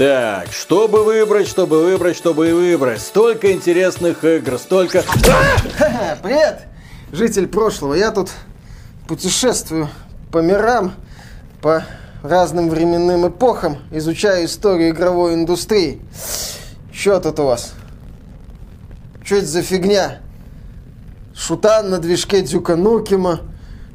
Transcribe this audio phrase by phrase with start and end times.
[0.00, 3.02] Так, чтобы выбрать, чтобы выбрать, чтобы выбрать.
[3.02, 5.02] Столько интересных игр, столько...
[6.22, 6.62] Привет,
[7.12, 7.92] житель прошлого.
[7.92, 8.30] Я тут
[9.06, 9.90] путешествую
[10.32, 10.94] по мирам,
[11.60, 11.84] по
[12.22, 16.00] разным временным эпохам, изучаю историю игровой индустрии.
[16.90, 17.74] Что тут у вас?
[19.22, 20.20] Что это за фигня?
[21.36, 23.40] Шутан на движке Дюка Нукима,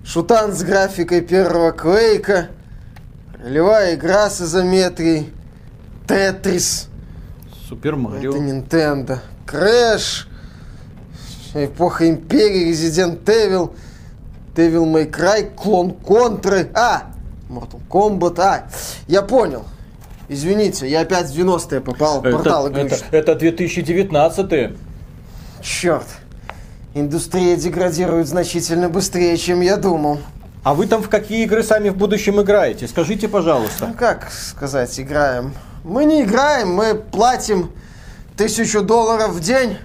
[0.06, 2.50] шутан с графикой первого Квейка,
[3.44, 5.34] ролевая игра с изометрией,
[6.08, 6.90] Тетрис.
[7.68, 8.32] Super Mario.
[8.32, 9.20] Это Nintendo.
[9.46, 10.28] Crash.
[11.54, 13.74] Эпоха Империи, Resident Evil.
[14.56, 16.70] Devil May Cry, клон Контры.
[16.74, 17.12] А,
[17.50, 18.40] Mortal Kombat.
[18.40, 18.68] А,
[19.08, 19.66] я понял.
[20.28, 24.76] Извините, я опять в 90-е попал в портал это, это, это 2019
[25.62, 26.06] Черт.
[26.94, 30.20] Индустрия деградирует значительно быстрее, чем я думал.
[30.64, 32.88] А вы там в какие игры сами в будущем играете?
[32.88, 33.88] Скажите, пожалуйста.
[33.88, 35.54] Ну как сказать, играем?
[35.86, 37.70] Мы не играем, мы платим
[38.36, 39.78] тысячу долларов в день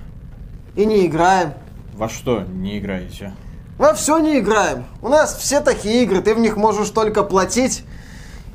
[0.74, 1.52] и не играем.
[1.94, 3.34] Во что не играете?
[3.76, 4.86] Во все не играем.
[5.02, 7.84] У нас все такие игры, ты в них можешь только платить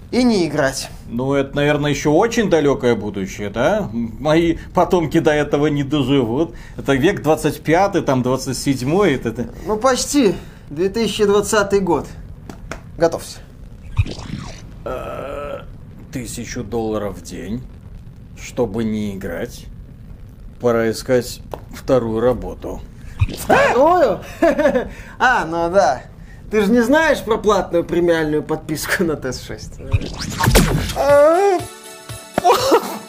[0.10, 0.90] и не играть.
[1.08, 3.92] Ну, это, наверное, еще очень далекое будущее, да?
[3.94, 6.56] Мои потомки до этого не доживут.
[6.78, 9.50] Это век 25 там 27 это, это...
[9.68, 10.34] Ну, почти.
[10.72, 12.08] 2020 год.
[12.98, 13.38] Готовься.
[16.16, 17.62] Тысячу долларов в день,
[18.42, 19.66] чтобы не играть.
[20.62, 21.42] Пора искать
[21.76, 22.80] вторую работу.
[23.38, 24.22] Вторую?
[25.20, 26.04] А, ну да.
[26.50, 29.82] Ты же не знаешь про платную премиальную подписку на ТС-6?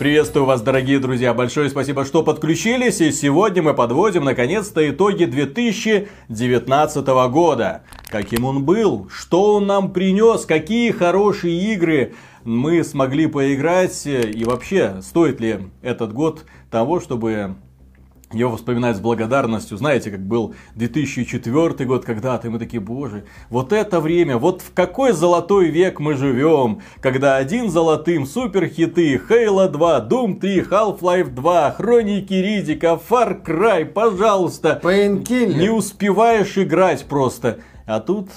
[0.00, 1.34] Приветствую вас, дорогие друзья.
[1.34, 3.02] Большое спасибо, что подключились.
[3.02, 7.82] И сегодня мы подводим, наконец-то, итоги 2019 года.
[8.08, 14.06] Каким он был, что он нам принес, какие хорошие игры мы смогли поиграть.
[14.06, 17.56] И вообще, стоит ли этот год того, чтобы
[18.32, 19.76] его вспоминать с благодарностью.
[19.76, 24.72] Знаете, как был 2004 год когда-то, и мы такие, боже, вот это время, вот в
[24.72, 31.70] какой золотой век мы живем, когда один золотым суперхиты, Halo 2, Doom 3, Half-Life 2,
[31.72, 34.80] Хроники Ридика, Far Cry, пожалуйста.
[34.82, 35.54] Painkiller.
[35.54, 37.58] Не успеваешь играть просто.
[37.86, 38.30] А тут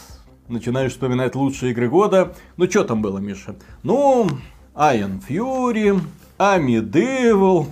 [0.48, 2.34] начинаешь вспоминать лучшие игры года.
[2.58, 3.56] Ну, что там было, Миша?
[3.84, 4.28] Ну,
[4.74, 6.02] Iron Fury,
[6.40, 7.68] Devil,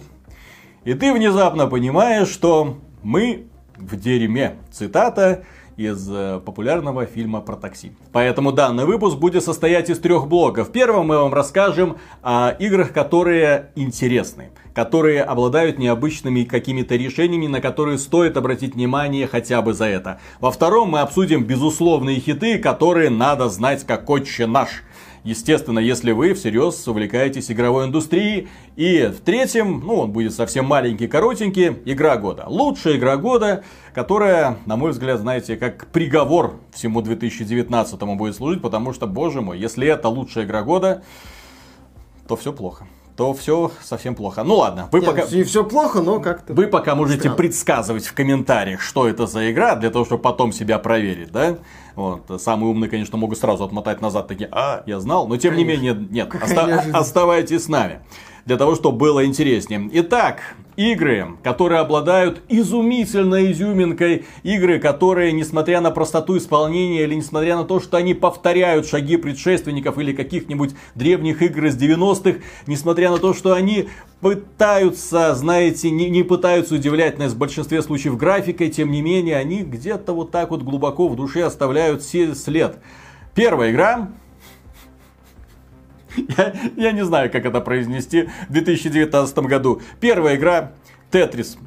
[0.84, 3.48] и ты внезапно понимаешь, что мы
[3.78, 4.58] в дерьме.
[4.72, 5.44] Цитата
[5.78, 7.94] из э, популярного фильма про такси.
[8.12, 10.72] Поэтому данный выпуск будет состоять из трех блоков.
[10.72, 17.98] Первым мы вам расскажем о играх, которые интересны, которые обладают необычными какими-то решениями, на которые
[17.98, 20.20] стоит обратить внимание хотя бы за это.
[20.40, 24.84] Во втором мы обсудим безусловные хиты, которые надо знать как отче наш.
[25.24, 28.48] Естественно, если вы всерьез увлекаетесь игровой индустрией.
[28.76, 32.46] И в третьем, ну, он будет совсем маленький, коротенький, игра года.
[32.48, 38.94] Лучшая игра года, которая, на мой взгляд, знаете, как приговор всему 2019 будет служить, потому
[38.94, 41.04] что, боже мой, если это лучшая игра года,
[42.28, 42.88] то все плохо
[43.22, 44.44] то все совсем плохо.
[44.44, 45.22] Ну ладно, вы Нет, пока...
[45.22, 46.56] И все плохо, но как-то...
[46.56, 47.38] Вы пока можете Странно.
[47.38, 51.58] предсказывать в комментариях, что это за игра, для того, чтобы потом себя проверить, да?
[51.94, 52.42] Вот.
[52.42, 55.72] Самые умные, конечно, могут сразу отмотать назад, такие, а, я знал, но тем Конечно.
[55.72, 58.00] не менее, нет, оста- оставайтесь с нами.
[58.46, 59.90] Для того, чтобы было интереснее.
[59.94, 67.64] Итак, игры, которые обладают изумительной изюминкой, игры, которые, несмотря на простоту исполнения, или несмотря на
[67.66, 73.34] то, что они повторяют шаги предшественников или каких-нибудь древних игр из 90-х, несмотря на то,
[73.34, 73.90] что они
[74.22, 79.64] пытаются, знаете, не, не пытаются удивлять нас в большинстве случаев графикой, тем не менее, они
[79.64, 82.78] где-то вот так вот глубоко в душе оставляют след.
[83.34, 84.10] Первая игра
[86.16, 89.82] я, я не знаю, как это произнести в 2019 году.
[90.00, 90.72] Первая игра
[91.12, 91.58] Тетрис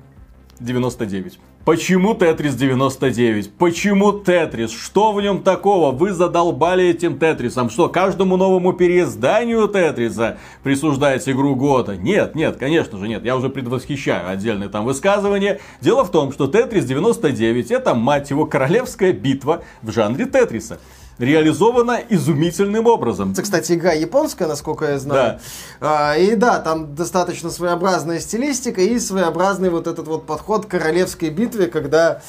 [0.60, 1.38] 99.
[1.64, 3.54] Почему Тетрис 99?
[3.54, 4.70] Почему Тетрис?
[4.70, 5.92] Что в нем такого?
[5.92, 7.70] Вы задолбали этим Тетрисом.
[7.70, 11.96] Что, каждому новому переизданию Тетриса присуждаете игру года?
[11.96, 13.24] Нет, нет, конечно же нет.
[13.24, 15.58] Я уже предвосхищаю отдельные там высказывания.
[15.80, 20.80] Дело в том, что Тетрис 99 это, мать его, королевская битва в жанре Тетриса.
[21.18, 23.32] Реализована изумительным образом.
[23.32, 25.40] Это, кстати, игра японская, насколько я знаю.
[25.80, 31.30] А, и да, там достаточно своеобразная стилистика и своеобразный вот этот вот подход к королевской
[31.30, 32.20] битве, когда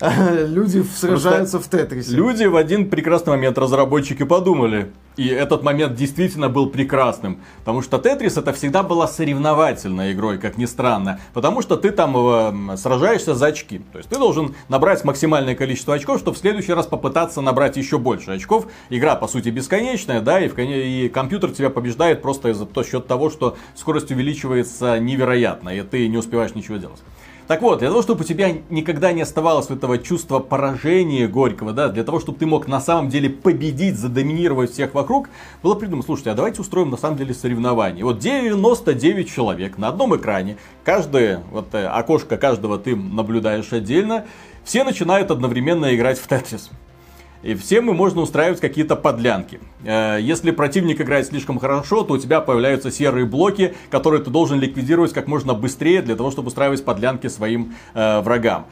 [0.46, 2.12] люди сражаются в Тетрисе.
[2.12, 7.40] Люди в один прекрасный момент, разработчики, подумали, и этот момент действительно был прекрасным.
[7.58, 11.20] Потому что Тетрис это всегда была соревновательной игрой, как ни странно.
[11.34, 13.82] Потому что ты там э, сражаешься за очки.
[13.92, 17.98] То есть ты должен набрать максимальное количество очков, чтобы в следующий раз попытаться набрать еще
[17.98, 18.66] больше очков.
[18.88, 23.28] Игра, по сути, бесконечная, да, и, в, и компьютер тебя побеждает просто из-за счет того,
[23.28, 27.00] что скорость увеличивается невероятно, и ты не успеваешь ничего делать.
[27.50, 31.88] Так вот, для того, чтобы у тебя никогда не оставалось этого чувства поражения горького, да,
[31.88, 35.28] для того, чтобы ты мог на самом деле победить, задоминировать всех вокруг,
[35.60, 38.04] было придумано, слушайте, а давайте устроим на самом деле соревнование.
[38.04, 44.26] Вот 99 человек на одном экране, каждое, вот э, окошко каждого ты наблюдаешь отдельно,
[44.62, 46.70] все начинают одновременно играть в Тетрис.
[47.42, 49.60] И всем и можно устраивать какие-то подлянки.
[49.84, 54.60] Э, если противник играет слишком хорошо, то у тебя появляются серые блоки, которые ты должен
[54.60, 58.66] ликвидировать как можно быстрее для того, чтобы устраивать подлянки своим э, врагам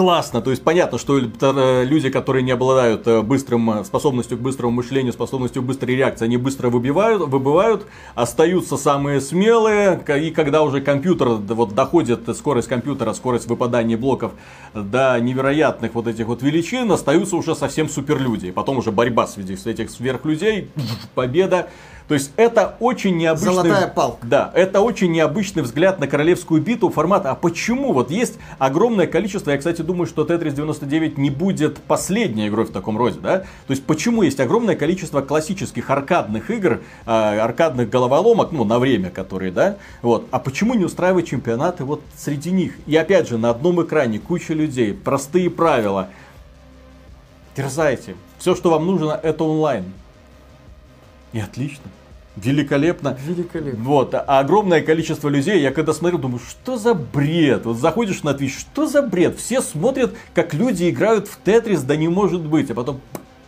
[0.00, 0.40] классно.
[0.40, 4.72] То есть понятно, что э, люди, которые не обладают э, быстрым э, способностью к быстрому
[4.72, 10.00] мышлению, способностью к быстрой реакции, они быстро выбивают, выбывают, остаются самые смелые.
[10.22, 14.32] И когда уже компьютер, вот доходит скорость компьютера, скорость выпадания блоков
[14.72, 18.52] до невероятных вот этих вот величин, остаются уже совсем суперлюди.
[18.52, 20.70] Потом уже борьба среди этих сверхлюдей,
[21.14, 21.68] победа.
[22.10, 23.54] То есть это очень необычный...
[23.54, 24.26] Золотая палка.
[24.26, 27.30] Да, это очень необычный взгляд на королевскую битву формата.
[27.30, 27.92] А почему?
[27.92, 32.72] Вот есть огромное количество, я, кстати, думаю, что Tetris 99 не будет последней игрой в
[32.72, 33.38] таком роде, да?
[33.38, 39.10] То есть почему есть огромное количество классических аркадных игр, э, аркадных головоломок, ну, на время
[39.10, 39.76] которые, да?
[40.02, 40.26] Вот.
[40.32, 42.72] А почему не устраивать чемпионаты вот среди них?
[42.88, 46.08] И опять же, на одном экране куча людей, простые правила.
[47.56, 48.16] Дерзайте.
[48.40, 49.84] Все, что вам нужно, это онлайн.
[51.32, 51.84] И отлично.
[52.36, 53.18] Великолепно.
[53.26, 53.82] Великолепно.
[53.82, 54.14] Вот.
[54.14, 57.66] А огромное количество людей, я когда смотрел, думаю, что за бред?
[57.66, 59.38] Вот заходишь на Twitch, что за бред?
[59.38, 62.70] Все смотрят, как люди играют в Тетрис, да не может быть.
[62.70, 63.00] А потом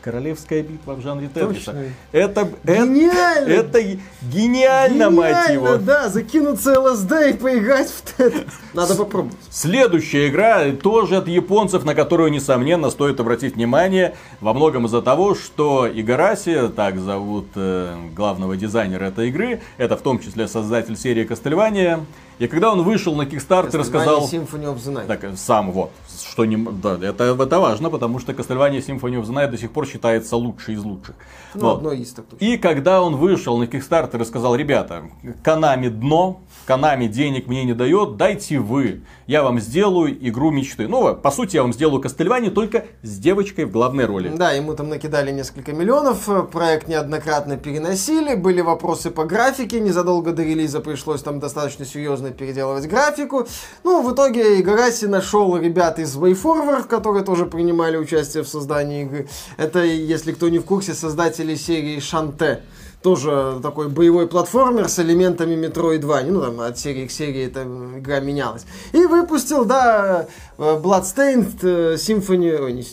[0.03, 1.77] Королевская битва в жанре Тетриса.
[2.11, 3.49] Это, гениально!
[3.49, 5.77] Это, это гениально, гениально, мать его.
[5.77, 8.53] да, закинуться ЛСД и поиграть в Тетрис.
[8.75, 9.37] Надо попробовать.
[9.51, 14.17] Следующая игра тоже от японцев, на которую, несомненно, стоит обратить внимание.
[14.41, 20.03] Во многом из-за того, что Игараси, так зовут э, главного дизайнера этой игры, это в
[20.03, 22.05] том числе создатель серии Кастельвания,
[22.39, 24.25] и когда он вышел на Kickstarter, рассказал...
[24.25, 25.07] Symphony of the Night.
[25.07, 25.91] Так, сам вот.
[26.31, 29.71] Что не, да, это, это важно, потому что Castlevania Symphony of the Night до сих
[29.71, 31.15] пор считается лучшей из лучших.
[31.55, 31.77] Ну, вот.
[31.79, 32.45] одно из так точно.
[32.45, 35.05] И когда он вышел на Kickstarter и сказал, ребята,
[35.43, 36.41] Канами дно,
[36.73, 39.03] Канами денег мне не дает, дайте вы.
[39.27, 40.89] Я вам сделаю игру мечты.
[40.89, 44.31] Ну, по сути, я вам сделаю Кастельвани только с девочкой в главной роли.
[44.35, 50.43] Да, ему там накидали несколько миллионов, проект неоднократно переносили, были вопросы по графике, незадолго до
[50.43, 53.47] релиза пришлось там достаточно серьезно переделывать графику.
[53.85, 59.29] Ну, в итоге Игараси нашел ребят из WayForward, которые тоже принимали участие в создании игры.
[59.59, 62.63] Это, если кто не в курсе, создатели серии Шанте
[63.03, 68.21] тоже такой боевой платформер с элементами Metroid Ну, там от серии к серии эта игра
[68.21, 68.65] менялась.
[68.93, 70.27] И выпустил, да,
[70.59, 72.59] Bloodstained э, Symphony...
[72.63, 72.85] Ой, не,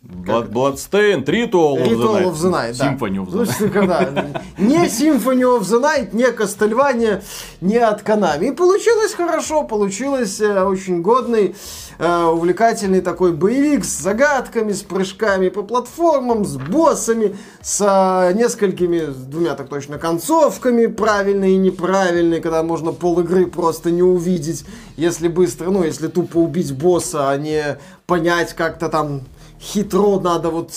[0.00, 2.76] Blood, Bloodstained, Ritual, Ritual of the Night.
[2.76, 3.72] Symphony of the Night.
[3.72, 4.08] Когда,
[4.58, 7.20] не Symphony of the Night, не Кастельвания,
[7.60, 8.48] не от Konami.
[8.48, 11.56] И получилось хорошо, получилось э, очень годный,
[11.98, 19.10] э, увлекательный такой боевик с загадками, с прыжками по платформам, с боссами, с э, несколькими,
[19.10, 24.64] с двумя так точно, концовками, правильные и неправильные, когда можно пол игры просто не увидеть,
[24.96, 29.22] если быстро, ну, если тупо убить босса, а не понять как-то там
[29.60, 30.72] хитро надо вот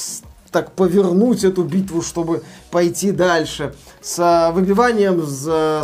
[0.52, 3.74] так повернуть эту битву, чтобы пойти дальше.
[4.02, 5.26] С выбиванием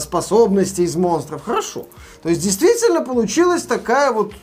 [0.02, 1.44] способностей из монстров.
[1.44, 1.86] Хорошо.
[2.22, 4.34] То есть действительно получилась такая вот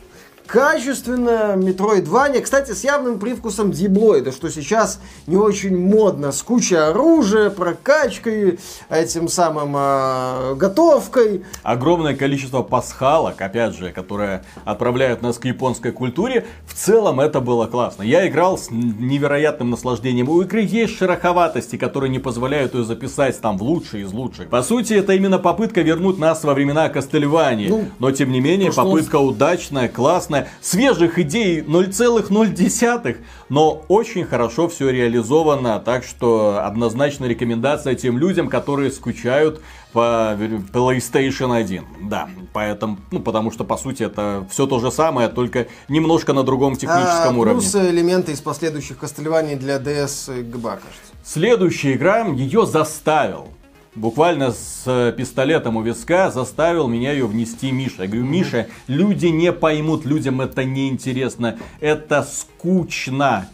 [0.46, 7.50] качественная Metroidvania, кстати, с явным привкусом диблоида, что сейчас не очень модно, с кучей оружия,
[7.50, 8.58] прокачкой,
[8.90, 11.44] этим самым э, готовкой.
[11.62, 16.46] Огромное количество пасхалок, опять же, которые отправляют нас к японской культуре.
[16.66, 18.02] В целом это было классно.
[18.02, 20.28] Я играл с невероятным наслаждением.
[20.28, 24.48] У игры есть шероховатости, которые не позволяют ее записать там в лучшие из лучших.
[24.50, 27.68] По сути, это именно попытка вернуть нас во времена Кастельвани.
[27.68, 29.30] Ну, Но тем не менее, попытка он...
[29.30, 33.16] удачная, классная классно, свежих идей 0,0,
[33.48, 39.60] но очень хорошо все реализовано, так что однозначно рекомендация тем людям, которые скучают
[39.92, 40.36] по
[40.72, 41.84] PlayStation 1.
[42.08, 46.42] Да, поэтому, ну, потому что, по сути, это все то же самое, только немножко на
[46.42, 47.60] другом техническом а, уровне.
[47.60, 51.12] Плюс элементы из последующих Castlevania для DS и GBA, кажется.
[51.24, 53.48] Следующая игра ее заставил
[53.94, 58.02] буквально с э, пистолетом у виска заставил меня ее внести Миша.
[58.02, 63.48] Я говорю, Миша, люди не поймут, людям это неинтересно, это скучно.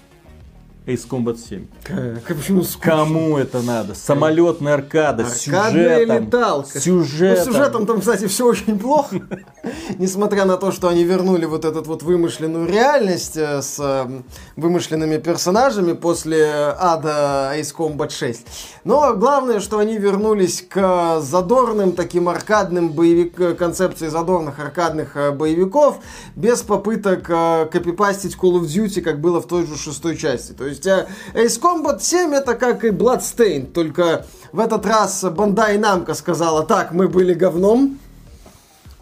[0.87, 1.67] Ace Combat 7.
[1.85, 2.91] Как, почему скучно?
[2.91, 3.95] Кому это надо?
[3.95, 6.27] Самолетная аркада, с сюжетом.
[6.27, 6.81] леталка.
[6.81, 7.45] Сюжетом.
[7.47, 9.21] Ну, сюжетом там, кстати, все очень плохо.
[9.99, 14.23] Несмотря на то, что они вернули вот эту вот вымышленную реальность э, с э,
[14.57, 16.47] вымышленными персонажами после
[16.79, 18.47] ада Ace Combat 6.
[18.85, 23.59] Но главное, что они вернулись к задорным таким аркадным боевик...
[23.59, 25.99] концепции задорных аркадных э, боевиков
[26.37, 30.53] без попыток э, копипастить Call of Duty, как было в той же шестой части.
[30.53, 35.79] То есть э, Ace Combat 7 это как и Bloodstained, только в этот раз Bandai
[35.79, 37.99] Namco сказала, так, мы были говном,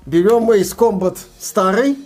[0.06, 1.98] берем Ace Combat старый,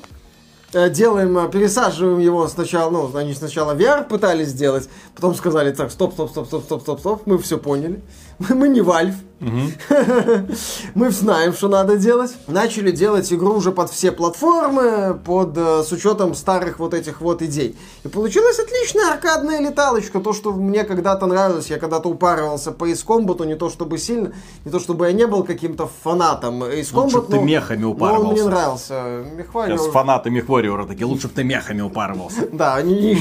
[0.72, 5.90] э, делаем, э, пересаживаем его сначала, ну, они сначала VR пытались сделать, потом сказали, так,
[5.90, 8.02] стоп, стоп, стоп, стоп, стоп, стоп, стоп, мы все поняли.
[8.38, 9.14] Мы, мы не Valve.
[10.94, 12.32] Мы знаем, что надо делать.
[12.46, 17.42] Начали делать игру уже под все платформы, под, э, с учетом старых вот этих вот
[17.42, 17.76] идей.
[18.04, 20.20] И получилась отличная аркадная леталочка.
[20.20, 24.32] То, что мне когда-то нравилось, я когда-то упарывался по Ace Combat, не то чтобы сильно,
[24.64, 27.84] не то чтобы я не был каким-то фанатом Ace Лучше Combat, б ты но- мехами
[27.84, 28.44] он мне упарывался.
[28.44, 29.02] нравился.
[29.36, 32.48] Мехварио- Сейчас фанаты Мехвариора такие, лучше бы ты мехами упарывался.
[32.52, 33.14] Да, не,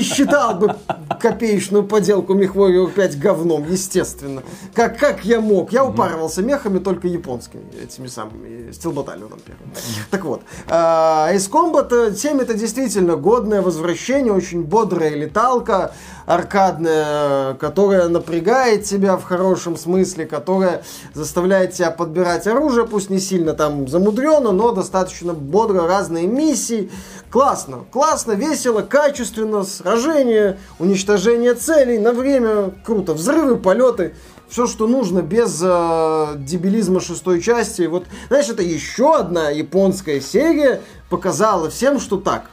[0.00, 0.74] считал бы
[1.20, 4.42] копеечную поделку MechWarrior 5 говном, естественно.
[4.74, 5.57] Как, как я мог?
[5.70, 9.72] Я упарывался мехами только японскими, этими самыми, Steel Battalion первым.
[10.10, 15.92] Так вот, Ace Combat 7 это действительно годное возвращение, очень бодрая леталка,
[16.26, 20.82] аркадная, которая напрягает тебя в хорошем смысле, которая
[21.14, 26.90] заставляет тебя подбирать оружие, пусть не сильно там замудрено, но достаточно бодро, разные миссии.
[27.30, 34.14] Классно, классно, весело, качественно, сражение, уничтожение целей на время, круто, взрывы, полеты.
[34.48, 37.82] Все, что нужно, без э, дебилизма шестой части.
[37.82, 42.50] Вот, знаешь, это еще одна японская серия показала всем, что так.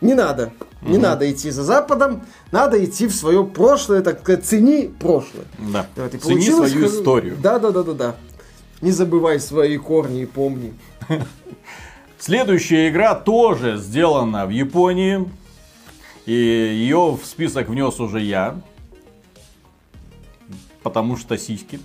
[0.00, 0.52] Не надо.
[0.82, 5.44] Не надо идти за Западом, надо идти в свое прошлое, так сказать, цени прошлое.
[5.58, 5.86] Да.
[5.96, 7.36] Вот, и Цени свою хор- историю.
[7.42, 8.14] Да, да, да, да, да.
[8.82, 10.74] Не забывай свои корни и помни.
[12.18, 15.28] Следующая игра тоже сделана в Японии.
[16.24, 18.56] И ее в список внес уже я.
[20.86, 21.80] Потому что сиськи.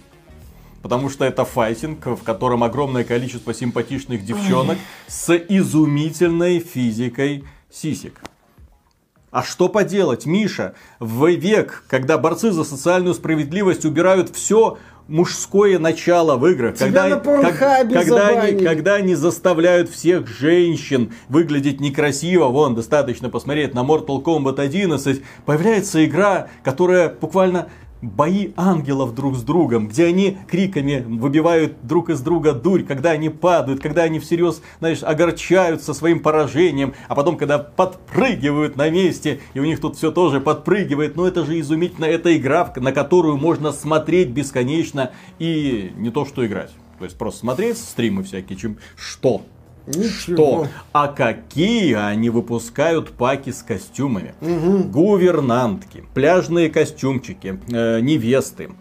[0.84, 4.78] Потому что это файтинг, в котором огромное количество симпатичных девчонок
[5.08, 8.22] с изумительной физикой сисек.
[9.32, 14.78] А что поделать, Миша, в век, когда борцы за социальную справедливость убирают все
[15.08, 21.82] мужское начало в играх, Тебя когда, Порнхабе когда, они, когда они заставляют всех женщин выглядеть
[21.82, 27.68] некрасиво, вон, достаточно посмотреть на Mortal Kombat 11, появляется игра, которая буквально
[28.02, 33.30] бои ангелов друг с другом, где они криками выбивают друг из друга дурь, когда они
[33.30, 39.60] падают, когда они всерьез, знаешь, огорчаются своим поражением, а потом, когда подпрыгивают на месте, и
[39.60, 43.72] у них тут все тоже подпрыгивает, но это же изумительно, это игра, на которую можно
[43.72, 46.72] смотреть бесконечно и не то что играть.
[46.98, 49.42] То есть просто смотреть стримы всякие, чем что?
[49.88, 50.66] Ничего.
[50.66, 50.68] Что?
[50.94, 54.34] А какие они выпускают паки с костюмами?
[54.42, 58.72] Гувернантки, пляжные костюмчики, э, невесты,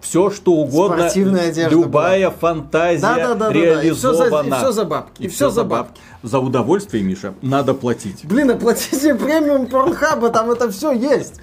[0.00, 0.98] все что угодно.
[1.08, 3.82] Спортивная одежда Любая фантазия Да, да, да, да, да.
[3.84, 4.56] И всё за- и реализована.
[4.56, 6.00] всё за бабки, и всё за бабки.
[6.24, 8.24] За удовольствие, Миша, надо платить.
[8.24, 11.34] Блин, оплатите премиум Порнхаба, там это все есть.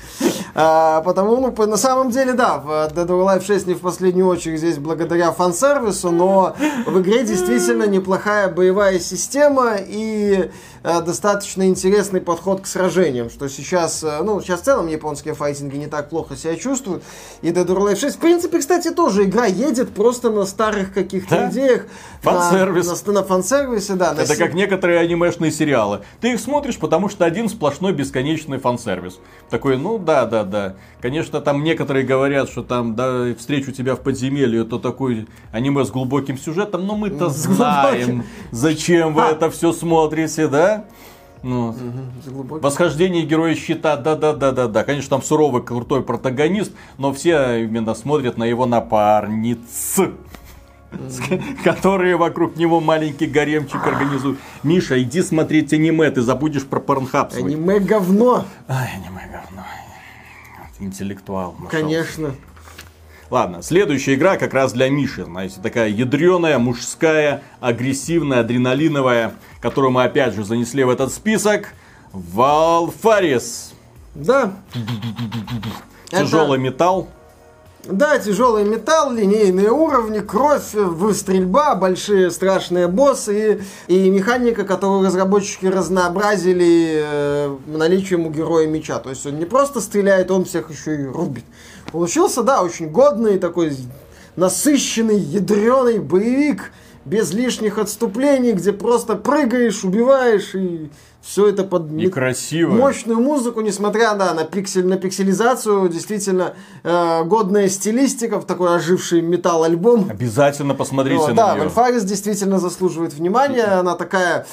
[0.55, 4.25] А, потому, ну, на самом деле, да, в Dead or Alive 6 не в последнюю
[4.25, 6.55] очередь здесь благодаря фан-сервису, но
[6.87, 10.49] в игре действительно неплохая боевая система и
[10.80, 15.77] э, достаточно интересный подход к сражениям, что сейчас, э, ну, сейчас в целом японские файтинги
[15.77, 17.03] не так плохо себя чувствуют.
[17.43, 21.35] И Dead or Alive 6, в принципе, кстати, тоже игра едет просто на старых каких-то
[21.35, 21.49] Да.
[21.51, 21.83] идеях.
[22.23, 23.05] на- Фан-сервис.
[23.05, 24.13] На, на фан-сервисе, да.
[24.13, 26.01] на Это си- как некоторые анимешные сериалы.
[26.19, 29.19] Ты их смотришь, потому что один сплошной бесконечный фан-сервис.
[29.49, 30.75] Такой, ну да, да, да.
[31.01, 35.89] Конечно, там некоторые говорят, что там, да, встречу тебя в подземелье, это такой аниме с
[35.91, 39.31] глубоким сюжетом, но мы-то знаем, зачем вы А.
[39.31, 40.70] это все смотрите, да?
[41.43, 41.73] Ну,
[42.27, 44.83] глубоким- Восхождение героя щита, да-да-да-да-да.
[44.83, 49.97] Конечно, там суровый, крутой протагонист, но все именно смотрят на его напарниц.
[51.63, 54.39] Которые вокруг него маленький гаремчик организуют.
[54.61, 57.33] Миша, иди смотреть аниме, ты забудешь про порнхаб.
[57.33, 59.65] Аниме говно, Ай, аниме говно.
[60.79, 61.53] Интеллектуал.
[61.53, 61.71] нашелся.
[61.71, 62.35] конечно.
[63.31, 65.23] Ладно, следующая игра как раз для Миши.
[65.23, 71.69] Знаете, такая ядреная, мужская, агрессивная, адреналиновая, которую мы опять же занесли в этот список.
[72.11, 73.71] Валфарис.
[74.15, 74.51] Да.
[76.11, 77.07] Это- Тяжелый металл.
[77.85, 80.75] Да, тяжелый металл, линейные уровни, кровь,
[81.15, 88.99] стрельба, большие страшные боссы и, и механика, которую разработчики разнообразили э, наличием у героя меча.
[88.99, 91.45] То есть он не просто стреляет, он всех еще и рубит.
[91.91, 93.75] Получился, да, очень годный такой
[94.35, 96.71] насыщенный, ядреный боевик
[97.03, 100.89] без лишних отступлений, где просто прыгаешь, убиваешь и
[101.21, 102.71] все это под и красиво.
[102.71, 109.21] мощную музыку, несмотря да, на, пиксель, на пикселизацию, действительно э, годная стилистика, в такой оживший
[109.21, 110.07] металл-альбом.
[110.09, 111.63] Обязательно посмотрите ну, на да, нее.
[111.63, 114.47] Вальфарис действительно заслуживает внимания, она такая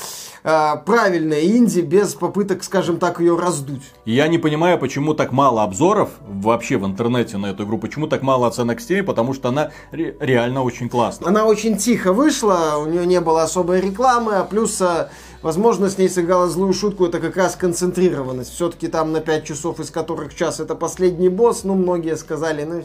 [0.45, 3.83] э, правильная инди, без попыток, скажем так, ее раздуть.
[4.05, 8.23] Я не понимаю, почему так мало обзоров вообще в интернете на эту игру, почему так
[8.23, 11.29] мало оценок Steam, потому что она ре- реально очень классная.
[11.29, 15.09] Она очень тихо вышла, у нее не было особой рекламы, а плюс э,
[15.43, 18.53] Возможно, с ней сыграла злую шутку, это как раз концентрированность.
[18.53, 22.85] Все-таки там на 5 часов, из которых час это последний босс, ну, многие сказали, ну,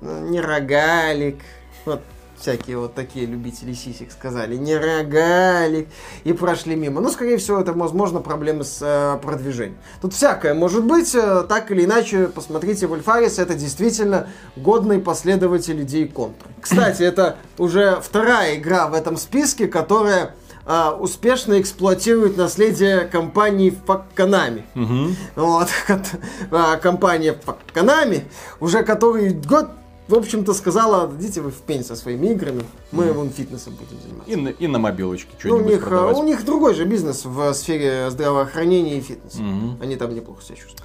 [0.00, 1.38] ну не рогалик.
[1.84, 2.00] Вот
[2.40, 5.88] всякие вот такие любители сисек сказали, не рогалик,
[6.24, 7.00] и прошли мимо.
[7.00, 9.78] Ну, скорее всего, это, возможно, проблемы с э, продвижением.
[10.00, 16.08] Тут всякое может быть, э, так или иначе, посмотрите, Вольфарис это действительно годный последователь идей
[16.08, 16.48] контры.
[16.60, 20.34] Кстати, это уже вторая игра в этом списке, которая
[20.72, 23.76] а, успешно эксплуатирует наследие компании
[24.14, 24.62] Konami.
[24.74, 25.16] Мгм.
[25.34, 25.68] Вот,
[26.52, 27.36] а, компания
[27.74, 28.22] Konami,
[28.60, 29.70] уже который год,
[30.06, 32.62] в общем-то, сказала, идите вы в пень со своими играми,
[32.92, 34.30] мы вон фитнесом будем заниматься.
[34.30, 36.16] И, на, и на мобилочке Ну, у, что-нибудь них, а, продавать.
[36.18, 39.42] у них другой же бизнес в сфере здравоохранения и фитнеса.
[39.42, 39.82] Мгм.
[39.82, 40.84] Они там неплохо себя чувствуют.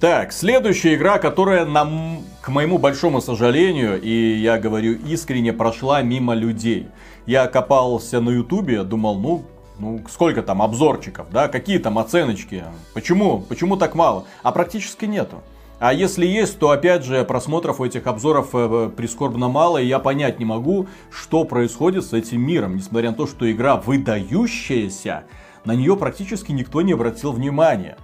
[0.00, 6.34] Так, следующая игра, которая, нам, к моему большому сожалению, и я говорю искренне, прошла мимо
[6.34, 6.88] людей.
[7.26, 9.44] Я копался на ютубе, думал, ну,
[9.78, 15.42] ну, сколько там обзорчиков, да, какие там оценочки, почему, почему так мало, а практически нету.
[15.80, 20.38] А если есть, то опять же просмотров этих обзоров э, прискорбно мало, и я понять
[20.38, 22.76] не могу, что происходит с этим миром.
[22.76, 25.24] Несмотря на то, что игра выдающаяся,
[25.64, 27.98] на нее практически никто не обратил внимания.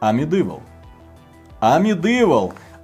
[0.00, 0.62] А Medieval.
[1.60, 1.80] А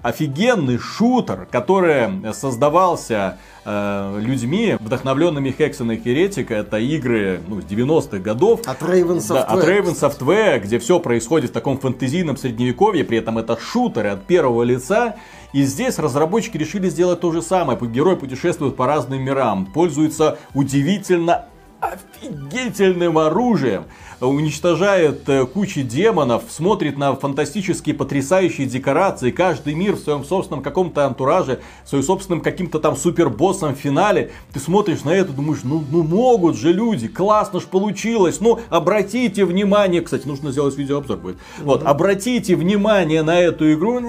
[0.02, 6.52] офигенный шутер, который создавался э, людьми, вдохновленными Hexen и Heretic.
[6.52, 8.60] Это игры ну, с 90-х годов.
[8.66, 9.82] От Raven Да, от Software.
[9.82, 14.62] Raven Software, где все происходит в таком фэнтезийном средневековье, при этом это шутеры от первого
[14.62, 15.16] лица.
[15.52, 17.78] И здесь разработчики решили сделать то же самое.
[17.78, 21.46] Герой путешествует по разным мирам, пользуется удивительно
[21.82, 23.84] офигительным оружием,
[24.26, 31.06] уничтожает э, кучу демонов, смотрит на фантастические потрясающие декорации, каждый мир в своем собственном каком-то
[31.06, 34.32] антураже, в своем собственном каким-то там супербоссом в финале.
[34.52, 39.44] Ты смотришь на это, думаешь, ну, ну могут же люди, классно ж получилось, ну обратите
[39.44, 41.36] внимание, кстати, нужно сделать видеообзор будет.
[41.60, 44.00] Вот, обратите внимание на эту игру.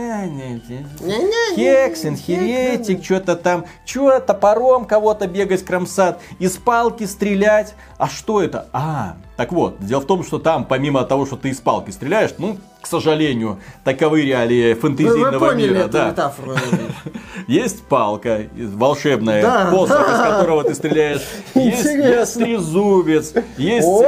[1.55, 7.75] Хексен, херетик, что-то там, что топором кого-то бегать, кромсат, из палки стрелять.
[7.97, 8.67] А что это?
[8.73, 12.31] А, так вот, дело в том, что там, помимо того, что ты из палки стреляешь,
[12.37, 15.79] ну, к сожалению, таковы реалии фэнтезийного вы поняли мира.
[15.79, 16.09] эту да.
[16.09, 16.53] метафору?
[17.47, 20.13] Есть палка волшебная, Да, посох, да.
[20.13, 21.21] из которого ты стреляешь.
[21.55, 23.87] Есть, есть трезубец, есть,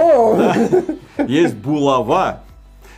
[1.17, 2.41] да, есть булава,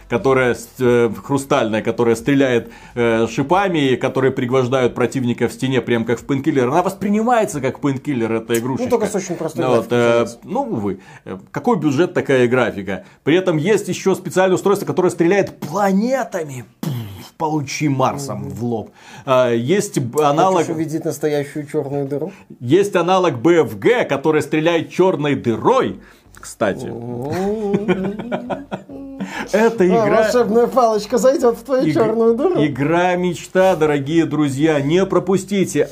[0.10, 6.26] которая э, хрустальная, которая стреляет э, шипами, которые пригвождают противника в стене, прям как в
[6.26, 6.64] Painkiller.
[6.68, 8.86] Она воспринимается как Painkiller, эта игрушечка.
[8.86, 11.00] Ну, только с очень простой Ну, вот, э, ну, увы.
[11.26, 13.04] Э, Какой бюджет, такая графика.
[13.24, 16.66] При этом есть еще специальное устройство, которое стреляет планетами.
[17.38, 18.90] Получи Марсом в лоб.
[19.24, 22.32] А, Есть аналог, Хочешь увидеть настоящую черную дыру?
[22.60, 26.00] есть аналог BFG, который стреляет черной дырой.
[26.34, 26.88] Кстати,
[29.52, 30.24] эта А, игра...
[30.24, 32.66] волшебная палочка зайдет в твою черную дыру.
[32.66, 35.90] Игра мечта, дорогие друзья, не пропустите.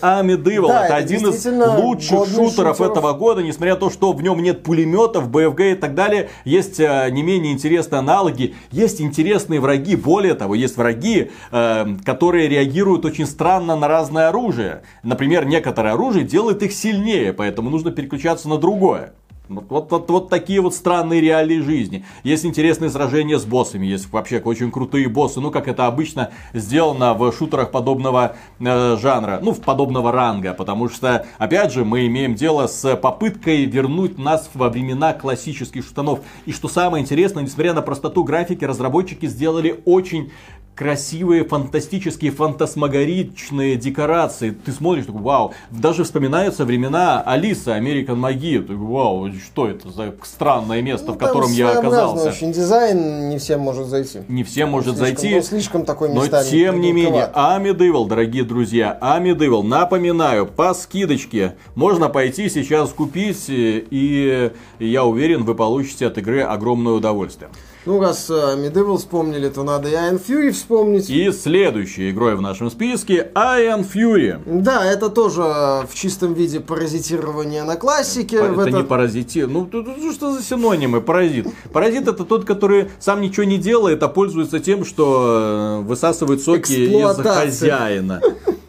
[0.67, 2.81] Да, это один из лучших шутеров.
[2.81, 6.29] этого года, несмотря на то, что в нем нет пулеметов, БФГ и так далее.
[6.43, 9.95] Есть э, не менее интересные аналоги, есть интересные враги.
[9.95, 14.81] Более того, есть враги, э, которые реагируют очень странно на разное оружие.
[15.03, 19.13] Например, некоторое оружие делает их сильнее, поэтому нужно переключаться на другое.
[19.47, 22.05] Вот, вот, вот, вот такие вот странные реалии жизни.
[22.23, 27.13] Есть интересные сражения с боссами, есть вообще очень крутые боссы, ну как это обычно сделано
[27.13, 32.35] в шутерах подобного э, жанра, ну в подобного ранга, потому что, опять же, мы имеем
[32.35, 36.21] дело с попыткой вернуть нас во времена классических шутанов.
[36.45, 40.31] И что самое интересное, несмотря на простоту графики, разработчики сделали очень
[40.75, 44.51] красивые, фантастические, фантасмагоричные декорации.
[44.51, 45.53] Ты смотришь, такой, вау.
[45.71, 48.59] Даже вспоминаются времена Алиса, American Маги.
[48.59, 52.29] Ты, вау, что это за странное место, ну, в котором я оказался.
[52.29, 54.19] очень дизайн, не всем может зайти.
[54.27, 55.35] Не всем может слишком, зайти.
[55.35, 62.09] Ну, слишком такой Но тем не менее, Amidevil, дорогие друзья, Amidevil, напоминаю, по скидочке можно
[62.09, 67.49] пойти сейчас купить, и я уверен, вы получите от игры огромное удовольствие.
[67.85, 71.07] Ну, раз э, Medieval вспомнили, то надо и Iron Fury вспомнить.
[71.07, 74.41] И следующей игрой в нашем списке Iron Fury.
[74.45, 78.37] Да, это тоже в чистом виде паразитирование на классике.
[78.37, 78.73] Это этот...
[78.73, 79.45] не паразити...
[79.45, 79.69] Ну,
[80.11, 80.99] что за синонимы?
[80.99, 81.47] Паразит.
[81.71, 86.71] Паразит это тот, который сам ничего не делает, а пользуется тем, что э, высасывает соки
[86.71, 88.19] из хозяина.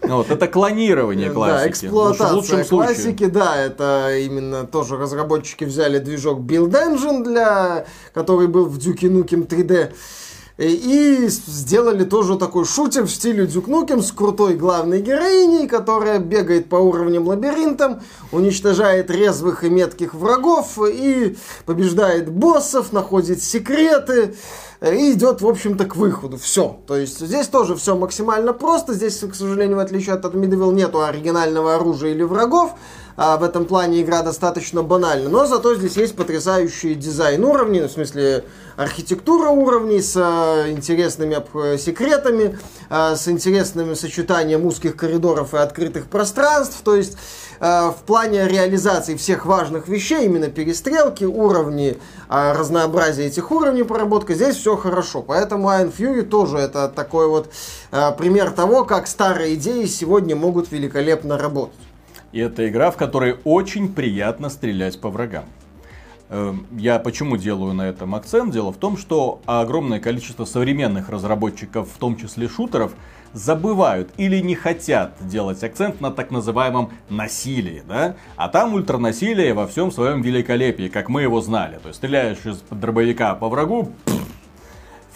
[0.09, 1.63] Вот, это клонирование классики.
[1.63, 3.29] Да, эксплуатация в лучшем классики, случае.
[3.29, 9.47] да, это именно тоже разработчики взяли движок Build Engine, для, который был в Duke Nukem
[9.47, 9.93] 3D.
[10.59, 16.71] И сделали тоже такой шутер в стиле Дюк Нукем с крутой главной героиней, которая бегает
[16.71, 18.01] по уровням лабиринтам,
[18.33, 24.35] уничтожает резвых и метких врагов и побеждает боссов, находит секреты
[24.81, 26.39] и идет, в общем-то, к выходу.
[26.39, 26.79] Все.
[26.87, 28.95] То есть здесь тоже все максимально просто.
[28.95, 32.73] Здесь, к сожалению, в отличие от Medieval, нету оригинального оружия или врагов
[33.17, 35.29] а, в этом плане игра достаточно банальна.
[35.29, 38.45] Но зато здесь есть потрясающий дизайн уровней, ну, в смысле
[38.77, 42.59] архитектура уровней с а, интересными а, секретами,
[42.91, 46.81] а, с интересным сочетанием узких коридоров и открытых пространств.
[46.85, 47.17] То есть
[47.59, 51.99] а, в плане реализации всех важных вещей, именно перестрелки, уровни,
[52.29, 55.23] а, разнообразие этих уровней, проработка, здесь все хорошо.
[55.23, 57.49] Поэтому Iron Fury тоже это такой вот
[57.91, 61.86] а, пример того, как старые идеи сегодня могут великолепно работать.
[62.37, 65.47] И это игра, в которой очень приятно стрелять по врагам.
[66.29, 68.53] Эм, я почему делаю на этом акцент?
[68.53, 72.93] Дело в том, что огромное количество современных разработчиков, в том числе шутеров,
[73.33, 78.17] забывают или не хотят делать акцент на так называемом насилии, да?
[78.37, 81.79] А там ультранасилие во всем своем великолепии, как мы его знали.
[81.79, 83.93] То есть стреляешь из дробовика по врагу,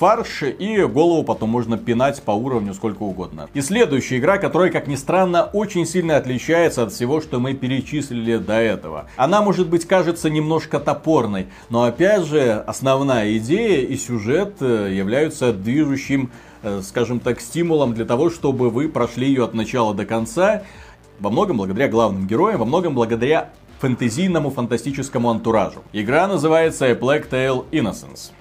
[0.00, 3.50] фарш, и голову потом можно пинать по уровню сколько угодно.
[3.52, 8.38] И следующая игра, которая, как ни странно, очень сильно отличается от всего, что мы перечислили
[8.38, 9.10] до этого.
[9.16, 15.52] Она, может быть, кажется немножко топорной, но опять же, основная идея и сюжет э, являются
[15.52, 16.30] движущим,
[16.62, 20.62] э, скажем так, стимулом для того, чтобы вы прошли ее от начала до конца.
[21.18, 25.82] Во многом благодаря главным героям, во многом благодаря фэнтезийному фантастическому антуражу.
[25.92, 28.32] Игра называется A Plague Tale: Innocence.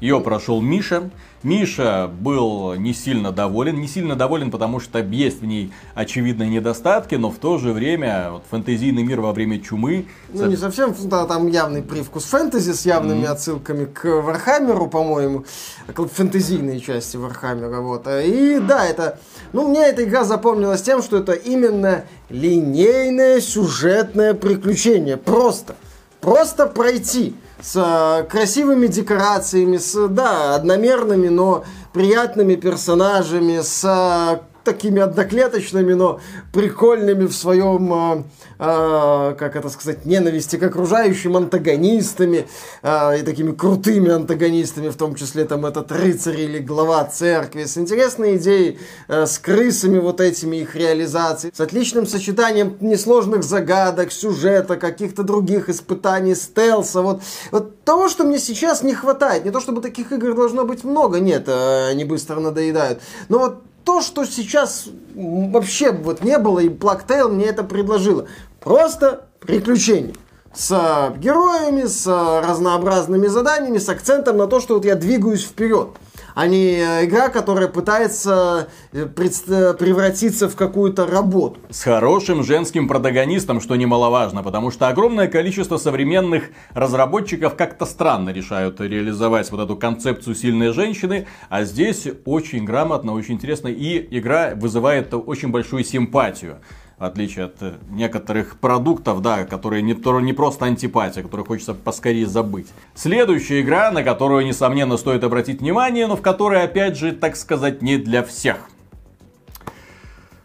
[0.00, 1.10] Ее прошел Миша.
[1.42, 3.80] Миша был не сильно доволен.
[3.80, 8.30] Не сильно доволен, потому что есть в ней очевидные недостатки, но в то же время
[8.32, 10.06] вот, фэнтезийный мир во время чумы...
[10.32, 13.30] Ну, не совсем, да, там явный привкус фэнтези с явными mm-hmm.
[13.30, 15.44] отсылками к Вархаммеру, по-моему,
[15.86, 18.06] к фэнтезийной части Вархаммера, вот.
[18.06, 19.18] И да, это...
[19.52, 25.16] Ну, мне эта игра запомнилась тем, что это именно линейное сюжетное приключение.
[25.16, 25.76] Просто.
[26.20, 35.00] Просто пройти с э, красивыми декорациями, с, да, одномерными, но приятными персонажами, с э, такими
[35.00, 36.20] одноклеточными, но
[36.52, 38.22] прикольными в своем, э,
[38.58, 42.46] э, как это сказать, ненависти к окружающим антагонистами
[42.82, 47.78] э, и такими крутыми антагонистами, в том числе там этот рыцарь или глава церкви, с
[47.78, 54.76] интересной идеей, э, с крысами вот этими их реализацией, с отличным сочетанием несложных загадок, сюжета,
[54.76, 59.44] каких-то других испытаний, стелса, вот, вот того, что мне сейчас не хватает.
[59.44, 63.00] Не то, чтобы таких игр должно быть много, нет, э, они быстро надоедают.
[63.28, 68.26] Но вот то, что сейчас вообще вот не было, и Blacktail мне это предложило.
[68.60, 70.16] Просто приключение
[70.52, 75.90] с героями, с разнообразными заданиями, с акцентом на то, что вот я двигаюсь вперед
[76.36, 81.58] а не э, игра, которая пытается превратиться в какую-то работу.
[81.70, 88.82] С хорошим женским протагонистом, что немаловажно, потому что огромное количество современных разработчиков как-то странно решают
[88.82, 95.14] реализовать вот эту концепцию сильной женщины, а здесь очень грамотно, очень интересно, и игра вызывает
[95.14, 96.60] очень большую симпатию
[96.98, 102.26] в отличие от э, некоторых продуктов, да, которые не, не просто антипатия, которые хочется поскорее
[102.26, 102.68] забыть.
[102.94, 107.82] Следующая игра, на которую, несомненно, стоит обратить внимание, но в которой, опять же, так сказать,
[107.82, 108.70] не для всех.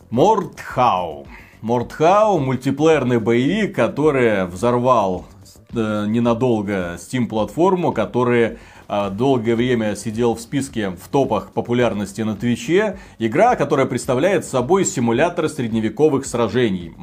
[0.10, 1.26] Мордхау.
[1.62, 5.28] Мордхау мультиплеерный боевик, который взорвал
[5.74, 8.58] э, ненадолго Steam платформу, который
[9.10, 13.00] долгое время сидел в списке в топах популярности на Твиче.
[13.20, 16.94] Игра, которая представляет собой симулятор средневековых сражений,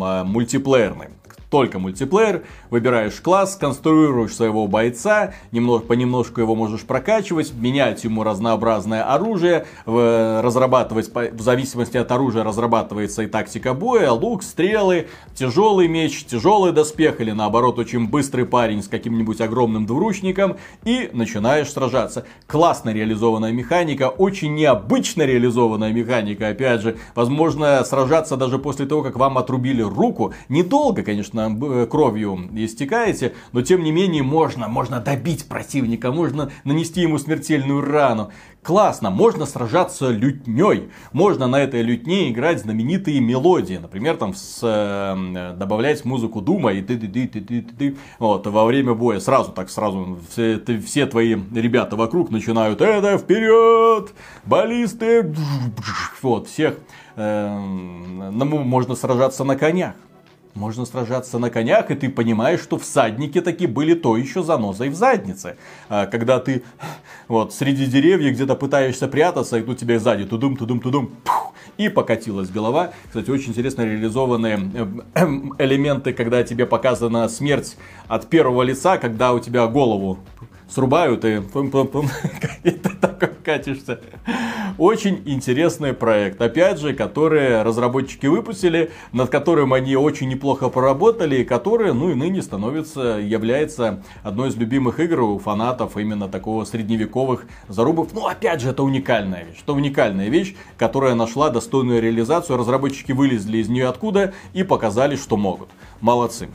[0.00, 1.08] а, мультиплеерный.
[1.50, 9.04] Только мультиплеер, выбираешь класс, конструируешь своего бойца, немного, понемножку его можешь прокачивать, менять ему разнообразное
[9.04, 16.72] оружие, разрабатывать, в зависимости от оружия разрабатывается и тактика боя, лук, стрелы, тяжелый меч, тяжелый
[16.72, 22.24] доспех или наоборот очень быстрый парень с каким-нибудь огромным двуручником и начинаешь сражаться.
[22.46, 29.16] Классно реализованная механика, очень необычно реализованная механика, опять же, возможно сражаться даже после того, как
[29.16, 35.48] вам отрубили руку, недолго, конечно, Э, кровью истекаете, но тем не менее можно, можно добить
[35.48, 38.30] противника, можно нанести ему смертельную рану.
[38.62, 45.54] Классно, можно сражаться лютней, можно на этой лютне играть знаменитые мелодии, например, там с, э,
[45.56, 49.52] добавлять музыку дума и ты ты ты ты ты ты вот во время боя сразу
[49.52, 54.12] так сразу все, ты, все твои ребята вокруг начинают это вперед,
[54.44, 55.32] баллисты,
[56.22, 56.78] вот всех
[57.14, 59.94] э, можно сражаться на конях.
[60.56, 64.94] Можно сражаться на конях, и ты понимаешь, что всадники таки были то еще занозой в
[64.94, 65.58] заднице.
[65.90, 66.62] А, когда ты
[67.28, 71.90] вот среди деревьев где-то пытаешься прятаться, и тут тебе сзади тудум, тудум, тудум, пух, и
[71.90, 72.92] покатилась голова.
[73.06, 74.58] Кстати, очень интересно реализованные
[75.14, 75.20] э,
[75.58, 77.76] элементы, когда тебе показана смерть
[78.08, 80.18] от первого лица, когда у тебя голову
[80.68, 81.40] срубают и
[82.62, 84.00] ты такой катишься.
[84.78, 91.44] Очень интересный проект, опять же, который разработчики выпустили, над которым они очень неплохо поработали, и
[91.44, 97.46] который, ну и ныне становится, является одной из любимых игр у фанатов именно такого средневековых
[97.68, 98.12] зарубов.
[98.12, 99.60] Ну, опять же, это уникальная вещь.
[99.62, 102.58] Это уникальная вещь, которая нашла достойную реализацию.
[102.58, 105.68] Разработчики вылезли из нее откуда и показали, что могут.
[106.00, 106.48] Молодцы.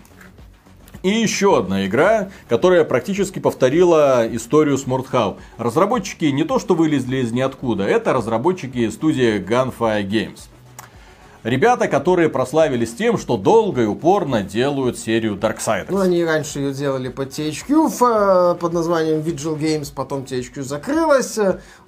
[1.04, 5.38] И еще одна игра, которая практически повторила историю с Mordhau.
[5.58, 10.42] Разработчики не то что вылезли из ниоткуда, это разработчики студии Gunfire Games.
[11.44, 15.88] Ребята, которые прославились тем, что долго и упорно делают серию Darksiders.
[15.90, 21.40] Ну, они раньше ее делали под THQ под названием Vigil Games, потом THQ закрылась,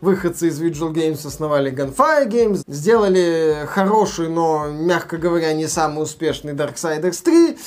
[0.01, 6.53] выходцы из Vigil Games основали Gunfire Games, сделали хороший, но, мягко говоря, не самый успешный
[6.53, 7.57] Darksiders 3.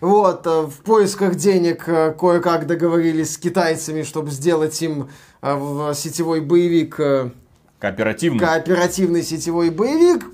[0.00, 5.10] Вот, э, в поисках денег э, кое-как договорились с китайцами, чтобы сделать им
[5.42, 6.98] э, в сетевой боевик
[7.84, 8.40] Кооперативный.
[8.40, 10.24] Кооперативный сетевой боевик,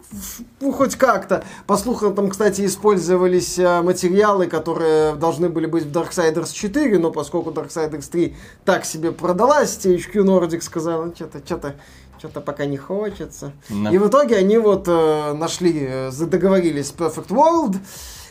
[0.61, 1.43] ну, хоть как-то.
[1.67, 7.11] По слухам, там, кстати, использовались а, материалы, которые должны были быть в Darksiders 4, но
[7.11, 11.75] поскольку Darksiders 3 так себе продалась, THQ Nordic сказал, ну, что-то, что-то,
[12.21, 13.51] что-то пока не хочется.
[13.69, 13.91] Да.
[13.91, 17.79] И в итоге они вот э, нашли, э, договорились с Perfect World,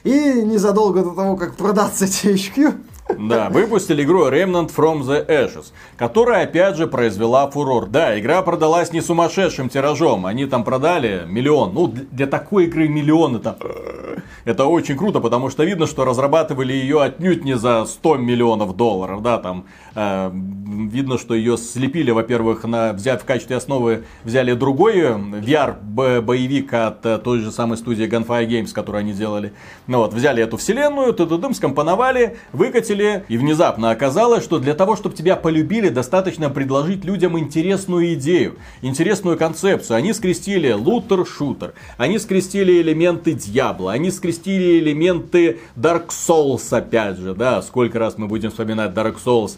[0.05, 2.73] и незадолго до того, как продаться THQ,
[3.17, 7.87] да, выпустили игру Remnant from the Ashes, которая опять же произвела фурор.
[7.87, 11.73] Да, игра продалась не сумасшедшим тиражом, они там продали миллион.
[11.73, 13.57] Ну, для такой игры миллион это,
[14.45, 19.21] это очень круто, потому что видно, что разрабатывали ее отнюдь не за 100 миллионов долларов,
[19.21, 24.99] да, там э, видно, что ее слепили, во-первых, на, взять в качестве основы взяли другой
[25.01, 29.53] VR-боевик от э, той же самой студии Gunfire Games, которую они делали.
[29.87, 35.15] Ну вот, взяли эту вселенную, тудудым, скомпоновали, выкатили и внезапно оказалось, что для того, чтобы
[35.15, 39.97] тебя полюбили, достаточно предложить людям интересную идею, интересную концепцию.
[39.97, 47.61] Они скрестили лутер-шутер, они скрестили элементы Дьябла, они скрестили элементы Dark Souls, опять же, да,
[47.61, 49.57] сколько раз мы будем вспоминать Dark Souls.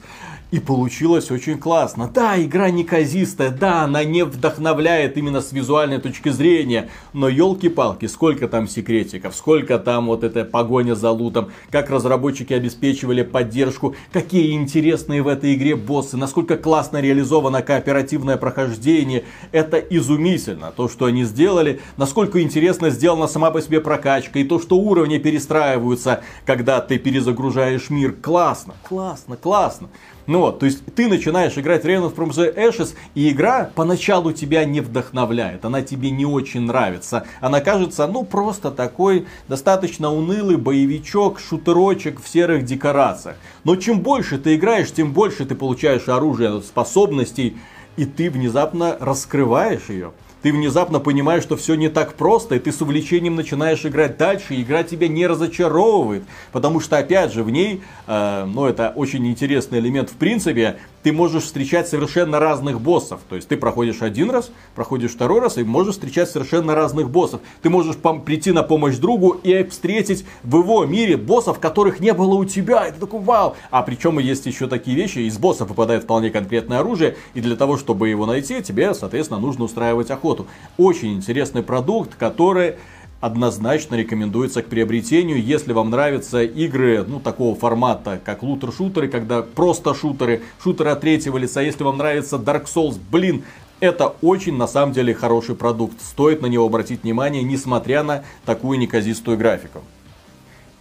[0.51, 2.11] И получилось очень классно.
[2.13, 8.49] Да, игра неказистая, да, она не вдохновляет именно с визуальной точки зрения, но елки-палки, сколько
[8.49, 15.21] там секретиков, сколько там вот эта погоня за лутом, как разработчики обеспечивали поддержку, какие интересные
[15.21, 19.23] в этой игре боссы, насколько классно реализовано кооперативное прохождение.
[19.53, 24.59] Это изумительно, то, что они сделали, насколько интересно сделана сама по себе прокачка, и то,
[24.59, 28.11] что уровни перестраиваются, когда ты перезагружаешь мир.
[28.11, 29.89] Классно, классно, классно.
[30.31, 34.63] Ну вот, то есть ты начинаешь играть Reign from the Ashes, и игра поначалу тебя
[34.63, 37.25] не вдохновляет, она тебе не очень нравится.
[37.41, 43.35] Она кажется, ну, просто такой достаточно унылый боевичок, шутерочек в серых декорациях.
[43.65, 47.57] Но чем больше ты играешь, тем больше ты получаешь оружие, способностей,
[47.97, 52.71] и ты внезапно раскрываешь ее ты внезапно понимаешь, что все не так просто, и ты
[52.71, 56.23] с увлечением начинаешь играть дальше, и игра тебя не разочаровывает.
[56.51, 61.11] Потому что, опять же, в ней, э, ну, это очень интересный элемент в принципе, ты
[61.11, 63.21] можешь встречать совершенно разных боссов.
[63.29, 67.41] То есть ты проходишь один раз, проходишь второй раз и можешь встречать совершенно разных боссов.
[67.61, 72.35] Ты можешь прийти на помощь другу и встретить в его мире боссов, которых не было
[72.35, 72.87] у тебя.
[72.87, 73.55] Это такой вау.
[73.69, 77.77] А причем есть еще такие вещи, из боссов выпадает вполне конкретное оружие, и для того,
[77.77, 80.47] чтобы его найти, тебе, соответственно, нужно устраивать охоту.
[80.77, 82.75] Очень интересный продукт, который
[83.21, 89.93] однозначно рекомендуется к приобретению, если вам нравятся игры, ну, такого формата, как лутер-шутеры, когда просто
[89.93, 93.43] шутеры, шутеры от третьего лица, если вам нравится Dark Souls, блин,
[93.79, 96.01] это очень, на самом деле, хороший продукт.
[96.01, 99.81] Стоит на него обратить внимание, несмотря на такую неказистую графику.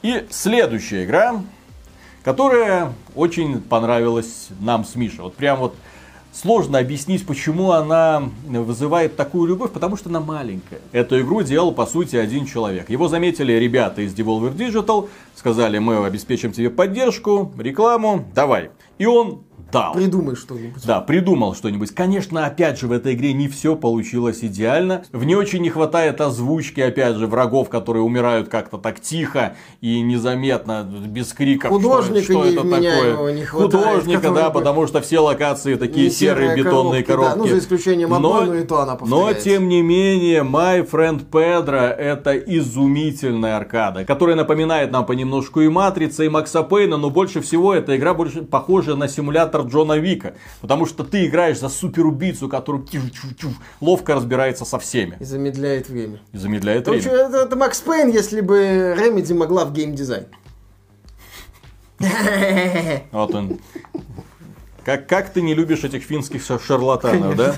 [0.02, 1.42] И следующая игра,
[2.22, 5.20] которая очень понравилась нам с Мишей.
[5.20, 5.74] Вот прям вот
[6.32, 10.80] Сложно объяснить, почему она вызывает такую любовь, потому что она маленькая.
[10.92, 12.88] Эту игру делал, по сути, один человек.
[12.88, 18.70] Его заметили ребята из Devolver Digital, сказали, мы обеспечим тебе поддержку, рекламу, давай.
[18.98, 19.94] И он дал.
[19.94, 20.84] Придумай что-нибудь.
[20.84, 21.94] Да, придумал что-нибудь.
[21.94, 25.04] Конечно, опять же, в этой игре не все получилось идеально.
[25.12, 30.00] В ней очень не хватает озвучки, опять же, врагов, которые умирают как-то так тихо и
[30.00, 31.70] незаметно, без криков.
[31.70, 33.32] Художника что, что это такое.
[33.34, 37.30] Не хватает, Художника, да, потому что все локации такие серые бетонные коробки.
[37.30, 40.88] Да, ну, за исключением одной, но, но и то она Но, тем не менее, My
[40.88, 47.10] Friend Pedro это изумительная аркада, которая напоминает нам понемножку и Матрица, и Макса Пейна, но
[47.10, 50.34] больше всего эта игра больше похожа на симулятор симулятор Джона Вика.
[50.60, 52.82] Потому что ты играешь за суперубийцу, который
[53.80, 55.16] ловко разбирается со всеми.
[55.20, 56.20] И замедляет время.
[56.32, 57.02] И замедляет время.
[57.02, 60.26] Это, это Макс Пейн, если бы Remedy могла в геймдизайн.
[63.12, 63.58] Вот он.
[64.90, 67.54] Как, как ты не любишь этих финских шарлатанов, да?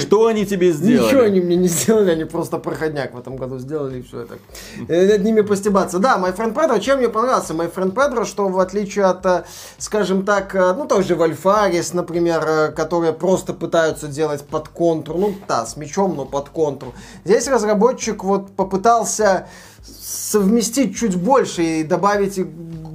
[0.00, 1.06] Что они тебе сделали?
[1.06, 4.38] Ничего они мне не сделали, они просто проходняк в этом году сделали и все это.
[4.88, 6.00] Э, над ними постебаться.
[6.00, 9.44] Да, My Friend Pedro, чем мне понравился My Friend Pedro, что в отличие от, э,
[9.78, 15.64] скажем так, э, ну тоже Вальфарис, например, которые просто пытаются делать под контур, ну да,
[15.64, 16.88] с мечом, но под контур.
[17.24, 19.46] Здесь разработчик вот попытался
[19.80, 22.40] совместить чуть больше и добавить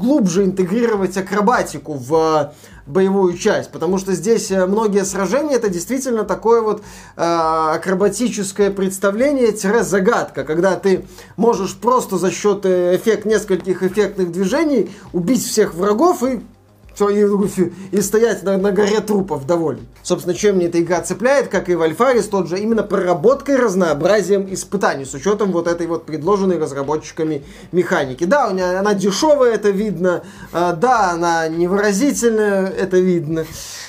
[0.04, 2.52] глубже интегрировать акробатику в
[2.86, 6.82] боевую часть, потому что здесь э, многие сражения это действительно такое вот
[7.16, 11.06] э, акробатическое представление-загадка, когда ты
[11.38, 16.42] можешь просто за счет э, эффект нескольких эффектных движений убить всех врагов и
[16.94, 19.88] все, и, и стоять на, на горе трупов доволен.
[20.04, 25.06] Собственно, чем мне эта игра цепляет, как и Вальфарис, тот же именно проработкой, разнообразием испытаний,
[25.06, 28.26] с учетом вот этой вот предложенной разработчиками механики.
[28.26, 33.46] Да, у нее, она дешевая, это видно, а, да, она невыразительная, это видно.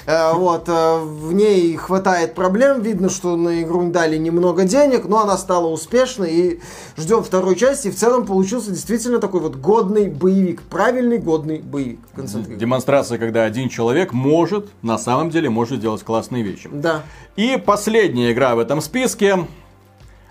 [0.06, 5.22] А, вот, а, в ней хватает проблем, видно, что на игру дали немного денег, но
[5.22, 6.60] она стала успешной, и
[6.96, 12.00] ждем второй части, и в целом получился действительно такой вот годный боевик, правильный годный боевик.
[12.16, 16.68] Демонстрация демонстрация, когда один человек может, на самом деле, может делать классные вещи.
[16.72, 17.02] Да.
[17.37, 19.46] И последняя игра в этом списке.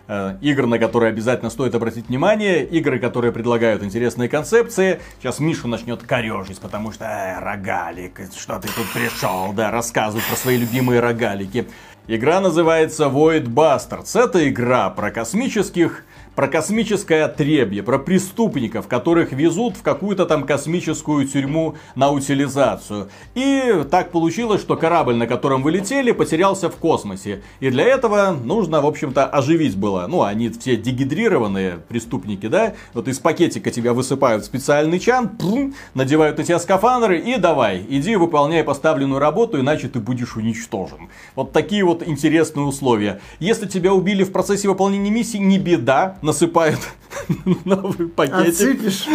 [0.07, 4.99] Э, игры, на которые обязательно стоит обратить внимание, игры, которые предлагают интересные концепции.
[5.19, 10.35] Сейчас Миша начнет корежить, потому что э, рогалик, что ты тут пришел, да, рассказывай про
[10.35, 11.67] свои любимые рогалики.
[12.07, 14.19] Игра называется Void Bastards.
[14.19, 16.03] Это игра про космических
[16.35, 23.09] про космическое отребье, про преступников, которых везут в какую-то там космическую тюрьму на утилизацию.
[23.35, 27.43] И так получилось, что корабль, на котором вы летели, потерялся в космосе.
[27.59, 30.07] И для этого нужно, в общем-то, оживить было.
[30.07, 32.73] Ну, они все дегидрированные преступники, да?
[32.93, 38.15] Вот из пакетика тебя высыпают специальный чан, плум, надевают на тебя скафандры и давай, иди
[38.15, 41.09] выполняй поставленную работу, иначе ты будешь уничтожен.
[41.35, 43.19] Вот такие вот интересные условия.
[43.39, 46.79] Если тебя убили в процессе выполнения миссии, не беда, насыпают
[47.65, 48.49] новый пакетик.
[48.49, 49.05] Отсыпешь.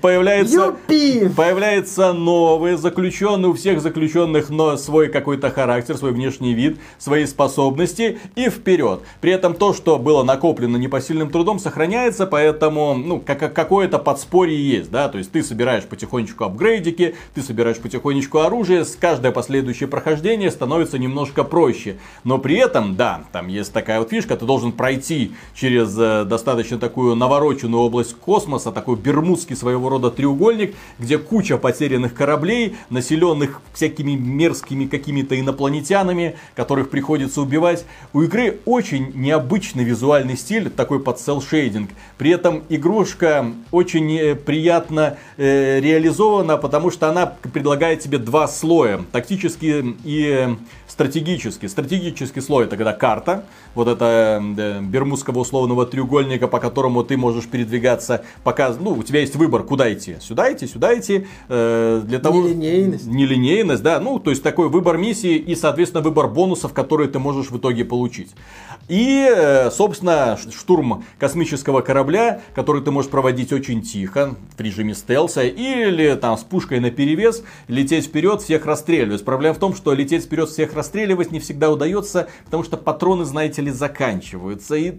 [0.00, 0.74] Появляется,
[1.36, 8.18] появляется новый заключенный, у всех заключенных но свой какой-то характер, свой внешний вид, свои способности
[8.34, 9.02] и вперед.
[9.20, 14.90] При этом то, что было накоплено непосильным трудом, сохраняется, поэтому ну, как, какое-то подспорье есть.
[14.90, 15.08] Да?
[15.08, 20.98] То есть ты собираешь потихонечку апгрейдики, ты собираешь потихонечку оружие, с каждое последующее прохождение становится
[20.98, 21.96] немножко проще.
[22.24, 27.14] Но при этом, да, там есть такая вот фишка, ты должен пройти через достаточно такую
[27.14, 34.86] навороченную область космоса, такой бермудский своего рода треугольник, где куча потерянных кораблей, населенных всякими мерзкими
[34.86, 37.84] какими-то инопланетянами, которых приходится убивать.
[38.12, 41.90] У игры очень необычный визуальный стиль, такой под селшейдинг.
[42.16, 49.04] При этом игрушка очень э, приятно э, реализована, потому что она предлагает тебе два слоя,
[49.12, 50.56] тактический и
[50.88, 51.68] стратегический.
[51.68, 57.16] Стратегический слой это когда карта, вот это э, бермудского условного треугольника, по которому которому ты
[57.16, 60.16] можешь передвигаться, пока, ну, у тебя есть выбор, куда идти.
[60.20, 61.26] Сюда идти, сюда идти.
[61.48, 62.42] Э, для того...
[62.42, 63.06] Нелинейность.
[63.06, 64.00] Нелинейность, да.
[64.00, 67.84] Ну, то есть такой выбор миссии и, соответственно, выбор бонусов, которые ты можешь в итоге
[67.84, 68.30] получить.
[68.88, 75.42] И, э, собственно, штурм космического корабля, который ты можешь проводить очень тихо, в режиме стелса,
[75.42, 79.24] или там с пушкой на перевес лететь вперед, всех расстреливать.
[79.24, 83.60] Проблема в том, что лететь вперед, всех расстреливать не всегда удается, потому что патроны, знаете
[83.60, 84.74] ли, заканчиваются.
[84.76, 84.98] И,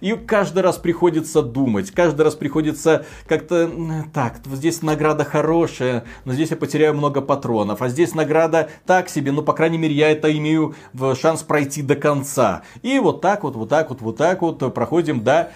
[0.00, 3.70] и каждый раз приходится думать, каждый раз приходится как-то,
[4.14, 9.30] так, здесь награда хорошая, но здесь я потеряю много патронов, а здесь награда так себе,
[9.30, 10.74] но, по крайней мере, я это имею
[11.20, 12.62] шанс пройти до конца.
[12.80, 15.50] И и вот так вот, вот так вот, вот так вот проходим до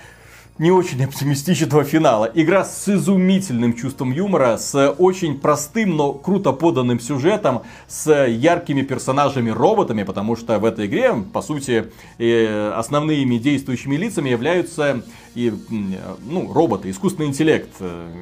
[0.58, 2.30] не очень оптимистичного финала.
[2.34, 10.02] Игра с изумительным чувством юмора, с очень простым, но круто поданным сюжетом, с яркими персонажами-роботами,
[10.02, 11.86] потому что в этой игре, по сути,
[12.18, 15.02] основными действующими лицами являются
[15.34, 17.70] и, ну, роботы, искусственный интеллект.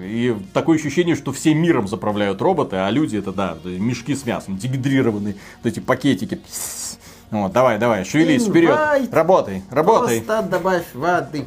[0.03, 4.59] И такое ощущение, что всем миром заправляют роботы, а люди это, да, мешки с мясом,
[4.59, 6.41] дегидрированные, вот эти пакетики.
[7.31, 8.79] Вот, давай, давай, шевелись вперед.
[9.13, 10.21] Работай, работай.
[10.21, 11.47] Просто добавь воды.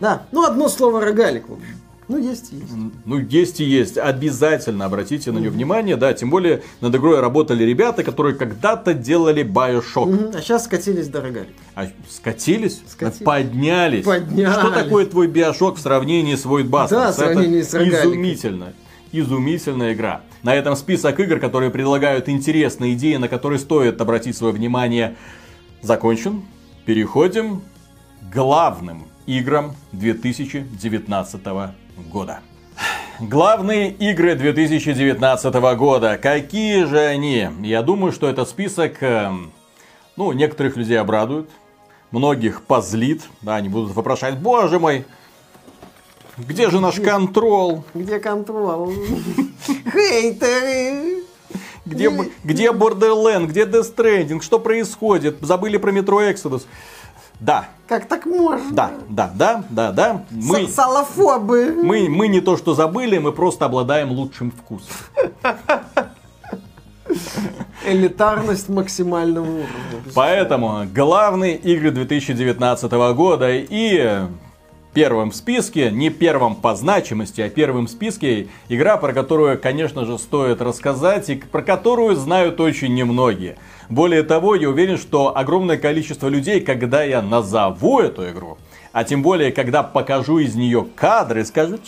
[0.00, 1.44] Да, ну одно слово рогалик.
[2.06, 2.72] Ну, есть и есть.
[3.06, 3.96] Ну, есть и есть.
[3.96, 6.12] Обязательно обратите на нее внимание, да.
[6.12, 10.36] Тем более над игрой работали ребята, которые когда-то делали Bioshock.
[10.36, 11.54] А сейчас скатились до рогалик.
[11.74, 12.82] А скатились?
[12.86, 13.24] скатились?
[13.24, 14.04] Поднялись.
[14.04, 14.52] Поднялись.
[14.52, 16.90] Что такое твой Bioshock в сравнении с Void Busters?
[16.90, 18.10] Да, в сравнении Это с рогаликом.
[18.10, 18.72] изумительно.
[19.16, 20.22] Изумительная игра.
[20.42, 25.14] На этом список игр, которые предлагают интересные идеи, на которые стоит обратить свое внимание,
[25.82, 26.42] закончен.
[26.84, 27.62] Переходим
[28.20, 31.40] к главным играм 2019
[32.10, 32.40] года.
[33.20, 36.18] Главные игры 2019 года.
[36.20, 37.46] Какие же они?
[37.60, 39.52] Я думаю, что этот список, эм,
[40.16, 41.48] ну, некоторых людей обрадует,
[42.10, 43.22] многих позлит.
[43.42, 45.04] Да, они будут вопрошать, боже мой,
[46.36, 47.84] где же наш контрол?
[47.94, 48.92] Где контрол?
[49.66, 51.24] Хейтеры!
[51.86, 52.10] Где,
[52.42, 55.36] где Borderland, где Death Stranding, что происходит?
[55.42, 56.62] Забыли про Metro Exodus.
[57.40, 57.68] Да.
[57.86, 58.72] Как так можно?
[58.72, 60.24] Да, да, да, да, да.
[60.30, 61.74] Мы, Салафобы.
[61.82, 64.88] Мы, мы не то что забыли, мы просто обладаем лучшим вкусом.
[67.86, 69.68] Элитарность максимального уровня.
[70.14, 74.26] Поэтому главные игры 2019 года и
[74.94, 80.06] первым в списке, не первым по значимости, а первым в списке игра, про которую, конечно
[80.06, 83.56] же, стоит рассказать и про которую знают очень немногие.
[83.90, 88.56] Более того, я уверен, что огромное количество людей, когда я назову эту игру,
[88.92, 91.80] а тем более, когда покажу из нее кадры, скажут,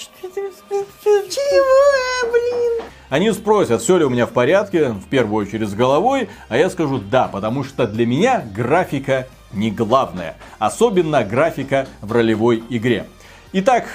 [0.68, 2.84] чего, блин?
[3.08, 6.68] Они спросят, все ли у меня в порядке, в первую очередь с головой, а я
[6.68, 10.36] скажу да, потому что для меня графика не главное.
[10.58, 13.06] Особенно графика в ролевой игре.
[13.52, 13.86] Итак,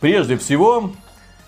[0.00, 0.92] прежде всего,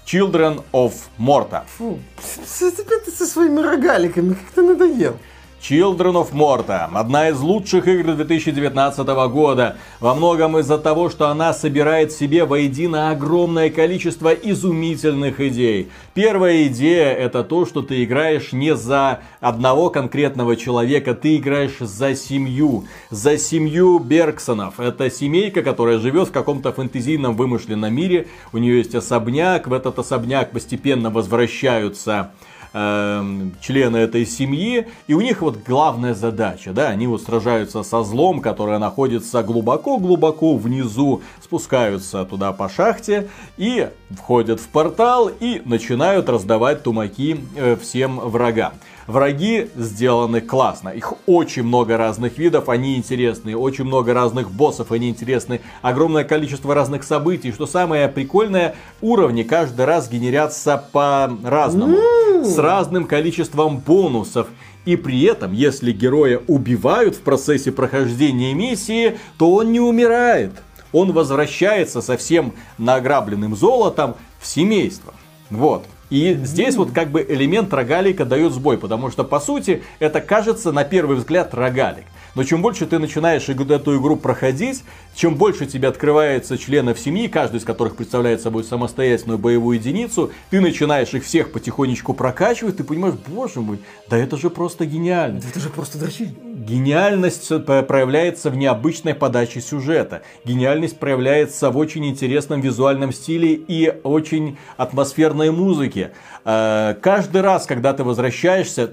[0.04, 1.62] Children of Morta.
[1.78, 5.16] Фу, ты со своими рогаликами, как ты надоел.
[5.60, 6.88] Children of Morta.
[6.94, 9.76] Одна из лучших игр 2019 года.
[10.00, 15.90] Во многом из-за того, что она собирает в себе воедино огромное количество изумительных идей.
[16.14, 22.14] Первая идея это то, что ты играешь не за одного конкретного человека, ты играешь за
[22.14, 22.84] семью.
[23.10, 24.80] За семью Бергсонов.
[24.80, 28.28] Это семейка, которая живет в каком-то фэнтезийном вымышленном мире.
[28.52, 29.68] У нее есть особняк.
[29.68, 32.30] В этот особняк постепенно возвращаются
[32.72, 33.22] э,
[33.60, 38.40] члены этой семьи, и у них вот главная задача, да, они вот сражаются со злом,
[38.40, 46.82] которое находится глубоко-глубоко внизу, спускаются туда по шахте и входят в портал и начинают раздавать
[46.82, 48.72] тумаки э, всем врагам.
[49.06, 50.90] Враги сделаны классно.
[50.90, 53.56] Их очень много разных видов, они интересные.
[53.56, 55.60] Очень много разных боссов, они интересны.
[55.82, 57.52] Огромное количество разных событий.
[57.52, 61.96] Что самое прикольное, уровни каждый раз генерятся по-разному.
[62.44, 64.46] С разным количеством бонусов.
[64.86, 70.52] И при этом, если героя убивают в процессе прохождения миссии, то он не умирает.
[70.92, 75.14] Он возвращается со всем награбленным золотом в семейство.
[75.50, 75.84] Вот.
[76.10, 80.72] И здесь вот как бы элемент рогалика дает сбой, потому что по сути это кажется
[80.72, 82.04] на первый взгляд рогалик.
[82.34, 87.56] Но чем больше ты начинаешь эту игру проходить, чем больше тебе открывается членов семьи, каждый
[87.56, 93.16] из которых представляет собой самостоятельную боевую единицу, ты начинаешь их всех потихонечку прокачивать, ты понимаешь,
[93.26, 95.38] боже мой, да это же просто гениально.
[95.38, 96.30] Это же просто дрочить.
[96.42, 100.22] Гениальность проявляется в необычной подаче сюжета.
[100.44, 106.12] Гениальность проявляется в очень интересном визуальном стиле и очень атмосферной музыке.
[106.44, 108.90] Э, каждый раз, когда ты возвращаешься,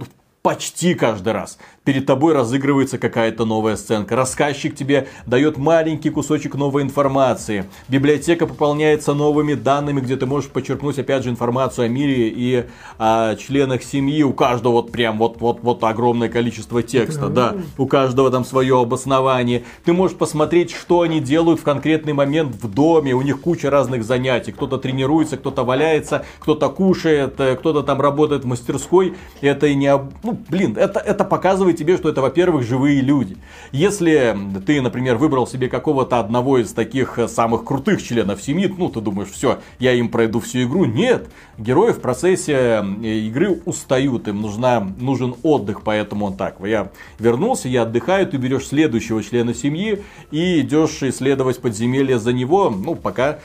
[0.48, 1.58] почти каждый раз,
[1.88, 4.18] перед тобой разыгрывается какая-то новая сценка.
[4.18, 7.64] Рассказчик тебе дает маленький кусочек новой информации.
[7.88, 12.66] Библиотека пополняется новыми данными, где ты можешь почерпнуть, опять же, информацию о мире и
[12.98, 14.22] о членах семьи.
[14.22, 17.56] У каждого вот прям вот, вот, вот огромное количество текста, да.
[17.78, 19.64] У каждого там свое обоснование.
[19.86, 23.14] Ты можешь посмотреть, что они делают в конкретный момент в доме.
[23.14, 24.52] У них куча разных занятий.
[24.52, 29.16] Кто-то тренируется, кто-то валяется, кто-то кушает, э, кто-то там работает в мастерской.
[29.40, 29.90] Это и не...
[30.24, 33.38] Ну, блин, это, это показывает тебе, что это, во-первых, живые люди.
[33.72, 38.90] Если ты, например, выбрал себе какого-то одного из таких э, самых крутых членов семьи, ну,
[38.90, 40.86] ты думаешь, все, я им пройду всю игру.
[40.86, 46.58] Нет, герои в процессе э, игры устают, им нужна, нужен отдых, поэтому он так.
[46.64, 52.70] Я вернулся, я отдыхаю, ты берешь следующего члена семьи и идешь исследовать подземелье за него,
[52.70, 53.40] ну, пока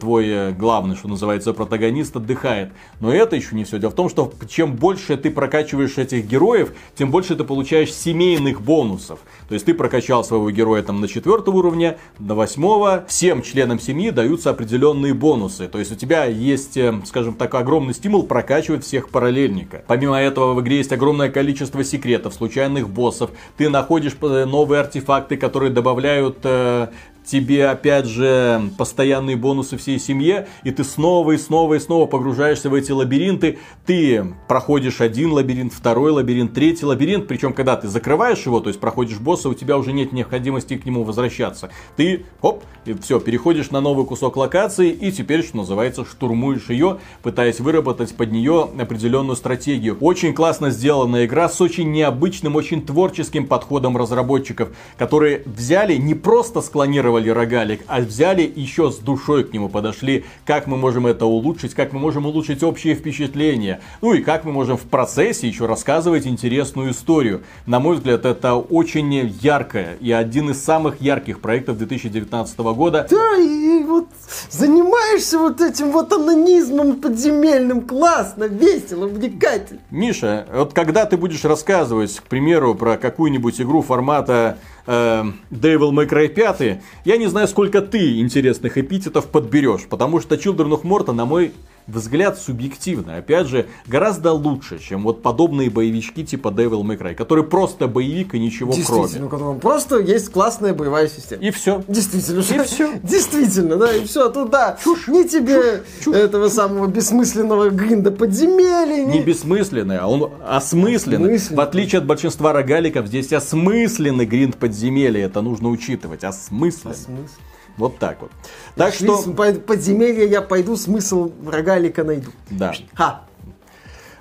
[0.00, 2.72] твой э, главный, что называется, протагонист отдыхает.
[3.00, 3.78] Но это еще не все.
[3.78, 8.62] Дело в том, что чем больше ты прокачиваешь этих героев, тем больше ты получаешь семейных
[8.62, 9.20] бонусов.
[9.48, 13.04] То есть ты прокачал своего героя там на четвертого уровня, до восьмого.
[13.08, 15.68] Всем членам семьи даются определенные бонусы.
[15.68, 19.84] То есть у тебя есть, э, скажем так, огромный стимул прокачивать всех параллельника.
[19.86, 23.30] Помимо этого в игре есть огромное количество секретов, случайных боссов.
[23.56, 26.88] Ты находишь э, новые артефакты, которые добавляют э,
[27.24, 32.68] тебе опять же постоянные бонусы всей семье, и ты снова и снова и снова погружаешься
[32.70, 33.58] в эти лабиринты.
[33.86, 38.80] Ты проходишь один лабиринт, второй лабиринт, третий лабиринт, причем когда ты закрываешь его, то есть
[38.80, 41.70] проходишь босса, у тебя уже нет необходимости к нему возвращаться.
[41.96, 46.98] Ты, хоп, и все, переходишь на новый кусок локации, и теперь, что называется, штурмуешь ее,
[47.22, 49.96] пытаясь выработать под нее определенную стратегию.
[50.00, 56.60] Очень классно сделанная игра с очень необычным, очень творческим подходом разработчиков, которые взяли не просто
[56.60, 61.26] склонировали копировали рогалик, а взяли еще с душой к нему подошли, как мы можем это
[61.26, 65.66] улучшить, как мы можем улучшить общее впечатление, ну и как мы можем в процессе еще
[65.66, 67.42] рассказывать интересную историю.
[67.66, 73.06] На мой взгляд, это очень яркое и один из самых ярких проектов 2019 года.
[73.10, 74.08] Да, и вот
[74.50, 79.80] занимаешься вот этим вот анонизмом подземельным, классно, весело, увлекательно.
[79.90, 84.56] Миша, вот когда ты будешь рассказывать, к примеру, про какую-нибудь игру формата
[84.86, 90.36] э, Devil May Cry 5, я не знаю, сколько ты интересных эпитетов подберешь, потому что
[90.36, 91.52] Children of Morta, на мой
[91.86, 97.44] взгляд субъективно, опять же, гораздо лучше, чем вот подобные боевички типа Devil May Cry, который
[97.44, 99.60] просто боевик и ничего Действительно, кроме.
[99.60, 101.42] просто есть классная боевая система.
[101.42, 101.82] И все.
[101.88, 102.40] Действительно.
[102.40, 102.94] И все.
[103.02, 104.28] Действительно, да, и все.
[104.30, 106.54] Тут, да, чушь, не тебе чушь, этого чушь.
[106.56, 109.04] самого бессмысленного гринда подземелья.
[109.04, 111.34] Не, не бессмысленный, а он осмысленный.
[111.34, 111.56] осмысленный.
[111.56, 115.26] В отличие от большинства рогаликов, здесь осмысленный гринд подземелья.
[115.26, 116.24] Это нужно учитывать.
[116.24, 116.94] Осмысленный.
[116.94, 117.28] Осмысленный.
[117.76, 118.30] Вот так вот.
[118.76, 119.22] Так что...
[119.66, 122.30] Подземелье я пойду, смысл рогалика найду.
[122.50, 122.72] Да.
[122.94, 123.22] Ха.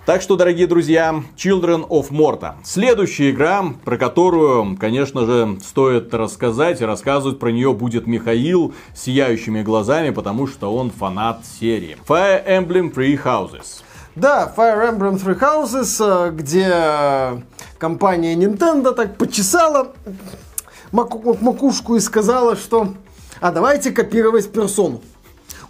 [0.04, 2.56] Так что, дорогие друзья, Children of Morta.
[2.64, 9.04] Следующая игра, про которую, конечно же, стоит рассказать, и рассказывать про нее будет Михаил с
[9.04, 11.98] сияющими глазами, потому что он фанат серии.
[12.08, 13.84] Fire Emblem Three Houses.
[14.16, 17.44] Да, Fire Emblem Three Houses, э, где
[17.78, 19.92] компания Nintendo так почесала
[20.92, 22.96] макушку и сказала, что
[23.42, 25.02] а давайте копировать персону.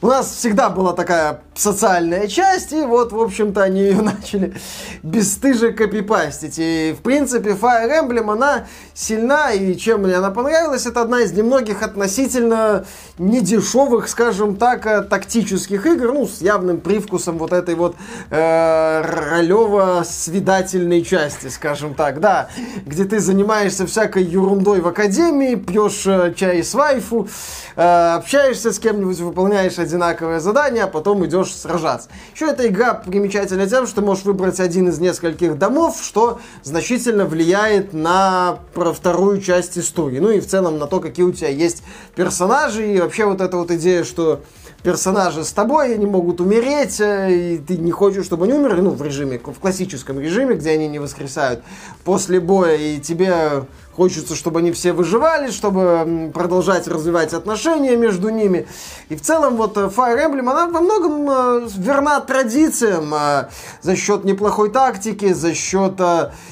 [0.04, 4.56] У нас всегда была такая социальная часть, и вот, в общем-то, они ее начали
[5.04, 6.56] бесстыже копипастить.
[6.58, 11.34] И, в принципе, Fire Emblem, она сильна, и чем мне она понравилась, это одна из
[11.34, 12.86] немногих относительно
[13.20, 17.96] недешевых, скажем так, э, тактических игр, ну, с явным привкусом вот этой вот
[18.32, 22.50] э, ролево-свидательной части, скажем так, да,
[22.88, 27.28] где ты занимаешься всякой ерундой в академии, пьешь э, чай с вайфу,
[27.76, 32.10] э, общаешься с кем-нибудь, выполняешь одинаковое задание, а потом идешь сражаться.
[32.34, 37.26] Еще эта игра примечательна тем, что ты можешь выбрать один из нескольких домов, что значительно
[37.26, 40.20] влияет на вторую часть истории.
[40.20, 41.84] Ну и в целом на то, какие у тебя есть
[42.16, 44.42] персонажи, и вообще вот эта вот идея, что
[44.84, 48.92] персонажи с тобой, они могут умереть, э, и ты не хочешь, чтобы они умерли, ну,
[48.92, 51.62] в режиме, в классическом режиме, где они не воскресают
[52.04, 53.66] после боя, и тебе
[53.96, 58.66] Хочется, чтобы они все выживали, чтобы продолжать развивать отношения между ними.
[59.10, 63.50] И в целом вот э, Fire Emblem, она во многом э, верна традициям э,
[63.82, 66.00] за счет неплохой тактики, за счет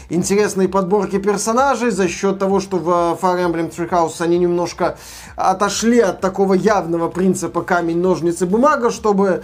[0.10, 2.90] интересной подборки персонажей, за счет того, что в
[3.22, 4.98] Fire Emblem Three House они немножко
[5.38, 9.44] отошли от такого явного принципа камень, ножницы, бумага, чтобы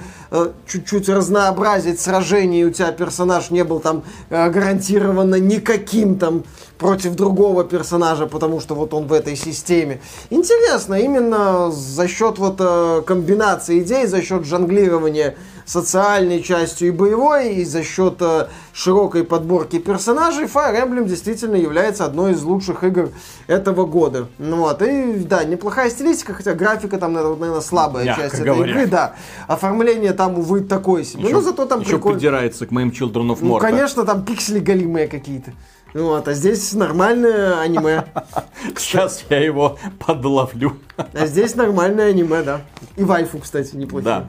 [0.67, 6.43] чуть-чуть разнообразить сражение, и у тебя персонаж не был там гарантированно никаким там
[6.77, 10.01] против другого персонажа, потому что вот он в этой системе.
[10.29, 17.55] Интересно, именно за счет вот э, комбинации идей, за счет жонглирования социальной частью и боевой,
[17.55, 23.09] и за счет э, широкой подборки персонажей Fire Emblem действительно является одной из лучших игр
[23.47, 24.27] этого года.
[24.37, 28.53] Ну вот, и да, неплохая стилистика, хотя графика там, наверное, слабая Мягко часть говоря.
[28.63, 29.15] этой игры, да.
[29.47, 31.23] Оформление там, увы, такое себе.
[31.23, 32.17] Еще, ну, зато там еще прикольно.
[32.19, 33.61] придирается к моим Children of Ну, Morta.
[33.61, 35.51] конечно, там пиксели голимые какие-то.
[35.95, 38.03] Вот, а здесь нормальное аниме.
[38.77, 40.77] Сейчас я его подловлю.
[40.97, 42.63] А здесь нормальное аниме, да.
[42.97, 44.03] И вайфу, кстати, неплохие.
[44.03, 44.27] Да.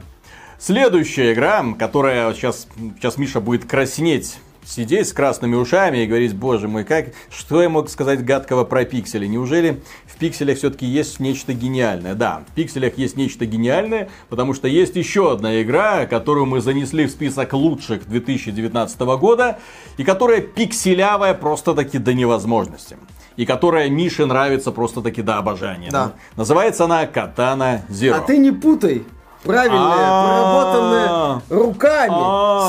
[0.59, 4.37] Следующая игра, которая сейчас, сейчас Миша будет краснеть,
[4.67, 8.83] сидеть с красными ушами и говорить, боже мой, как, что я мог сказать гадкого про
[8.85, 9.25] пиксели?
[9.25, 12.15] Неужели в пикселях все-таки есть нечто гениальное?
[12.15, 17.05] Да, в пикселях есть нечто гениальное, потому что есть еще одна игра, которую мы занесли
[17.05, 19.59] в список лучших 2019 года,
[19.97, 22.97] и которая пикселявая просто-таки до невозможности.
[23.37, 25.89] И которая Мише нравится просто-таки до обожания.
[25.91, 26.13] Да.
[26.35, 28.13] Называется она Катана Zero.
[28.13, 29.03] А ты не путай.
[29.47, 32.13] Правильное, проработанное руками,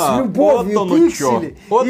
[0.07, 1.59] с любовью пиксели.
[1.69, 1.87] Вот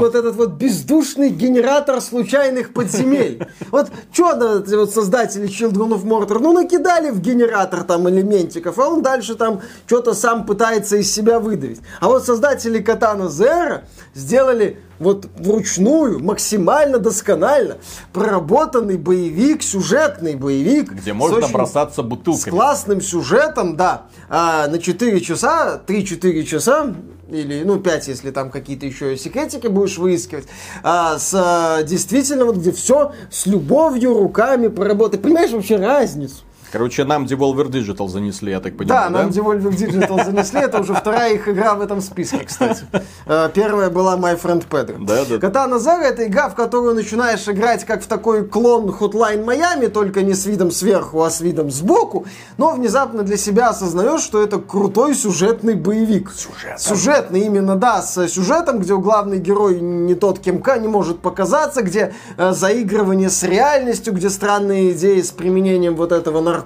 [0.00, 3.46] вот этот вот бездушный генератор случайных подземель.
[3.70, 9.02] Вот что вот создатели Children of Mortar, ну накидали в генератор там элементиков, а он
[9.02, 11.80] дальше там что-то сам пытается из себя выдавить.
[12.00, 13.82] А вот создатели Katana Zero
[14.14, 17.78] сделали вот вручную, максимально досконально
[18.12, 20.92] проработанный боевик, сюжетный боевик.
[20.92, 22.50] Где с можно очень- бросаться с бутылками.
[22.50, 26.94] классным сюжетом, да, а, на 4 часа, 3-4 часа,
[27.30, 30.46] или, ну, 5, если там какие-то еще секретики будешь выискивать,
[30.82, 35.22] а, с, а, действительно, вот где все с любовью, руками поработать.
[35.22, 36.44] Понимаешь вообще разницу?
[36.72, 39.18] Короче, нам Devolver Digital занесли, я так Да, понимаю, да?
[39.22, 42.84] нам Devolver Digital занесли, это уже вторая их игра в этом списке, кстати.
[43.26, 45.04] Э, Первая была My Friend Pedro.
[45.04, 45.38] Да, да.
[45.38, 50.22] Катана Зера это игра, в которую начинаешь играть как в такой клон Hotline Miami, только
[50.22, 54.58] не с видом сверху, а с видом сбоку, но внезапно для себя осознаешь, что это
[54.58, 56.30] крутой сюжетный боевик.
[56.30, 56.78] Сюжетом.
[56.78, 61.82] Сюжетный именно, да, с сюжетом, где главный герой не тот, кем К, не может показаться,
[61.82, 66.59] где э, заигрывание с реальностью, где странные идеи с применением вот этого наркотика,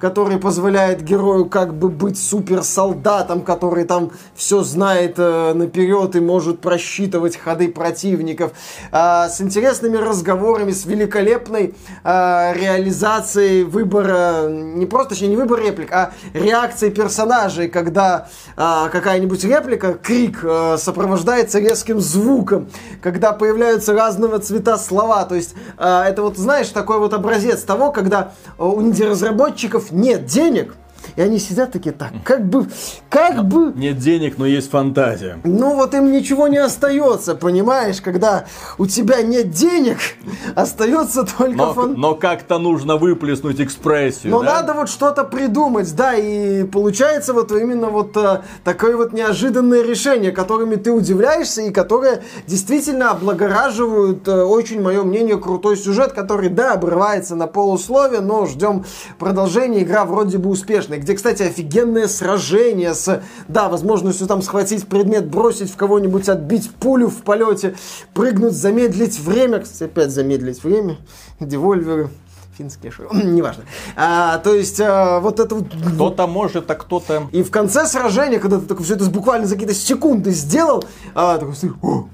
[0.00, 6.60] который позволяет герою как бы быть суперсолдатом, который там все знает э, наперед и может
[6.60, 8.52] просчитывать ходы противников,
[8.92, 15.92] А, с интересными разговорами, с великолепной а, реализацией выбора, не просто, точнее, не выбор реплик,
[15.92, 22.68] а реакции персонажей, когда а, какая-нибудь реплика, крик э, сопровождается резким звуком,
[23.02, 27.92] когда появляются разного цвета слова, то есть а, это вот, знаешь, такой вот образец того,
[27.92, 28.62] когда э,
[28.96, 30.74] у инди-разработчиков нет денег,
[31.14, 32.66] и они сидят такие, так, как бы,
[33.08, 35.38] как бы, Нет денег, но есть фантазия.
[35.44, 38.46] ну вот им ничего не остается, понимаешь, когда
[38.78, 39.98] у тебя нет денег,
[40.54, 41.94] остается только Но, фан...
[41.96, 44.56] но как-то нужно выплеснуть экспрессию, Но да?
[44.56, 50.32] надо вот что-то придумать, да, и получается вот именно вот э, такое вот неожиданное решение,
[50.32, 56.72] которыми ты удивляешься и которые действительно облагораживают, э, очень мое мнение, крутой сюжет, который, да,
[56.74, 58.84] обрывается на полусловие, но ждем
[59.18, 65.26] продолжения, игра вроде бы успешная, где, кстати, офигенное сражение с, да, возможностью там схватить предмет,
[65.26, 67.74] бросить в кого-нибудь, отбить пулю в полете,
[68.14, 70.98] прыгнуть, замедлить время, кстати, опять замедлить время,
[71.40, 72.10] девольверы,
[72.56, 73.64] финские шоу, неважно.
[73.96, 75.66] А, то есть, а, вот это вот...
[75.94, 77.28] Кто-то может, а кто-то...
[77.32, 80.84] И в конце сражения, когда ты такой все это буквально за какие-то секунды сделал,
[81.14, 82.08] а, такой, смотри, о,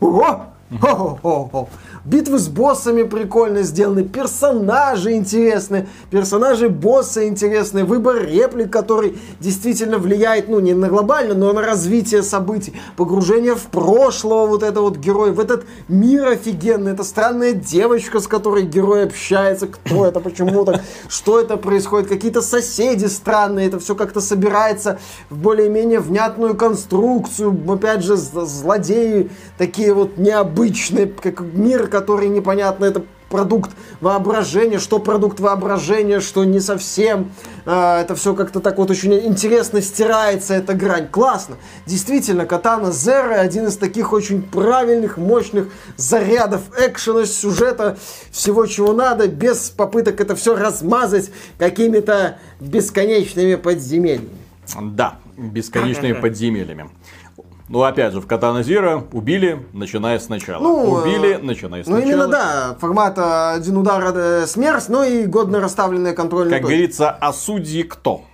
[0.00, 0.46] ого,
[0.80, 1.68] о, о, о.
[2.04, 10.48] Битвы с боссами прикольно сделаны, персонажи интересные, персонажи босса интересные, выбор реплик, который действительно влияет,
[10.48, 15.30] ну, не на глобально, но на развитие событий, погружение в прошлого вот этого вот героя,
[15.30, 20.82] в этот мир офигенный, это странная девочка, с которой герой общается, кто это, почему так,
[21.08, 24.98] что это происходит, какие-то соседи странные, это все как-то собирается
[25.30, 33.04] в более-менее внятную конструкцию, опять же, злодеи такие вот необычные, как мир, который непонятно, это
[33.28, 33.70] продукт
[34.00, 37.32] воображения, что продукт воображения, что не совсем.
[37.64, 41.08] А, это все как-то так вот очень интересно стирается, эта грань.
[41.08, 41.56] Классно.
[41.86, 47.98] Действительно, Катана Zero один из таких очень правильных, мощных зарядов экшена, сюжета,
[48.30, 54.30] всего чего надо, без попыток это все размазать какими-то бесконечными подземельями.
[54.80, 56.88] Да, бесконечными подземельями.
[57.72, 60.62] Ну, опять же, в Катана Zero убили, начиная сначала.
[60.62, 62.06] Ну, убили, э, начиная Ну, сначала.
[62.10, 66.74] именно, да, формат э, один удар, э, смерть, но и годно расставленная контрольная Как точка.
[66.74, 68.26] говорится, а судьи кто?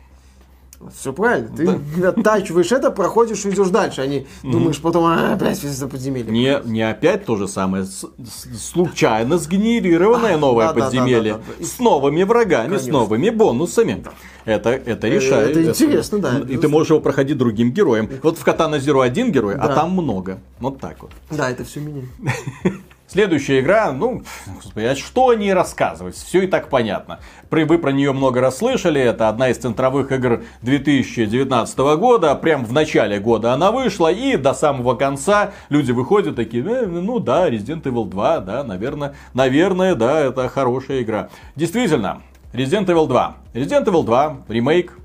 [0.96, 1.48] Все правильно.
[1.56, 6.30] Ты оттачиваешь это, проходишь и идешь дальше, а не думаешь потом, а, опять за подземелье.
[6.30, 7.84] Не, не опять то же самое.
[7.84, 11.32] С- с- случайно сгенерированное новое да, да, подземелье.
[11.32, 11.64] да, да, да.
[11.66, 14.04] С новыми врагами, с новыми бонусами.
[14.44, 15.56] Это, это решает.
[15.56, 18.08] это интересно, да, И ты можешь его проходить другим героем.
[18.22, 19.74] Вот в Катана Зеро один герой, а Да.
[19.74, 20.38] там много.
[20.60, 21.10] Вот так вот.
[21.30, 22.08] Да, это все меняет.
[23.10, 24.22] Следующая игра, ну,
[24.62, 26.14] господи, а что о ней рассказывать?
[26.14, 27.20] Все и так понятно.
[27.48, 29.00] При- Вы про нее много раз слышали.
[29.00, 32.34] Это одна из центровых игр 2019 года.
[32.34, 34.12] Прям в начале года она вышла.
[34.12, 39.14] И до самого конца люди выходят такие, «Э, ну да, Resident Evil 2, да, наверное,
[39.32, 41.30] наверное, да, это хорошая игра.
[41.56, 42.20] Действительно,
[42.52, 43.36] Resident Evil 2.
[43.54, 44.98] Resident Evil 2, ремейк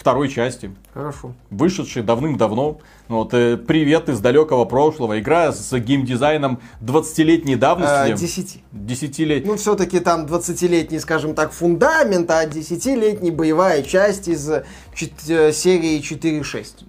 [0.00, 1.34] второй части Хорошо.
[1.50, 2.78] вышедший давным-давно.
[3.08, 5.20] Вот, э, привет из далекого прошлого.
[5.20, 8.12] Игра с геймдизайном 20-летней давности.
[8.12, 8.62] А, Десяти.
[8.72, 9.46] 10 лет.
[9.46, 15.52] Ну, все-таки там 20-летний, скажем так, фундамент, а 10-летний боевая часть из э, чет- э,
[15.52, 16.86] серии 4.6.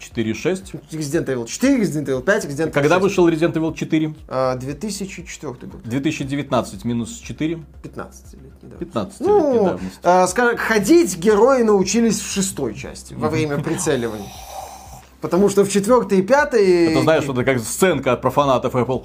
[0.00, 0.80] 4.6.
[0.92, 3.02] Resident Evil 4, Resident Evil 5, Resident Evil Когда 6.
[3.02, 4.14] вышел Resident Evil 4?
[4.28, 5.82] А, 2004 год.
[5.84, 7.58] 2019 минус 4.
[7.82, 8.76] 15-летний, да.
[8.78, 9.98] 15 летней Ну, давности.
[10.02, 14.28] а, ска- ходить герои научились в шестой части, во время прицеливания.
[15.20, 16.92] Потому что в четвертой и пятой...
[16.92, 19.04] Это знаешь, это как сценка от профанатов Apple.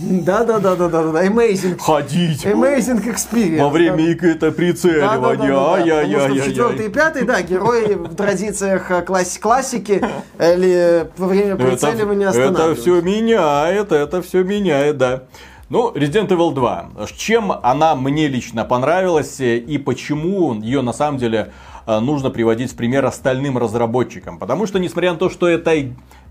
[0.00, 1.78] Да-да-да-да-да-да, amazing.
[1.78, 3.60] Ходить Amazing experience.
[3.62, 4.28] во время Да.
[4.28, 5.18] это прицеливания.
[5.18, 6.90] Потому что в четвертой и Ай-яй-яй-яй.
[6.92, 10.02] пятой, да, герои в традициях э, класс- классики
[10.38, 15.22] или во время прицеливания Это, это все меняет, это все меняет, да.
[15.68, 16.90] Ну, Resident Evil 2.
[17.16, 21.50] Чем она мне лично понравилась э, и почему ее на самом деле
[21.86, 24.38] э, нужно приводить в пример остальным разработчикам?
[24.38, 25.74] Потому что, несмотря на то, что это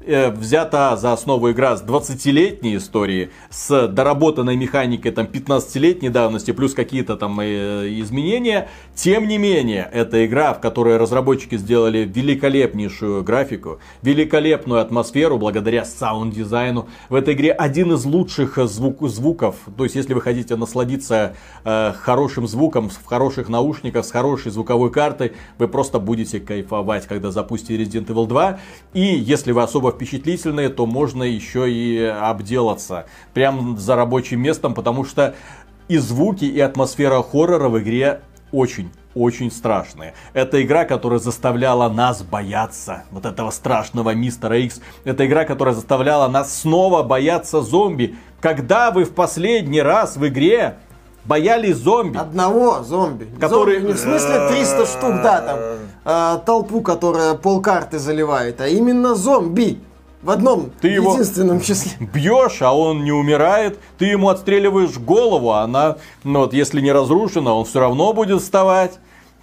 [0.07, 6.73] э, взята за основу игра с 20-летней историей, с доработанной механикой там 15-летней давности, плюс
[6.73, 13.79] какие-то там э, изменения, тем не менее, это игра, в которой разработчики сделали великолепнейшую графику,
[14.01, 16.87] великолепную атмосферу благодаря саунд-дизайну.
[17.09, 21.93] В этой игре один из лучших звук, звуков, то есть если вы хотите насладиться э,
[21.93, 27.81] хорошим звуком, в хороших наушниках, с хорошей звуковой картой, вы просто будете кайфовать, когда запустите
[27.81, 28.59] Resident Evil 2.
[28.93, 35.03] И если вы особо впечатлительные, то можно еще и обделаться прям за рабочим местом, потому
[35.03, 35.33] что
[35.87, 38.21] и звуки, и атмосфера хоррора в игре
[38.51, 40.13] очень, очень страшные.
[40.33, 44.79] Это игра, которая заставляла нас бояться вот этого страшного мистера Икс.
[45.03, 48.15] Это игра, которая заставляла нас снова бояться зомби.
[48.39, 50.77] Когда вы в последний раз в игре
[51.25, 52.17] боялись зомби?
[52.17, 53.27] Одного зомби.
[53.39, 55.59] Который- Зомби не в смысле 300 штук, да, там,
[56.05, 59.79] а, толпу, которая полкарты заливает, а именно зомби.
[60.21, 61.91] В одном Ты его- единственном числе.
[61.99, 66.91] бьешь, а он не умирает, ты ему отстреливаешь голову, а она, ну вот если не
[66.91, 68.99] разрушена, он все равно будет вставать.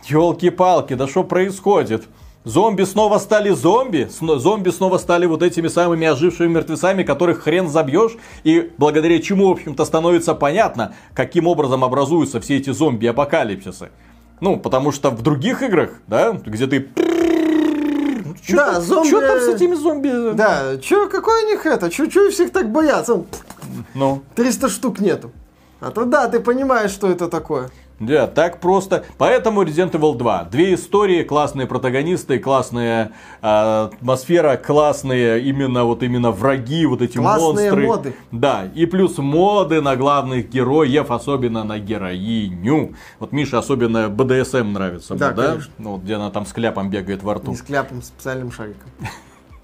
[0.06, 2.04] Елки-палки, да что происходит?
[2.44, 8.12] Зомби снова стали зомби, зомби снова стали вот этими самыми ожившими мертвецами, которых хрен забьешь,
[8.42, 13.88] и благодаря чему, в общем-то, становится понятно, каким образом образуются все эти зомби-апокалипсисы.
[14.40, 16.86] Ну, потому что в других играх, да, где ты...
[18.46, 20.32] Чё Да, там- зомби- чё там с этими зомби?
[20.34, 21.90] Да, чё, какой у них это?
[21.90, 23.22] Чё, чё всех так боятся?
[23.94, 25.30] Ну, 300 штук нету.
[25.80, 27.70] А то да, ты понимаешь, что это такое.
[28.00, 29.04] Да, так просто.
[29.18, 30.44] Поэтому Resident Evil 2.
[30.50, 33.46] Две истории, классные протагонисты, классная э,
[33.92, 37.86] атмосфера, классные именно вот именно враги, вот эти Классные монстры.
[37.86, 38.14] моды.
[38.32, 42.94] Да, и плюс моды на главных героев, особенно на героиню.
[43.20, 45.34] Вот Мише особенно БДСМ нравится, Да, да?
[45.34, 45.48] да?
[45.52, 45.72] конечно.
[45.78, 47.52] Ну, вот где она там с кляпом бегает во рту.
[47.52, 48.90] Не с кляпом, с специальным шариком.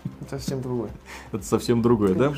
[0.21, 0.91] Это совсем другое.
[1.33, 2.33] Это совсем другое, да?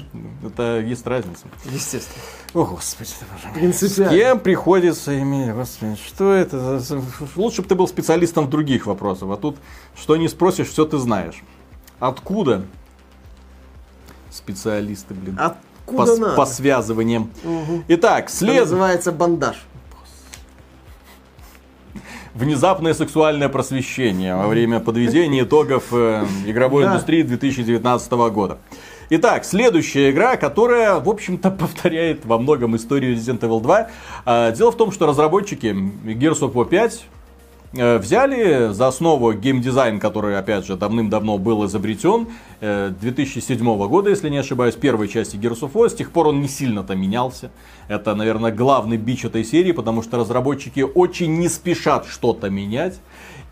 [0.45, 1.47] Это есть разница.
[1.65, 2.23] Естественно.
[2.55, 3.55] О, господи, ты боже мой.
[3.55, 4.17] Принципиально.
[4.19, 5.55] Кем приходится иметь?
[5.55, 6.81] Господи, что это?
[6.81, 7.03] за-
[7.37, 9.31] Лучше бы ты был специалистом в других вопросах.
[9.31, 9.57] А тут,
[9.97, 11.43] что не спросишь, все ты знаешь.
[11.99, 12.65] Откуда?
[14.31, 15.39] Специалисты, блин.
[15.39, 16.37] Откуда по, надо?
[16.37, 17.31] по связываниям.
[17.45, 17.85] Мгм.
[17.89, 18.61] Итак, Это след...
[18.61, 19.65] называется бандаж.
[22.35, 26.93] Внезапное сексуальное просвещение во время подведения итогов э, игровой Да.
[26.93, 28.57] индустрии 2019 года.
[29.11, 33.89] Итак, следующая игра, которая, в общем-то, повторяет во многом историю Resident Evil 2.
[34.25, 36.99] А, Дело в том, что разработчики Gears of War 5 э,
[37.73, 42.29] взяли за основу геймдизайн, который, опять же, давным-давно был изобретен,
[42.61, 45.89] э, 2007 года, если не ошибаюсь, первой части Gears of War.
[45.89, 47.51] С тех пор он не сильно-то менялся.
[47.89, 53.01] Это, наверное, главный бич этой серии, потому что разработчики очень не спешат что-то менять.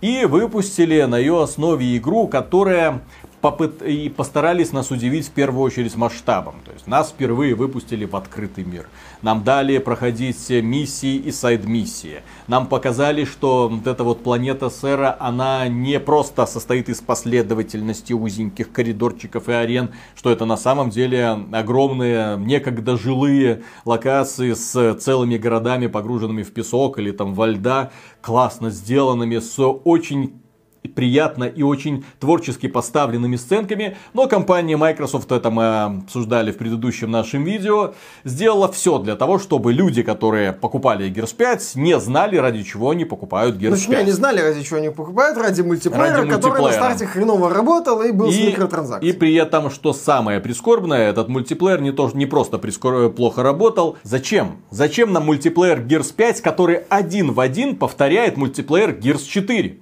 [0.00, 3.02] И выпустили на ее основе игру, которая
[3.40, 3.82] попыт...
[3.82, 6.56] и постарались нас удивить в первую очередь масштабом.
[6.64, 8.88] То есть нас впервые выпустили в открытый мир.
[9.22, 12.22] Нам дали проходить миссии и сайд-миссии.
[12.46, 18.72] Нам показали, что вот эта вот планета Сера, она не просто состоит из последовательности узеньких
[18.72, 25.86] коридорчиков и арен, что это на самом деле огромные, некогда жилые локации с целыми городами,
[25.86, 30.39] погруженными в песок или там во льда, классно сделанными, с очень
[30.88, 37.44] приятно и очень творчески поставленными сценками, но компания Microsoft, это мы обсуждали в предыдущем нашем
[37.44, 42.90] видео, сделала все для того, чтобы люди, которые покупали Gears 5, не знали, ради чего
[42.90, 44.00] они покупают Gears ну, 5.
[44.00, 48.12] они знали, ради чего они покупают, ради мультиплеера, ради который на старте хреново работал и
[48.12, 49.14] был и, с микротранзакциями.
[49.14, 53.10] И при этом, что самое прискорбное, этот мультиплеер не, то, не просто прискор...
[53.10, 53.98] плохо работал.
[54.02, 54.62] Зачем?
[54.70, 59.80] Зачем нам мультиплеер Gears 5, который один в один повторяет мультиплеер Gears 4?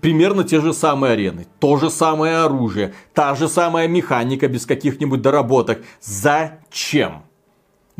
[0.00, 5.22] Примерно те же самые арены, то же самое оружие, та же самая механика без каких-нибудь
[5.22, 5.80] доработок.
[6.00, 7.22] Зачем?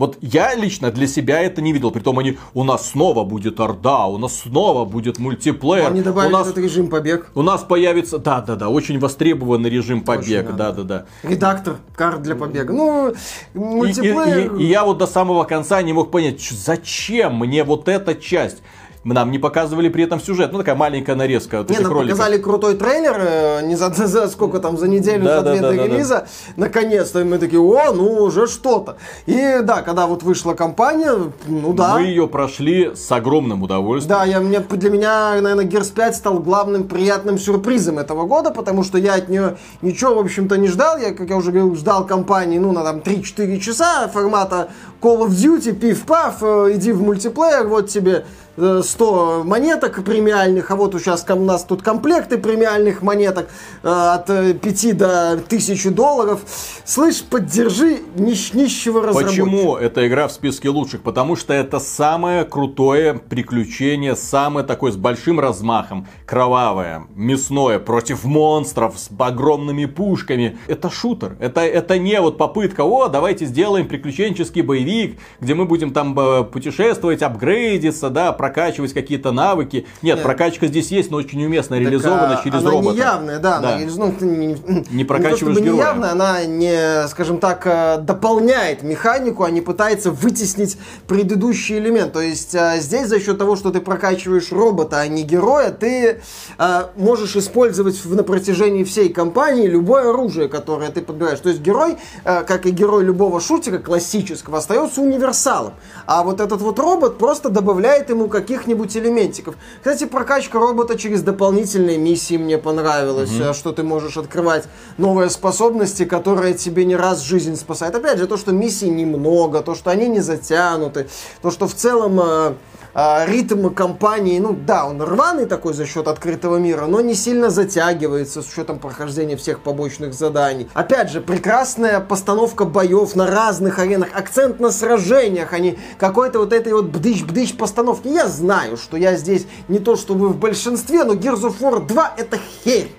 [0.00, 1.90] Вот я лично для себя это не видел.
[1.90, 5.88] Притом они, у нас снова будет Орда, у нас снова будет мультиплеер.
[5.90, 7.30] Они добавили у нас, этот режим побег.
[7.34, 11.04] У нас появится, да-да-да, очень востребованный режим побега, да-да-да.
[11.22, 12.72] Редактор карт для побега.
[12.72, 13.14] Ну,
[13.52, 14.38] мультиплеер...
[14.38, 17.86] И, и, и, и я вот до самого конца не мог понять, зачем мне вот
[17.86, 18.62] эта часть.
[19.02, 20.52] Нам не показывали при этом сюжет.
[20.52, 22.18] Ну, такая маленькая нарезка вот не, нам роликов.
[22.18, 25.70] показали крутой трейлер, э, не за, за сколько там, за неделю, да, за две да,
[25.70, 26.14] до да, релиза.
[26.56, 26.64] Да.
[26.64, 28.98] Наконец-то мы такие, о, ну уже что-то.
[29.24, 31.14] И да, когда вот вышла компания,
[31.46, 31.94] ну да.
[31.94, 34.18] Мы ее прошли с огромным удовольствием.
[34.18, 38.84] Да, я, мне, для меня, наверное, Gears 5 стал главным приятным сюрпризом этого года, потому
[38.84, 40.98] что я от нее ничего, в общем-то, не ждал.
[40.98, 44.68] Я, как я уже говорил, ждал компании, ну, на там 3-4 часа формата
[45.00, 48.26] Call of Duty, пив-паф, э, иди в мультиплеер, вот тебе
[48.56, 53.48] 100 монеток премиальных, а вот сейчас у нас тут комплекты премиальных монеток
[53.82, 56.40] э, от 5 э, до 1000 долларов.
[56.84, 59.44] Слышь, поддержи нищ нищего разработчика.
[59.44, 61.02] Почему эта игра в списке лучших?
[61.02, 68.98] Потому что это самое крутое приключение, самое такое с большим размахом, кровавое, мясное, против монстров,
[68.98, 70.58] с огромными пушками.
[70.66, 75.92] Это шутер, это, это не вот попытка, о, давайте сделаем приключенческий боевик, где мы будем
[75.92, 78.49] там э, путешествовать, апгрейдиться, да, прокачивать
[78.92, 79.86] какие-то навыки.
[80.02, 82.90] Нет, Нет, прокачка здесь есть, но очень уместно так, реализована а, через она робота.
[82.90, 83.76] Она неявная, да, да.
[83.76, 84.56] Она, ну, не,
[84.90, 85.76] не прокачиваешь не то, героя.
[85.76, 92.12] неявная, она не, скажем так, э, дополняет механику, а не пытается вытеснить предыдущий элемент.
[92.12, 96.20] То есть э, здесь за счет того, что ты прокачиваешь робота, а не героя, ты
[96.58, 101.40] э, можешь использовать на протяжении всей кампании любое оружие, которое ты подбираешь.
[101.40, 105.74] То есть герой, как и герой любого шутера классического, остается универсалом.
[106.06, 109.56] А вот этот вот робот просто добавляет ему каких-нибудь элементиков.
[109.78, 113.54] Кстати, прокачка робота через дополнительные миссии мне понравилась, mm-hmm.
[113.54, 114.64] что ты можешь открывать
[114.96, 117.94] новые способности, которые тебе не раз жизнь спасают.
[117.94, 121.08] Опять же, то, что миссий немного, то, что они не затянуты,
[121.42, 122.56] то, что в целом
[122.94, 127.50] э, ритм компании, ну да, он рваный такой за счет открытого мира, но не сильно
[127.50, 130.68] затягивается с учетом прохождения всех побочных заданий.
[130.74, 136.52] Опять же, прекрасная постановка боев на разных аренах, акцент на сражениях, а не какой-то вот
[136.52, 138.08] этой вот бдыщ-бдыщ постановки.
[138.08, 142.14] Я знаю, что я здесь не то чтобы в большинстве, но Gears of War 2
[142.16, 142.90] это херь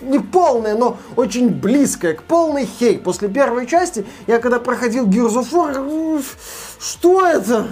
[0.00, 2.98] не полная, но очень близкая к полной хей.
[2.98, 6.22] После первой части, я когда проходил Gears of War,
[6.78, 7.68] что это?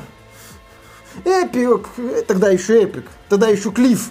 [1.25, 1.89] Эпик,
[2.27, 4.11] тогда еще Эпик, тогда еще Клифф.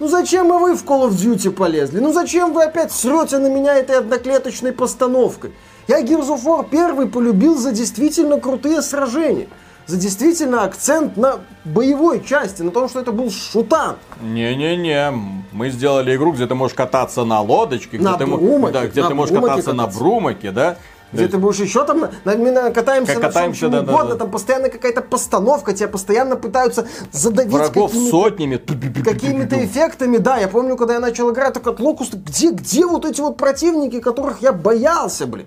[0.00, 2.00] Ну зачем и вы в Call of Duty полезли?
[2.00, 5.52] Ну зачем вы опять срете на меня этой одноклеточной постановкой?
[5.88, 9.48] Я Gears of War первый полюбил за действительно крутые сражения.
[9.86, 13.96] За действительно акцент на боевой части, на том, что это был шутан.
[14.22, 15.12] Не-не-не,
[15.52, 19.02] мы сделали игру, где ты можешь кататься на лодочке, на где, брумаке, ты, да, где
[19.02, 20.76] ты можешь кататься, кататься на брумаке, да?
[21.12, 24.18] Где ты будешь еще там, мы катаемся как катаемся, на чем да, угодно, да, да.
[24.20, 28.56] там постоянно какая-то постановка, тебя постоянно пытаются задавить Врагов какими-то, сотнями.
[29.02, 30.38] Какими-то эффектами, да.
[30.38, 34.00] Я помню, когда я начал играть, так от Локуста, где, где вот эти вот противники,
[34.00, 35.46] которых я боялся, блин.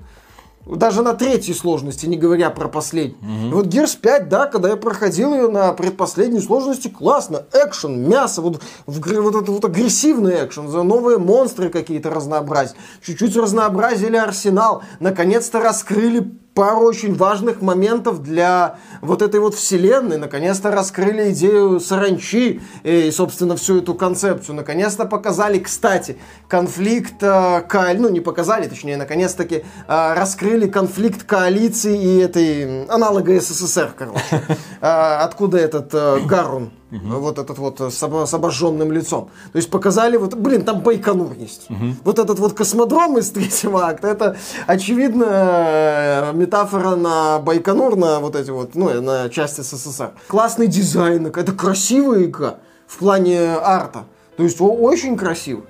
[0.66, 3.18] Даже на третьей сложности, не говоря про последнюю.
[3.22, 3.48] Угу.
[3.50, 7.44] И вот Gears 5, да, когда я проходил ее на предпоследней сложности, классно.
[7.54, 12.78] Экшен, мясо, вот, в, вот это вот агрессивный экшен, за новые монстры какие-то разнообразие.
[13.06, 14.84] Чуть-чуть разнообразили арсенал.
[15.00, 20.18] Наконец-то раскрыли пару очень важных моментов для вот этой вот вселенной.
[20.18, 24.56] Наконец-то раскрыли идею саранчи и, собственно, всю эту концепцию.
[24.56, 27.64] Наконец-то показали, кстати, конфликт, э,
[27.98, 34.22] ну не показали, точнее, наконец-таки э, раскрыли конфликт коалиции и этой аналога СССР, короче.
[34.82, 35.94] Э, откуда этот
[36.26, 36.72] Гарун?
[37.02, 39.30] Вот этот вот э, с, об- с обожженным лицом.
[39.52, 41.68] То есть показали вот, блин, там Байконур есть.
[42.04, 44.38] Вот этот вот космодром из третьего акта, это
[44.68, 50.12] очевидно э, метафора на Байконур, на вот эти вот, ну, на части СССР.
[50.28, 52.56] Классный дизайн, это красивая игра
[52.88, 54.04] в плане арта.
[54.38, 55.62] То есть очень красиво.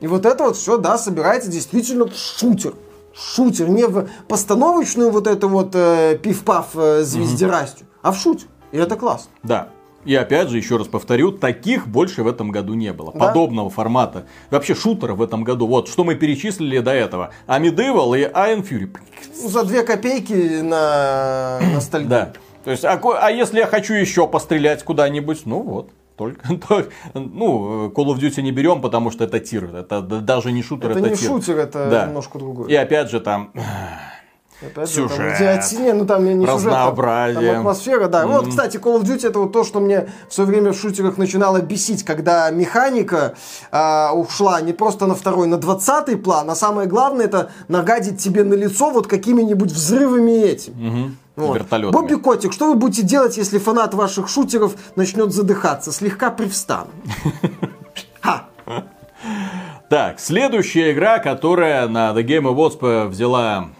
[0.00, 2.74] И вот это вот все, да, собирается действительно шутер.
[3.12, 8.46] Шутер, не в постановочную вот эту вот э, пиф-паф э, звездерастью, а в шутер.
[8.72, 9.30] И это классно.
[9.42, 9.68] Да.
[10.04, 13.12] И опять же, еще раз повторю, таких больше в этом году не было.
[13.12, 13.18] Да.
[13.28, 14.24] Подобного формата.
[14.50, 15.66] Вообще шутеров в этом году.
[15.66, 17.30] Вот, что мы перечислили до этого.
[17.46, 18.90] Amidevil и Iron Fury.
[19.42, 22.10] Ну, За две копейки на ностальгию.
[22.10, 22.32] Да.
[22.64, 25.90] То есть, а, а если я хочу еще пострелять куда-нибудь, ну вот.
[26.16, 29.74] Только, то- ну, Call of Duty не берем, потому что это тир.
[29.74, 31.28] Это даже не шутер, Это это, не тир.
[31.28, 32.06] шутер, это Да.
[32.06, 32.68] немножко другое.
[32.68, 33.52] И опять же там
[34.62, 37.52] Опять же, там сюжет, идиотия, не, ну там не сюжет, там- разнообразие.
[37.52, 38.26] Там атмосфера, да.
[38.26, 41.16] Вот, кстати, Call of Duty это вот то, что мне в свое время в шутерах
[41.16, 43.34] начинало бесить, когда механика
[43.72, 48.44] а, ушла не просто на второй, на двадцатый план, а самое главное это нагадить тебе
[48.44, 51.16] на лицо вот какими-нибудь взрывами этим.
[51.36, 51.56] Вот.
[51.56, 51.92] Вертолетами.
[51.92, 55.90] Бобби Котик, что вы будете делать, если фанат ваших шутеров начнет задыхаться?
[55.90, 56.90] Слегка привстану.
[58.20, 58.44] Ха!
[59.88, 63.70] Так, следующая игра, которая на The Game Awards взяла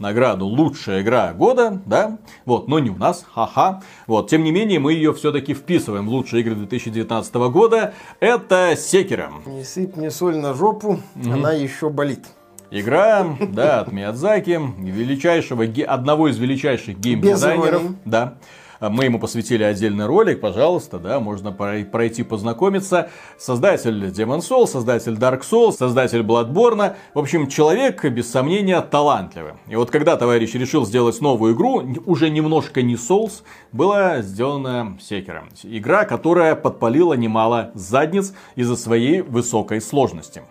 [0.00, 4.80] награду лучшая игра года, да, вот, но не у нас, ха-ха, вот, тем не менее
[4.80, 9.30] мы ее все-таки вписываем в лучшие игры 2019 года, это Секера.
[9.46, 12.24] Не сыпь мне соль на жопу, она еще болит.
[12.72, 18.34] Игра, да, от Миядзаки, величайшего, одного из величайших геймдизайнеров, да.
[18.80, 23.10] Мы ему посвятили отдельный ролик, пожалуйста, да, можно прой- пройти познакомиться.
[23.38, 26.94] Создатель Demon Souls, создатель Dark Souls, создатель Bloodborne.
[27.12, 29.52] В общем, человек, без сомнения, талантливый.
[29.68, 35.44] И вот когда товарищ решил сделать новую игру, уже немножко не Souls, была сделана Секера.
[35.62, 40.42] Игра, которая подпалила немало задниц из-за своей высокой сложности.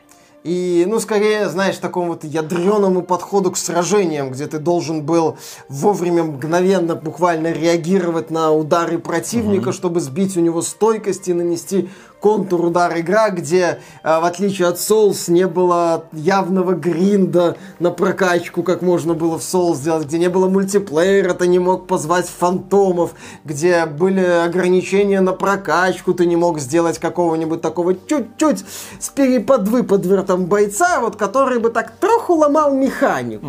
[0.43, 5.37] И, ну, скорее, знаешь, такому вот ядреному подходу к сражениям, где ты должен был
[5.67, 12.65] вовремя, мгновенно, буквально реагировать на удары противника, чтобы сбить у него стойкость и нанести контур
[12.65, 18.81] удар игра, где, э, в отличие от Souls, не было явного гринда на прокачку, как
[18.81, 23.11] можно было в Souls сделать, где не было мультиплеера, ты не мог позвать фантомов,
[23.43, 28.65] где были ограничения на прокачку, ты не мог сделать какого-нибудь такого чуть-чуть
[28.99, 33.45] с переподвыподвертом бойца, вот который бы так троху ломал механику.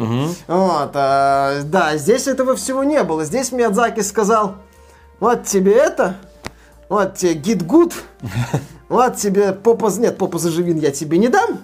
[0.47, 3.25] Вот, а, да, здесь этого всего не было.
[3.25, 4.57] Здесь Миядзаки сказал,
[5.19, 6.17] вот тебе это,
[6.91, 7.95] вот тебе гид гуд,
[8.89, 9.91] вот тебе попа...
[9.97, 11.61] Нет, попа заживин я тебе не дам.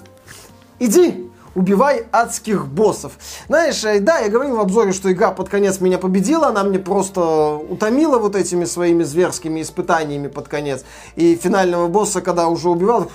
[0.79, 3.19] Иди, убивай адских боссов.
[3.49, 6.79] Знаешь, э, да, я говорил в обзоре, что игра под конец меня победила, она мне
[6.79, 10.85] просто утомила вот этими своими зверскими испытаниями под конец.
[11.17, 13.11] И финального босса, когда уже убивал,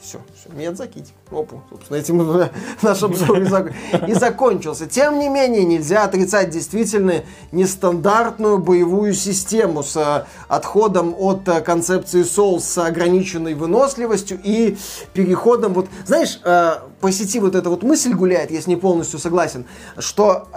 [0.00, 1.62] все, все, Миядзаки, иди в опу.
[1.70, 2.50] Собственно, этим
[2.82, 3.72] наш обзор и, зак-
[4.06, 4.86] и закончился.
[4.86, 12.22] Тем не менее, нельзя отрицать действительно нестандартную боевую систему с э, отходом от э, концепции
[12.22, 14.76] Souls с ограниченной выносливостью и
[15.12, 15.88] переходом вот...
[16.06, 19.66] Знаешь, э, по сети вот эта вот мысль гуляет, я с ней полностью согласен,
[19.98, 20.48] что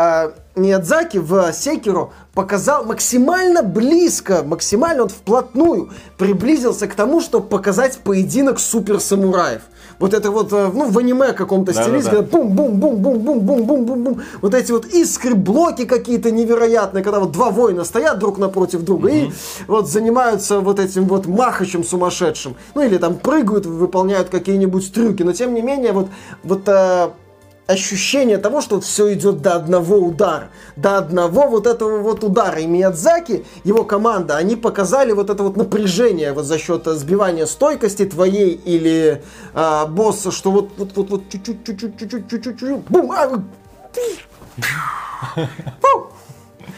[0.56, 8.60] Миядзаки в Секеру показал максимально близко, максимально вот вплотную приблизился к тому, чтобы показать поединок
[8.60, 9.62] суперсамураев.
[10.02, 12.02] Вот это вот, э, ну, в аниме каком-то Да-да-да.
[12.02, 18.18] стиле, когда бум-бум-бум-бум-бум-бум-бум-бум, вот эти вот искры, блоки какие-то невероятные, когда вот два воина стоят
[18.18, 19.30] друг напротив друга и
[19.68, 22.56] вот занимаются вот этим вот махачем сумасшедшим.
[22.74, 26.08] Ну, или там прыгают, выполняют какие-нибудь трюки, но тем не менее вот,
[26.44, 27.10] вот э,
[27.72, 30.50] ощущение того, что все идет до одного удара.
[30.76, 32.60] До одного вот этого вот удара.
[32.60, 37.46] И Миядзаки, его команда, они показали вот это вот напряжение вот за счет э, сбивания
[37.46, 42.90] стойкости твоей или э, босса, что вот вот вот вот чуть-чуть, чуть-чуть, чуть-чуть, чуть-чуть, чуть-чуть,
[42.90, 43.30] бум, а,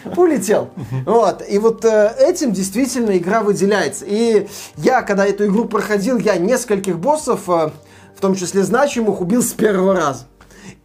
[0.18, 0.70] улетел.
[1.06, 1.44] Вот.
[1.48, 4.06] И вот э, этим действительно игра выделяется.
[4.08, 7.72] И я, когда эту игру проходил, я нескольких боссов, э,
[8.16, 10.26] в том числе значимых, убил с первого раза.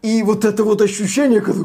[0.02, 1.64] И вот это вот ощущение, когда...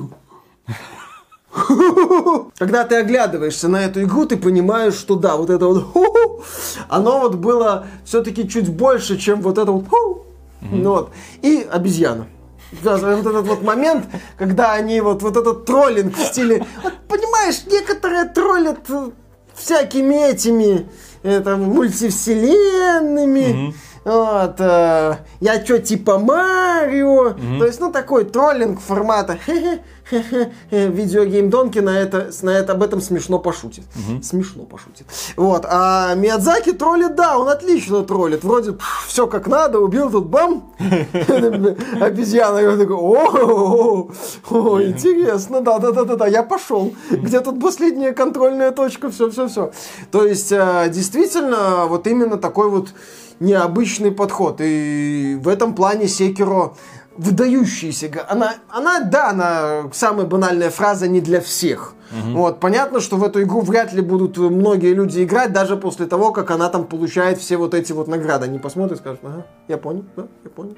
[2.57, 6.43] Когда ты оглядываешься на эту игру, ты понимаешь, что да, вот это вот
[6.89, 9.85] оно вот было все-таки чуть больше, чем вот это вот.
[10.61, 11.11] Ну вот.
[11.41, 12.27] И обезьяна.
[12.81, 14.07] Да, вот этот вот момент,
[14.37, 16.65] когда они вот, вот этот троллинг в стиле...
[16.81, 19.11] Вот, понимаешь, некоторые троллят э,
[19.53, 20.89] всякими этими
[21.21, 23.75] э, там, мультивселенными,
[24.05, 27.35] Вот, э, я что, типа Марио?
[27.59, 29.37] То есть, ну, такой троллинг формата.
[30.71, 33.85] Видеогейм Донки на это, на это, об этом смешно пошутит.
[34.21, 35.07] Смешно пошутит.
[35.37, 38.43] Вот, а Миядзаки троллит, да, он отлично троллит.
[38.43, 38.75] Вроде
[39.07, 40.73] все как надо, убил тут бам.
[42.01, 42.59] Обезьяна.
[42.59, 44.11] Я такой, о,
[44.81, 46.93] интересно, да-да-да-да, я пошел.
[47.09, 49.71] Где тут последняя контрольная точка, все-все-все.
[50.11, 52.89] То есть, э, действительно, вот именно такой вот
[53.43, 54.57] необычный подход.
[54.59, 56.73] И в этом плане Секиро
[57.17, 58.09] выдающаяся.
[58.27, 61.93] Она, она, да, она самая банальная фраза не для всех.
[62.11, 62.37] Угу.
[62.37, 66.31] Вот, понятно, что в эту игру вряд ли будут многие люди играть, даже после того,
[66.31, 68.45] как она там получает все вот эти вот награды.
[68.45, 70.75] Они посмотрят и скажут, ага, я понял, да, я понял.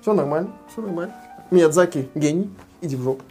[0.00, 1.14] Все нормально, все нормально.
[1.50, 3.22] Миядзаки гений, иди в жопу.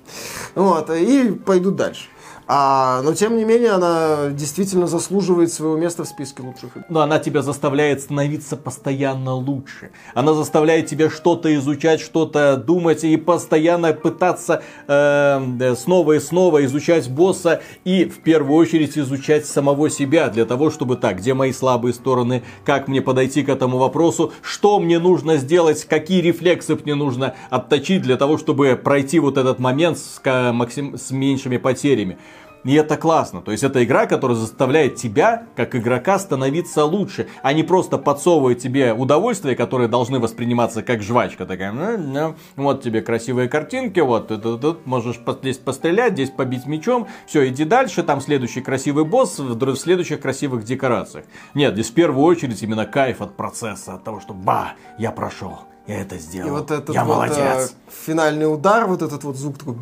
[0.56, 2.08] Вот, и пойдут дальше.
[2.54, 6.86] А, но тем не менее, она действительно заслуживает своего места в списке лучших игр.
[6.90, 9.92] Но она тебя заставляет становиться постоянно лучше.
[10.16, 17.10] Она заставляет тебя что-то изучать, что-то думать и постоянно пытаться э, снова и снова изучать
[17.10, 21.94] босса и в первую очередь изучать самого себя для того, чтобы так, где мои слабые
[21.94, 27.34] стороны, как мне подойти к этому вопросу, что мне нужно сделать, какие рефлексы мне нужно
[27.50, 32.18] отточить для того, чтобы пройти вот этот момент с, с меньшими потерями.
[32.64, 33.42] И это классно.
[33.42, 38.60] То есть это игра, которая заставляет тебя, как игрока, становиться лучше, а не просто подсовывает
[38.60, 41.46] тебе удовольствие, которые должны восприниматься как жвачка.
[41.46, 46.30] Такая, ну, ну, вот тебе красивые картинки, вот ты, ты, ты можешь здесь пострелять, здесь
[46.30, 51.26] побить мечом, все, иди дальше, там следующий красивый босс в следующих красивых декорациях.
[51.54, 55.60] Нет, здесь в первую очередь именно кайф от процесса, от того, что ба, я прошел,
[55.88, 57.38] я это сделал, и вот этот я вот, молодец.
[57.40, 59.76] Э, финальный удар, вот этот вот звук такой,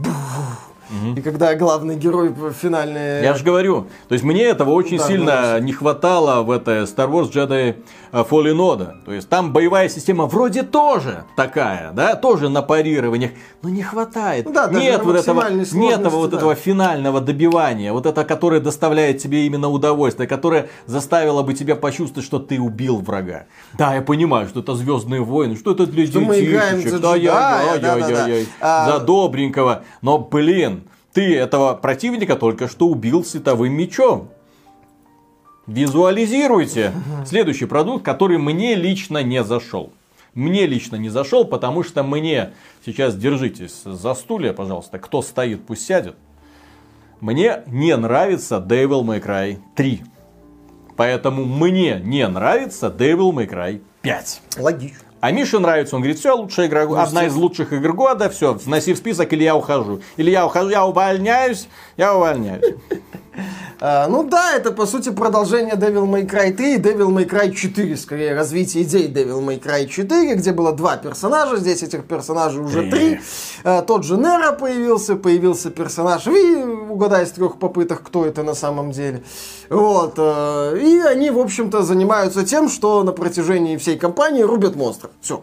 [0.90, 1.20] Угу.
[1.20, 3.22] И когда главный герой финальный...
[3.24, 7.10] Я же говорю, то есть мне этого очень да, сильно не хватало в этой Star
[7.10, 7.76] Wars Jedi
[8.12, 9.04] Fallen Order.
[9.06, 13.32] То есть там боевая система вроде тоже такая, да, тоже на парированиях,
[13.62, 14.52] но не хватает.
[14.52, 19.70] Да, нет вот этого, нет вот этого финального добивания, вот это, которое доставляет тебе именно
[19.70, 23.46] удовольствие, которое заставило бы тебя почувствовать, что ты убил врага.
[23.78, 27.98] Да, я понимаю, что это Звездные войны, что это для что детишек, да, я, я,
[27.98, 30.84] я, я, я, за добренького, но блин,
[31.14, 34.30] ты этого противника только что убил световым мечом.
[35.70, 36.94] Визуализируйте.
[37.26, 39.94] Следующий продукт, который мне лично не зашел.
[40.34, 42.52] Мне лично не зашел, потому что мне,
[42.86, 46.16] сейчас держитесь за стулья, пожалуйста, кто стоит, пусть сядет.
[47.20, 50.02] Мне не нравится Devil May Cry 3.
[50.96, 54.42] Поэтому мне не нравится Devil May Cry 5.
[54.58, 55.10] Логично.
[55.22, 58.54] А Мише нравится, он говорит, все, лучшая игра, ну, одна из лучших игр года, все,
[58.54, 60.02] вноси в список, или я ухожу.
[60.16, 61.68] Или я ухожу, я увольняюсь,
[62.00, 62.64] я увольняюсь.
[63.82, 67.54] А, ну да, это по сути продолжение Devil May Cry 3 и Devil May Cry
[67.54, 72.62] 4, скорее развитие идей Devil May Cry 4, где было два персонажа, здесь этих персонажей
[72.62, 73.22] уже три.
[73.64, 78.54] А, тот же Нера появился, появился персонаж Ви, угадай с трех попыток, кто это на
[78.54, 79.24] самом деле.
[79.70, 80.16] Вот.
[80.18, 85.12] А, и они, в общем-то, занимаются тем, что на протяжении всей кампании рубят монстров.
[85.22, 85.42] Все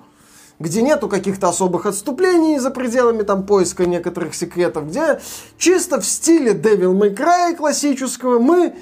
[0.58, 5.20] где нету каких-то особых отступлений за пределами там поиска некоторых секретов, где
[5.58, 8.74] чисто в стиле Devil May Cry классического мы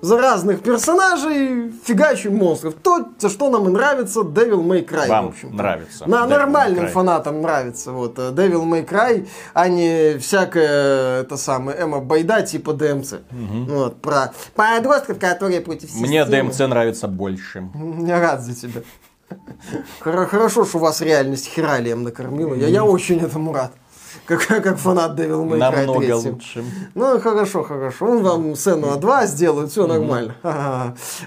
[0.00, 2.74] за разных персонажей фигачим монстров.
[2.74, 5.08] То, за что нам и нравится Devil May Cry.
[5.08, 6.08] Вам в общем нравится.
[6.08, 7.92] На нормальным фанатам нравится.
[7.92, 13.22] Вот, э, Devil May Cry, а не всякое это самое Эмма Байда типа DMC.
[13.30, 13.74] Угу.
[13.74, 16.06] Вот, про подростков, которые против системы.
[16.06, 17.68] Мне DMC нравится больше.
[18.06, 18.82] Я рад за тебя.
[20.00, 22.54] Хорошо, что вас реальность хералием накормила.
[22.54, 23.72] Я, я очень этому рад
[24.26, 26.12] как, как фанат Devil May Cry Намного 3.
[26.12, 26.64] лучше.
[26.94, 28.06] Ну, хорошо, хорошо.
[28.06, 30.34] Он вам сцену А2 сделает, все нормально.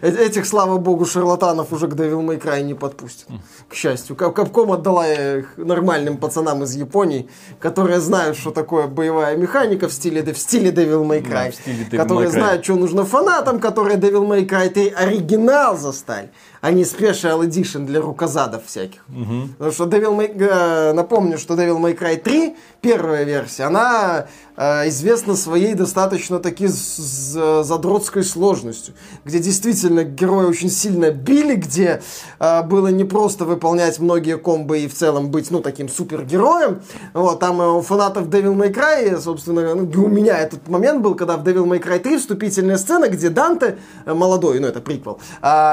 [0.02, 3.28] Э, этих, слава богу, шарлатанов уже к Devil May Cry не подпустят.
[3.70, 4.16] К счастью.
[4.16, 7.30] Капком отдала их нормальным пацанам из Японии,
[7.60, 11.48] которые знают, что такое боевая механика в стиле, в стиле Devil May Cry.
[11.48, 12.40] Да, стиле Devil которые May Cry.
[12.40, 16.32] знают, что нужно фанатам, которые Devil May Cry 3 оригинал застали
[16.68, 19.06] а не Special Edition для рукозадов всяких.
[19.08, 19.48] Угу.
[19.58, 20.38] Потому что Devil May...
[20.38, 24.28] Э, напомню, что Devil May Cry 3, первая версия, она
[24.58, 32.02] известна своей достаточно таки задротской сложностью, где действительно герои очень сильно били, где
[32.40, 36.82] э, было не просто выполнять многие комбы и в целом быть, ну, таким супергероем.
[37.14, 41.14] Вот, там э, у фанатов Devil May Cry, собственно, ну, у меня этот момент был,
[41.16, 45.20] когда в Devil May Cry 3 вступительная сцена, где Данте, молодой, ну, это приквел,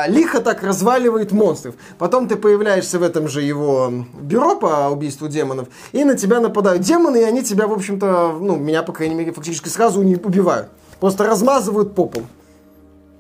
[0.09, 1.75] лихо так разваливает монстров.
[1.99, 6.83] Потом ты появляешься в этом же его бюро по убийству демонов, и на тебя нападают
[6.83, 10.69] демоны, и они тебя, в общем-то, ну, меня, по крайней мере, фактически сразу не убивают.
[11.01, 12.27] Просто размазывают по полу.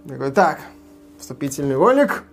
[0.04, 0.58] Говорю, так,
[1.18, 2.24] вступительный ролик.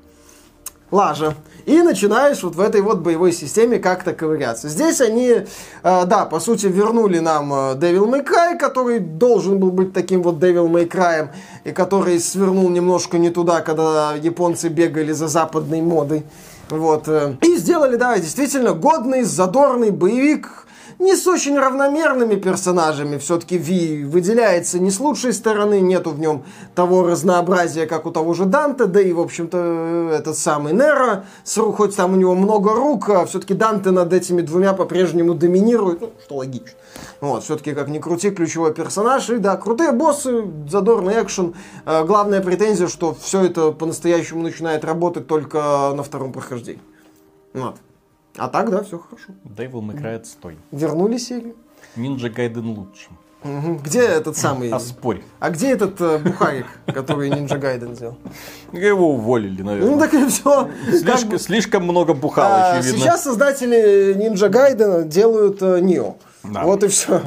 [0.92, 1.36] лажа.
[1.66, 4.68] И начинаешь вот в этой вот боевой системе как-то ковыряться.
[4.68, 5.46] Здесь они, э,
[5.84, 10.36] да, по сути, вернули нам э, Devil May Cry, который должен был быть таким вот
[10.36, 11.30] Devil May Cry,
[11.64, 16.24] и который свернул немножко не туда, когда японцы бегали за западной модой.
[16.70, 17.08] Вот.
[17.08, 17.36] э.
[17.42, 20.66] И сделали, да, действительно годный, задорный боевик,
[21.02, 23.18] не с очень равномерными персонажами.
[23.18, 26.44] Все-таки Ви выделяется не с лучшей стороны, нету в нем
[26.76, 31.24] того разнообразия, как у того же Данте, да и, в общем-то, этот самый Неро,
[31.74, 36.12] хоть там у него много рук, а все-таки Данте над этими двумя по-прежнему доминирует, ну,
[36.24, 36.78] что логично.
[37.20, 39.30] Вот, все-таки, как ни крути, ключевой персонаж.
[39.30, 41.54] И да, крутые боссы, задорный экшен.
[41.86, 46.82] Э, Главная претензия, что все это по-настоящему начинает работать только на втором прохождении.
[47.54, 47.76] Вот.
[48.38, 49.34] А так, да, все хорошо.
[49.46, 50.58] Devil May Cry отстой.
[50.72, 51.56] Вернули серию.
[51.96, 53.10] Ninja Gaiden лучше.
[53.44, 54.70] Где этот самый...
[54.70, 55.24] А спорь.
[55.40, 58.18] А где этот э, бухарик, который Ninja Гайден сделал?
[58.72, 59.92] Его уволили, наверное.
[59.92, 60.70] Ну так и все.
[60.92, 63.00] Слишком, слишком много бухал, очевидно.
[63.00, 66.18] А, Сейчас создатели Ninja Гайдена делают э, Нио.
[66.44, 66.64] Да.
[66.64, 67.22] Вот и все.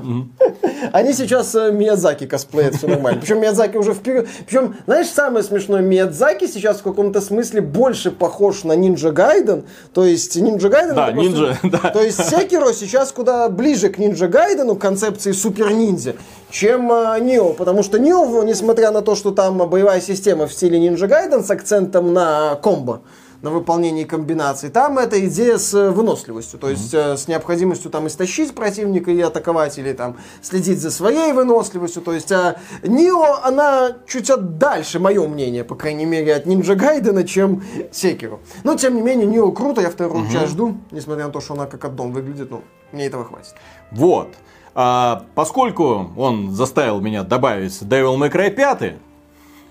[0.93, 3.21] Они сейчас э, Миядзаки косплеят, все нормально.
[3.21, 4.27] Причем Миядзаки уже вперед.
[4.45, 9.65] Причем, знаешь, самое смешное, Миядзаки сейчас в каком-то смысле больше похож на Ninja Гайден.
[9.93, 10.95] То есть Ninja Гайден...
[10.97, 11.91] Да, просто- Ninja, да.
[11.91, 16.17] То есть Секиро сейчас куда ближе к Ninja Гайдену, концепции супер ниндзя,
[16.51, 17.53] чем э, Нио.
[17.53, 21.51] Потому что Нио, несмотря на то, что там боевая система в стиле Ninja Гайден с
[21.51, 23.03] акцентом на комбо,
[23.45, 24.71] на выполнении комбинаций.
[24.71, 29.21] Там эта идея с э, выносливостью, то есть э, с необходимостью там истощить противника и
[29.21, 32.01] атаковать, или там следить за своей выносливостью.
[32.01, 37.25] То есть а Нио, она чуть дальше, мое мнение, по крайней мере, от Нинджа Гайдена,
[37.25, 37.63] чем
[37.93, 38.41] Секиру.
[38.65, 41.67] Но, тем не менее, Нио круто, я вторую часть жду, несмотря на то, что она
[41.67, 42.63] как аддон выглядит, ну,
[42.93, 43.55] мне этого хватит.
[43.91, 44.29] Вот.
[44.75, 48.95] А, поскольку он заставил меня добавить Devil May Cry 5,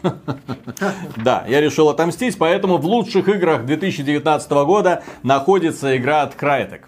[1.18, 6.82] да, я решил отомстить, поэтому в лучших играх 2019 года находится игра от Crytek.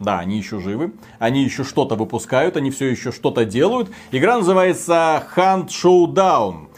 [0.00, 3.90] Да, они еще живы, они еще что-то выпускают, они все еще что-то делают.
[4.12, 6.68] Игра называется Hunt Showdown.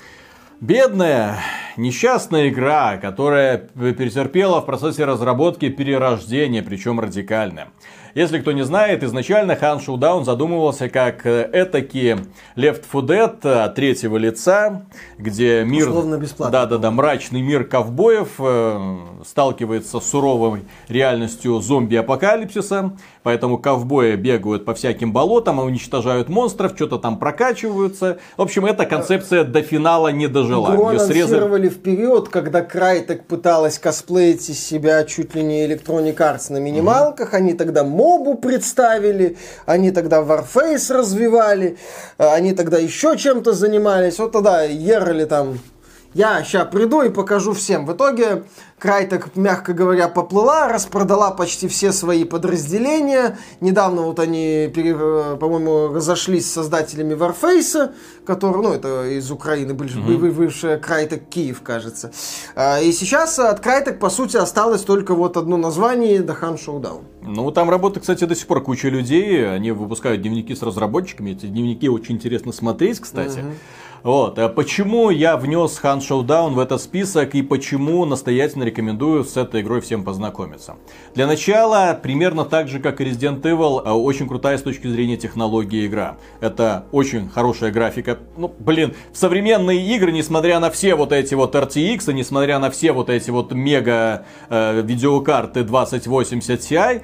[0.61, 1.39] Бедная,
[1.77, 7.69] несчастная игра, которая перетерпела в процессе разработки перерождение, причем радикальное.
[8.15, 12.16] Если кто не знает, изначально Hunt Showdown задумывался как э, этакий
[12.57, 14.82] Left 4 Dead от третьего лица,
[15.19, 15.89] где мир...
[15.89, 16.53] Условно бесплатно.
[16.53, 22.93] Да-да-да, мрачный мир ковбоев э, сталкивается с суровой реальностью зомби-апокалипсиса.
[23.23, 28.19] Поэтому ковбои бегают по всяким болотам, уничтожают монстров, что-то там прокачиваются.
[28.37, 30.73] В общем, эта концепция до финала не дожила.
[30.73, 36.51] Её срезали- анонсировали вперед, когда Крайтек пыталась косплеить из себя чуть ли не Electronic Arts
[36.51, 37.35] на минималках.
[37.35, 39.36] Они тогда мобу представили,
[39.66, 41.77] они тогда Warface развивали,
[42.18, 44.18] э, они тогда еще чем-то занимались.
[44.18, 45.59] Вот тогда ерли там
[46.12, 47.87] я сейчас приду и покажу всем.
[47.87, 48.45] В итоге
[48.78, 53.39] Крайтек, мягко говоря, поплыла, распродала почти все свои подразделения.
[53.61, 57.93] Недавно вот они, по-моему, разошлись с создателями Warface,
[58.27, 62.11] который, ну, это из Украины, были mm бывшая Крайтек Киев, кажется.
[62.57, 67.03] А, И сейчас от Крайтек, по сути, осталось только вот одно название Hunt Showdown.
[67.23, 69.49] Ну, там работает, кстати, до сих пор куча людей.
[69.49, 71.32] Они выпускают дневники с разработчиками.
[71.32, 73.45] Эти дневники очень интересно смотреть, кстати.
[74.02, 74.39] Вот.
[74.39, 79.60] А почему я внес Hunt Showdown в этот список и почему настоятельно рекомендую с этой
[79.60, 80.77] игрой всем познакомиться?
[81.14, 85.16] Для начала, примерно так же, как и Resident Evil, а, очень крутая с точки зрения
[85.16, 86.16] технологии игра.
[86.40, 88.18] Это очень хорошая графика.
[88.36, 92.70] Ну, блин, в современные игры, несмотря на все вот эти вот RTX, и несмотря на
[92.70, 97.02] все вот эти вот мега э, видеокарты 2080 Ti,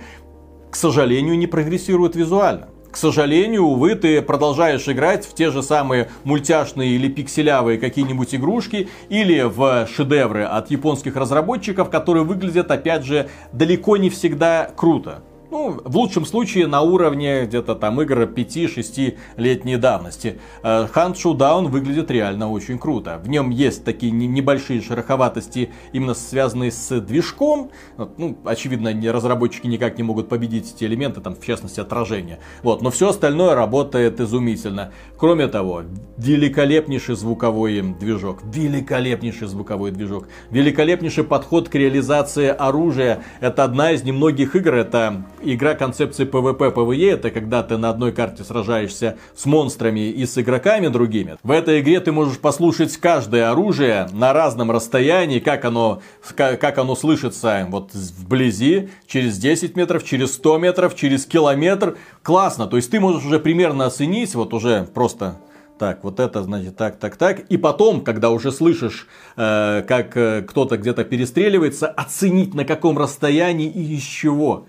[0.71, 2.69] к сожалению, не прогрессирует визуально.
[2.97, 8.89] К сожалению, увы, ты продолжаешь играть в те же самые мультяшные или пикселявые какие-нибудь игрушки
[9.11, 15.23] или в шедевры от японских разработчиков, которые выглядят, опять же, далеко не всегда круто.
[15.57, 20.39] Ну, в лучшем случае на уровне где-то там игр 5-6 летней давности.
[20.63, 23.23] Э, Hunt Showdown выглядит реально очень круто.
[23.25, 27.71] В нем есть такие не- небольшие шероховатости, именно связанные с движком.
[27.97, 32.39] Ну, очевидно, разработчики никак не могут победить эти элементы, там, в частности, отражение.
[32.63, 34.93] Вот, но все остальное работает изумительно.
[35.17, 35.85] Кроме того,
[36.19, 38.43] великолепнейший звуковой движок.
[38.45, 40.29] Великолепнейший звуковой движок.
[40.51, 43.23] Великолепнейший подход к реализации оружия.
[43.41, 45.25] Это одна из немногих игр, это
[45.55, 47.13] игра концепции PvP, PvE.
[47.13, 51.37] Это когда ты на одной карте сражаешься с монстрами и с игроками другими.
[51.43, 56.01] В этой игре ты можешь послушать каждое оружие на разном расстоянии, как оно,
[56.37, 61.97] ка- как оно слышится вот вблизи, через 10 метров, через 100 метров, через километр.
[62.23, 65.39] Классно, то есть ты можешь уже примерно оценить, вот уже просто
[65.79, 67.41] так, вот это значит так, так, так.
[67.51, 69.07] И потом, когда уже слышишь,
[69.37, 74.67] э, как э, кто-то где-то перестреливается, оценить на каком расстоянии и из чего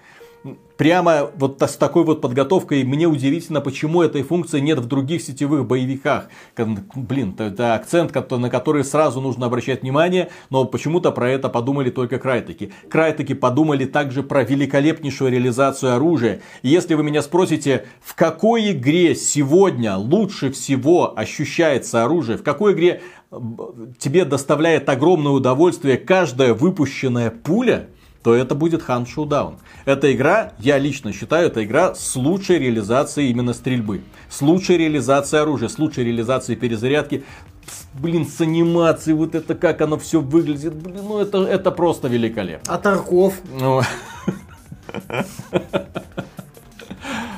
[0.77, 5.65] прямо вот с такой вот подготовкой мне удивительно, почему этой функции нет в других сетевых
[5.65, 6.29] боевиках.
[6.95, 12.19] Блин, это акцент, на который сразу нужно обращать внимание, но почему-то про это подумали только
[12.19, 12.71] Крайтеки.
[12.89, 16.41] Крайтеки подумали также про великолепнейшую реализацию оружия.
[16.61, 22.73] И если вы меня спросите, в какой игре сегодня лучше всего ощущается оружие, в какой
[22.73, 23.01] игре
[23.99, 27.89] тебе доставляет огромное удовольствие каждая выпущенная пуля,
[28.27, 29.53] то это будет Hunt Showdown.
[29.85, 34.01] Эта игра, я лично считаю, это игра с лучшей реализацией именно стрельбы.
[34.27, 37.23] С лучшей реализацией оружия, с лучшей реализацией перезарядки.
[37.93, 40.75] Блин, с анимацией, вот это как оно все выглядит.
[40.75, 42.73] Блин, ну это, это просто великолепно.
[42.73, 43.35] А Тарков?
[43.57, 43.81] Ну...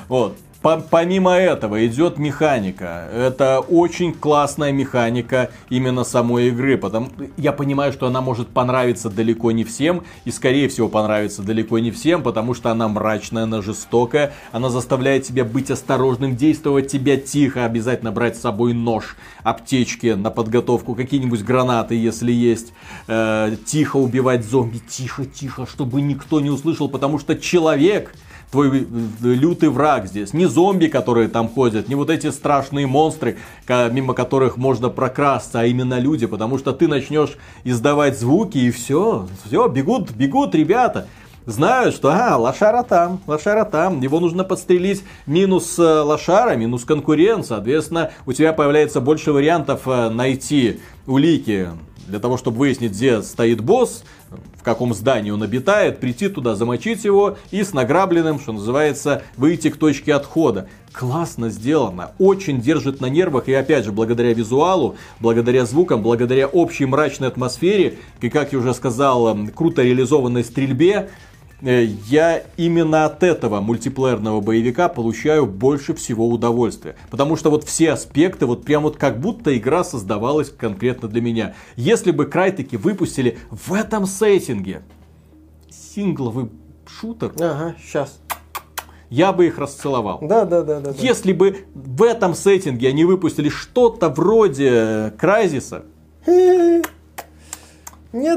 [0.07, 0.37] Вот.
[0.61, 3.07] Помимо этого идет механика.
[3.14, 6.77] Это очень классная механика именно самой игры.
[6.77, 10.03] Потому я понимаю, что она может понравиться далеко не всем.
[10.26, 14.34] И скорее всего понравится далеко не всем, потому что она мрачная, она жестокая.
[14.52, 17.64] Она заставляет тебя быть осторожным, действовать тебя тихо.
[17.64, 22.73] Обязательно брать с собой нож, аптечки на подготовку, какие-нибудь гранаты, если есть.
[23.07, 24.80] Э, тихо убивать зомби.
[24.90, 26.90] Тихо, тихо, чтобы никто не услышал.
[26.90, 28.14] Потому что человек
[28.51, 28.85] твой э,
[29.21, 30.34] лютый враг здесь.
[30.34, 35.65] Не зомби, которые там ходят, не вот эти страшные монстры, мимо которых можно прокрасться, а
[35.65, 41.07] именно люди, потому что ты начнешь издавать звуки и все, все, бегут, бегут ребята.
[41.45, 47.45] Знают, что а, лошара там, лошара там, его нужно подстрелить, минус э, лошара, минус конкурент,
[47.45, 51.69] соответственно, у тебя появляется больше вариантов э, найти улики
[52.10, 54.03] для того, чтобы выяснить, где стоит босс,
[54.57, 59.69] в каком здании он обитает, прийти туда, замочить его и с награбленным, что называется, выйти
[59.69, 60.68] к точке отхода.
[60.91, 66.86] Классно сделано, очень держит на нервах и опять же благодаря визуалу, благодаря звукам, благодаря общей
[66.86, 71.10] мрачной атмосфере и как я уже сказал, круто реализованной стрельбе,
[71.61, 76.95] я именно от этого мультиплеерного боевика получаю больше всего удовольствия.
[77.10, 81.56] Потому что вот все аспекты, вот прям вот как будто игра создавалась конкретно для меня.
[81.76, 84.84] Если бы Крайтеки выпустили в этом сеттинге
[85.69, 86.49] сингловый
[86.86, 87.34] шутер.
[87.40, 88.19] Ага, сейчас.
[89.10, 90.19] Я бы их расцеловал.
[90.22, 90.94] Да, да, да, да.
[90.99, 95.84] Если бы в этом сеттинге они выпустили что-то вроде Крайзиса.
[96.27, 96.84] Нет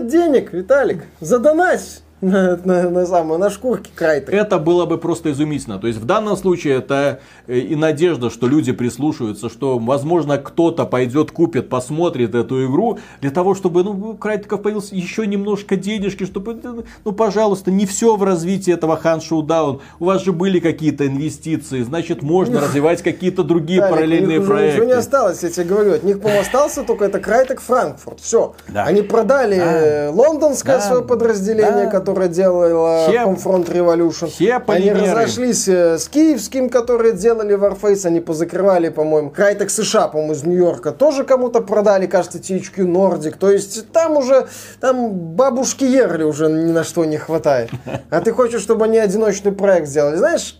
[0.08, 1.04] денег, Виталик.
[1.20, 5.78] Задонать на, на, на, самую, на шкурке край Это было бы просто изумительно.
[5.78, 10.86] То есть в данном случае это э, и надежда, что люди прислушиваются, что возможно кто-то
[10.86, 16.24] пойдет, купит, посмотрит эту игру для того, чтобы ну, у Крайтиков появилось еще немножко денежки,
[16.24, 19.80] чтобы, э, ну пожалуйста, не все в развитии этого Хан Шоудаун.
[19.98, 24.82] У вас же были какие-то инвестиции, значит можно развивать какие-то другие да, параллельные них проекты.
[24.82, 25.94] Уже не осталось, я тебе говорю.
[25.94, 28.20] От них, по-моему, остался только это Крайтек Франкфурт.
[28.20, 28.54] Все.
[28.68, 28.84] Да.
[28.84, 30.10] Они продали да.
[30.12, 30.82] лондонское да.
[30.82, 31.90] свое подразделение, да.
[31.90, 33.22] которое которая делала Все...
[33.22, 34.28] Homefront Revolution.
[34.28, 40.34] Все Они разошлись э, с киевским, которые делали Warface, они позакрывали, по-моему, Крайтек США, по-моему,
[40.34, 43.36] из Нью-Йорка, тоже кому-то продали, кажется, THQ Nordic.
[43.38, 44.46] То есть там уже,
[44.80, 47.70] там бабушки Ерли уже ни на что не хватает.
[48.10, 50.16] А ты хочешь, чтобы они одиночный проект сделали.
[50.16, 50.58] Знаешь,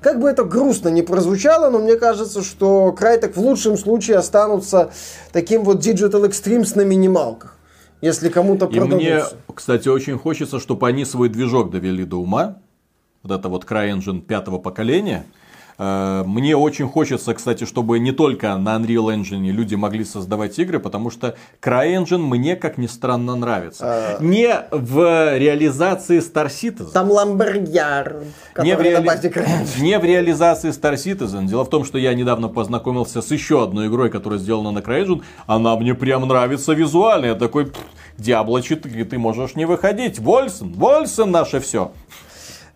[0.00, 4.90] как бы это грустно не прозвучало, но мне кажется, что Крайтек в лучшем случае останутся
[5.32, 7.57] таким вот Digital Extremes на минималках
[8.00, 8.96] если кому-то продадутся.
[8.96, 9.22] И мне,
[9.54, 12.58] кстати, очень хочется, чтобы они свой движок довели до ума.
[13.22, 15.26] Вот это вот CryEngine пятого поколения.
[15.78, 20.80] Э, мне очень хочется, кстати, чтобы не только на Unreal Engine люди могли создавать игры,
[20.80, 23.84] потому что CryEngine мне, как ни странно, нравится.
[23.86, 24.18] А...
[24.20, 26.92] Не в реализации Star Citizen.
[26.92, 28.22] Там Ламбергяр,
[28.62, 29.08] не в, реали...
[29.80, 31.46] не в реализации Star Citizen.
[31.46, 35.22] Дело в том, что я недавно познакомился с еще одной игрой, которая сделана на CryEngine.
[35.46, 37.26] Она мне прям нравится визуально.
[37.26, 37.72] Я такой,
[38.16, 40.18] Диабло 4, ты можешь не выходить.
[40.18, 41.92] Вольсен, Вольсен наше все.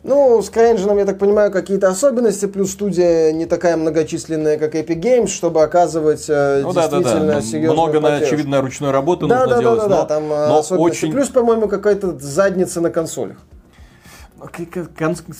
[0.04, 5.00] Ну, с CryEngine, я так понимаю, какие-то особенности, плюс студия не такая многочисленная, как Epic
[5.00, 7.40] Games, чтобы оказывать э, ну, действительно да, да, да.
[7.40, 8.34] серьезную Много, поддержку.
[8.34, 9.80] очевидно, ручной работы да, нужно да, делать.
[9.80, 10.76] Да, да, да, там э, но.
[10.78, 11.12] Очень...
[11.12, 13.36] Плюс, по-моему, какая-то задница на консолях.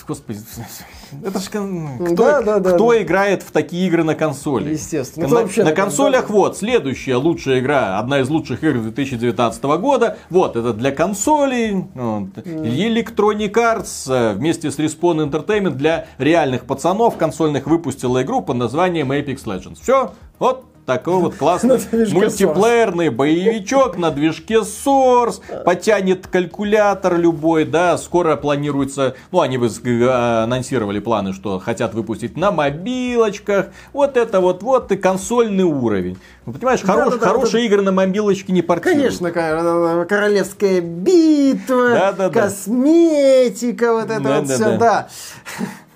[0.06, 0.38] Господи,
[1.24, 3.02] это же кто, да, да, да, кто да.
[3.02, 4.72] играет в такие игры на консоли?
[4.72, 5.28] Естественно.
[5.28, 6.32] На, на, на консолях да.
[6.32, 10.18] вот следующая лучшая игра, одна из лучших игр 2019 года.
[10.30, 11.84] Вот это для консолей.
[11.94, 12.28] Вот.
[12.36, 19.12] Electronic Arts э, вместе с Respawn Entertainment для реальных пацанов консольных выпустила игру под названием
[19.12, 19.78] Apex Legends.
[19.82, 25.40] Все, вот такой вот классный мультиплеерный боевичок на движке Source.
[25.64, 27.96] Потянет калькулятор любой, да.
[27.98, 33.66] Скоро планируется, ну, они анонсировали планы, что хотят выпустить на мобилочках.
[33.92, 36.18] Вот это вот, вот и консольный уровень.
[36.46, 39.18] Ну, понимаешь, хорош, да, да, хорошие да, игры на мобилочке не портируют.
[39.18, 45.08] Конечно, королевская битва, да, да, косметика, вот это вот все, да.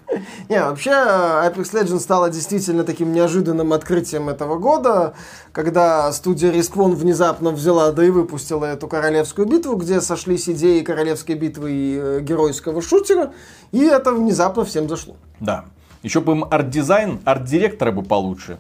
[0.48, 5.14] Не, вообще Apex Legends стала действительно таким неожиданным открытием этого года,
[5.52, 11.34] когда студия Respawn внезапно взяла, да и выпустила эту королевскую битву, где сошлись идеи королевской
[11.34, 13.32] битвы и э, геройского шутера,
[13.72, 15.16] и это внезапно всем зашло.
[15.40, 15.64] Да.
[16.02, 18.58] Еще бы им арт-дизайн, арт-директора бы получше.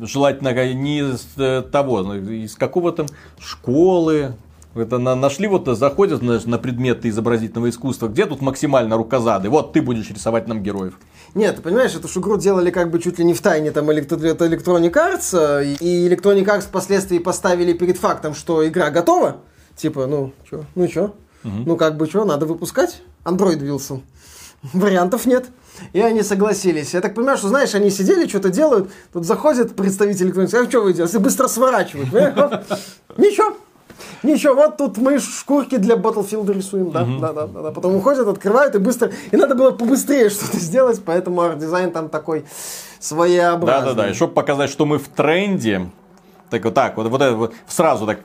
[0.00, 3.06] Желательно не из э, того, из какого-то
[3.38, 4.34] школы,
[4.74, 8.08] это на, нашли, вот заходят на, на предметы изобразительного искусства.
[8.08, 9.48] Где тут максимально рукозады?
[9.48, 10.94] Вот ты будешь рисовать нам героев.
[11.34, 14.92] Нет, ты понимаешь, эту игру делали как бы чуть ли не в тайне там Electronic
[14.92, 19.38] Arts, и Electronic Arts впоследствии поставили перед фактом, что игра готова.
[19.76, 21.14] Типа, ну, чё, ну чё?
[21.44, 21.52] Угу.
[21.66, 23.02] Ну, как бы чё, надо выпускать?
[23.24, 24.02] Andrew Wilson.
[24.72, 25.46] Вариантов нет.
[25.92, 26.92] И они согласились.
[26.92, 30.82] Я так понимаю, что, знаешь, они сидели, что-то делают, тут заходит представитель Arts, а что
[30.82, 31.18] вы делаете?
[31.18, 32.12] Быстро сворачивают.
[33.16, 33.56] Ничего,
[34.22, 37.70] Ничего, вот тут мы шкурки для Battlefield рисуем, да, да, да, да, да.
[37.70, 39.10] Потом уходят, открывают и быстро.
[39.30, 42.44] И надо было побыстрее что-то сделать, поэтому арт-дизайн там такой
[42.98, 43.90] своеобразный.
[43.90, 44.10] Да, да, да.
[44.10, 45.90] И чтобы показать, что мы в тренде,
[46.50, 48.20] так вот так, вот, вот это вот сразу так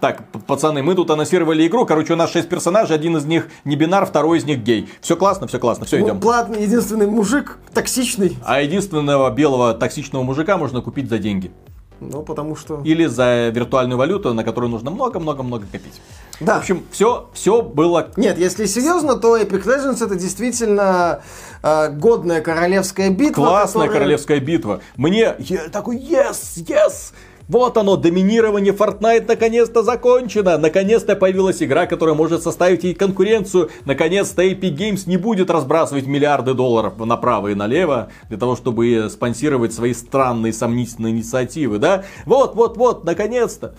[0.00, 3.76] так, пацаны, мы тут анонсировали игру, короче, у нас 6 персонажей, один из них не
[3.76, 4.88] бинар, второй из них гей.
[5.02, 6.20] Все классно, все классно, все, ну, идем.
[6.20, 8.36] Платный, единственный мужик, токсичный.
[8.44, 11.52] А единственного белого токсичного мужика можно купить за деньги.
[12.00, 12.80] Ну, потому что...
[12.84, 16.00] Или за виртуальную валюту, на которую нужно много-много-много копить.
[16.40, 16.56] Да.
[16.56, 18.10] В общем, все, все было...
[18.16, 21.22] Нет, если серьезно, то Epic Legends это действительно
[21.62, 23.46] э, годная королевская битва.
[23.46, 24.00] Классная которая...
[24.00, 24.80] королевская битва.
[24.96, 27.12] Мне я такой, yes, yes!
[27.50, 30.56] Вот оно, доминирование Fortnite наконец-то закончено.
[30.56, 33.70] Наконец-то появилась игра, которая может составить ей конкуренцию.
[33.86, 39.74] Наконец-то Epic Games не будет разбрасывать миллиарды долларов направо и налево для того, чтобы спонсировать
[39.74, 42.04] свои странные сомнительные инициативы, да?
[42.24, 43.74] Вот, вот, вот, наконец-то.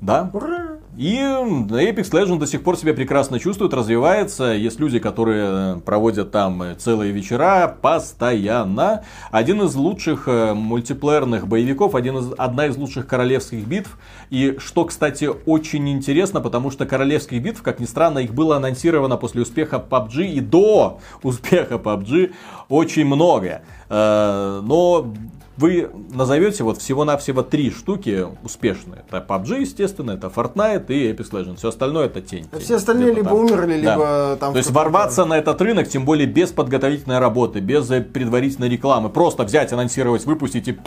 [0.00, 0.30] Да.
[0.32, 0.78] Ура!
[0.96, 4.44] И Apex Legends до сих пор себя прекрасно чувствует, развивается.
[4.44, 9.04] Есть люди, которые проводят там целые вечера постоянно.
[9.30, 13.98] Один из лучших э, мультиплеерных боевиков, один из, одна из лучших королевских битв.
[14.30, 19.18] И что, кстати, очень интересно, потому что королевских битв, как ни странно, их было анонсировано
[19.18, 22.32] после успеха PUBG и до успеха PUBG
[22.70, 23.60] очень много.
[23.90, 25.12] Э, но
[25.56, 29.04] вы назовете вот всего-навсего три штуки успешные.
[29.08, 31.56] Это PUBG, естественно, это Fortnite и Apex Legends.
[31.56, 32.46] Все остальное это тень.
[32.52, 33.38] А все остальные либо там.
[33.38, 33.92] умерли, да.
[33.92, 34.52] либо там...
[34.52, 39.08] То есть ворваться на этот рынок, тем более без подготовительной работы, без предварительной рекламы.
[39.08, 40.78] Просто взять, анонсировать, выпустить и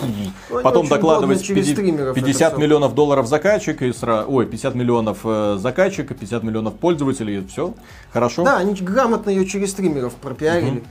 [0.49, 4.31] ну, потом докладывать 50, 50 миллионов долларов заказчик и сразу...
[4.31, 7.45] Ой, 50 миллионов э, заказчика, 50 миллионов пользователей.
[7.47, 7.73] Все,
[8.11, 8.43] хорошо.
[8.43, 10.79] Да, они грамотно ее через стримеров пропиарили.
[10.79, 10.87] Угу.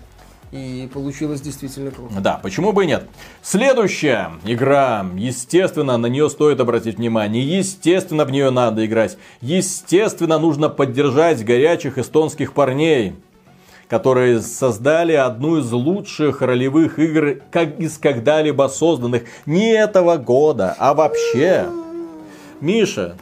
[0.50, 2.20] И получилось действительно круто.
[2.20, 3.06] Да, почему бы и нет.
[3.42, 5.04] Следующая игра.
[5.14, 7.42] Естественно, на нее стоит обратить внимание.
[7.42, 9.18] Естественно, в нее надо играть.
[9.42, 13.14] Естественно, нужно поддержать горячих эстонских парней
[13.88, 19.22] которые создали одну из лучших ролевых игр как из когда-либо созданных.
[19.46, 21.66] Не этого года, а вообще.
[22.60, 23.16] Миша,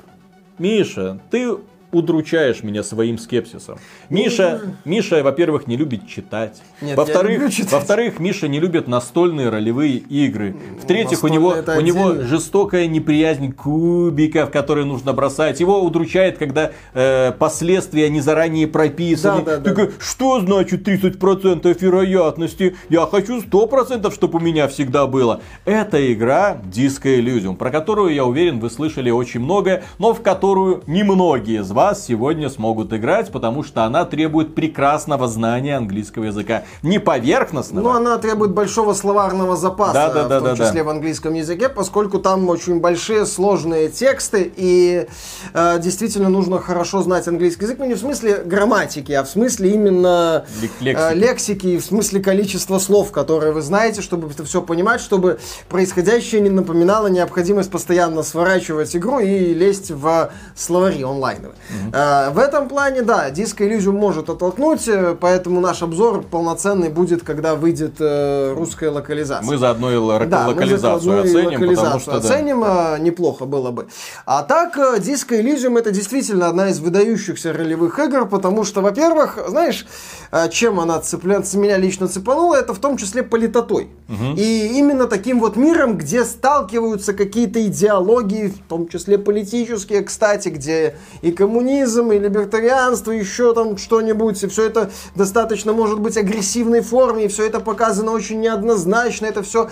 [0.58, 1.56] Миша, ты
[1.96, 3.78] удручаешь меня своим скепсисом.
[4.10, 6.62] Миша, Миша, во-первых, не любит читать.
[6.80, 10.54] Во-вторых, во-вторых, Миша не любит настольные ролевые игры.
[10.82, 15.60] В-третьих, у него, у него жестокая неприязнь кубиков, которые нужно бросать.
[15.60, 19.42] Его удручает, когда э, последствия не заранее прописаны.
[19.42, 19.88] Да, да, да.
[19.98, 22.76] что значит 30% вероятности?
[22.88, 25.40] Я хочу 100%, чтобы у меня всегда было.
[25.64, 30.82] Это игра Disco Elysium, про которую, я уверен, вы слышали очень много, но в которую
[30.86, 36.64] немногие из вас сегодня смогут играть, потому что она требует прекрасного знания английского языка.
[36.82, 37.84] Не поверхностного.
[37.84, 40.84] Но она требует большого словарного запаса, да, да, да, в том да, числе да.
[40.84, 45.06] в английском языке, поскольку там очень большие сложные тексты, и
[45.52, 49.28] э, действительно нужно хорошо знать английский язык, но ну, не в смысле грамматики, а в
[49.28, 50.44] смысле именно
[50.80, 55.38] лексики, э, лексики в смысле количества слов, которые вы знаете, чтобы это все понимать, чтобы
[55.68, 61.54] происходящее не напоминало необходимость постоянно сворачивать игру и лезть в словари онлайновые.
[61.92, 67.22] А, в этом плане, да, Disco Elysium может оттолкнуть, э, поэтому наш обзор полноценный будет,
[67.22, 69.46] когда выйдет э, русская локализация.
[69.46, 72.18] Мы заодно и ло- Да, мы локализацию заодно и оценим, потому локализацию что да.
[72.18, 73.86] оценим, а, неплохо было бы.
[74.24, 79.38] А так, э, Disco Elysium это действительно одна из выдающихся ролевых игр, потому что, во-первых,
[79.48, 79.86] знаешь,
[80.32, 81.42] э, чем она цепля...
[81.54, 83.88] меня лично цепанула, это в том числе политотой.
[84.36, 90.96] И именно таким вот миром, где сталкиваются какие-то идеологии, в том числе политические, кстати, где
[91.22, 97.24] и коммунизм, и либертарианство, еще там что-нибудь, и все это достаточно может быть агрессивной форме,
[97.24, 99.68] и все это показано очень неоднозначно, это все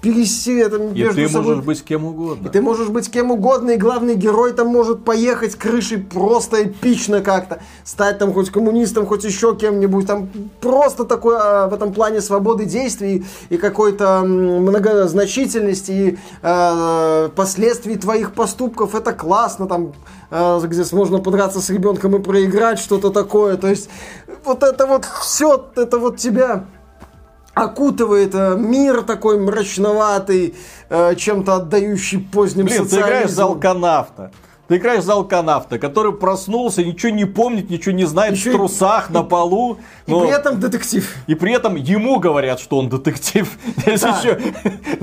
[0.00, 2.46] переси, это И ты собой- можешь быть кем угодно.
[2.46, 7.20] и ты можешь быть кем угодно, и главный герой там может поехать крышей просто эпично
[7.20, 7.60] как-то.
[7.84, 10.06] Стать там хоть коммунистом, хоть еще кем-нибудь.
[10.06, 10.28] Там
[10.60, 18.34] просто такой а, в этом плане свободы действий и какой-то многозначительности и а, последствий твоих
[18.34, 18.94] поступков.
[18.94, 19.66] Это классно.
[19.66, 19.92] Там
[20.30, 23.56] где можно подраться с ребенком и проиграть что-то такое.
[23.56, 23.88] То есть
[24.44, 26.64] вот это вот все, это вот тебя
[27.54, 30.54] окутывает э, мир такой мрачноватый,
[30.90, 33.46] э, чем-то отдающий поздним Блин, ты играешь за социализмом.
[33.46, 34.30] алканавта.
[34.68, 38.56] Ты играешь за алканавта, который проснулся, ничего не помнит, ничего не знает, Еще в и-
[38.56, 39.78] трусах, на полу.
[40.06, 41.10] И но- при этом детектив.
[41.26, 43.50] И при этом ему говорят, что он детектив.
[43.86, 43.92] Да.
[43.92, 44.38] еще-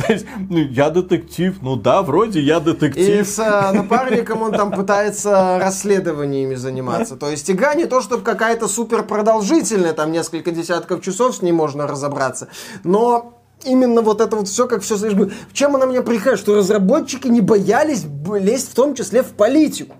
[0.08, 1.56] есть, ну, я детектив.
[1.62, 3.28] Ну да, вроде я И детектив.
[3.28, 7.16] с э, напарником он там пытается расследованиями заниматься.
[7.16, 11.52] То есть игра не то, чтобы какая-то супер продолжительная, там несколько десятков часов с ней
[11.52, 12.50] можно разобраться,
[12.84, 13.34] но
[13.66, 17.28] именно вот это вот все, как все, бы- в чем она меня прихает, что разработчики
[17.28, 18.06] не боялись
[18.40, 19.96] лезть в том числе в политику.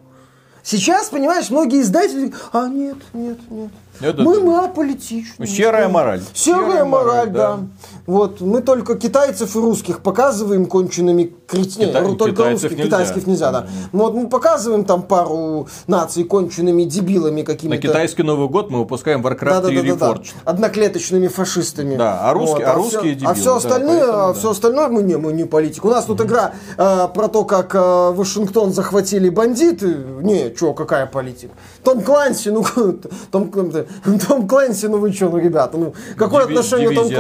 [0.64, 3.72] Сейчас, понимаешь, многие издатели, а нет, нет, нет.
[4.02, 4.42] Это мы, да.
[4.42, 5.48] мы аполитичны.
[5.48, 6.22] Серая мораль.
[6.34, 7.60] Серая, мораль, да.
[8.06, 11.92] Вот, мы только китайцев и русских показываем конченными кретинами.
[11.92, 12.84] Кита- только китайцев русских, нельзя.
[12.86, 13.68] китайских нельзя, да.
[13.92, 17.82] Ну Вот мы показываем там пару наций конченными дебилами На какими-то.
[17.82, 20.34] китайский Новый год мы выпускаем Warcraft 3 Reforged.
[20.46, 21.96] Одноклеточными фашистами.
[21.96, 24.34] Да, а русские- а русские все, дебилы, А все да, остальное, поэтому а да.
[24.40, 25.86] все остальное мы не, мы не политик.
[25.86, 29.96] У нас тут игра э, про то, как э, Вашингтон захватили бандиты.
[30.22, 31.54] Не, что, какая политика?
[31.84, 32.64] Том Кланси, ну,
[33.32, 33.52] Том,
[34.28, 37.12] Том Кланси, ну вы что, ну, ребята, ну, какое Диви- отношение Том в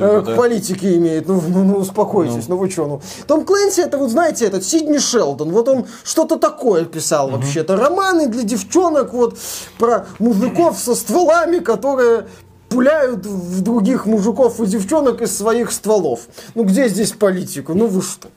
[0.00, 0.34] э, к да?
[0.34, 1.28] политике имеет?
[1.28, 3.00] Ну, ну, ну, успокойтесь, ну, вы что, ну.
[3.26, 7.76] Том Клэнси, это вот, знаете, этот Сидни Шелдон, вот он что-то такое писал вообще-то.
[7.76, 9.38] Романы для девчонок, вот,
[9.78, 12.26] про мужиков со стволами, которые
[12.72, 16.20] пуляют в других мужиков и девчонок из своих стволов.
[16.54, 17.74] Ну где здесь политика?
[17.74, 18.28] Ну вы что?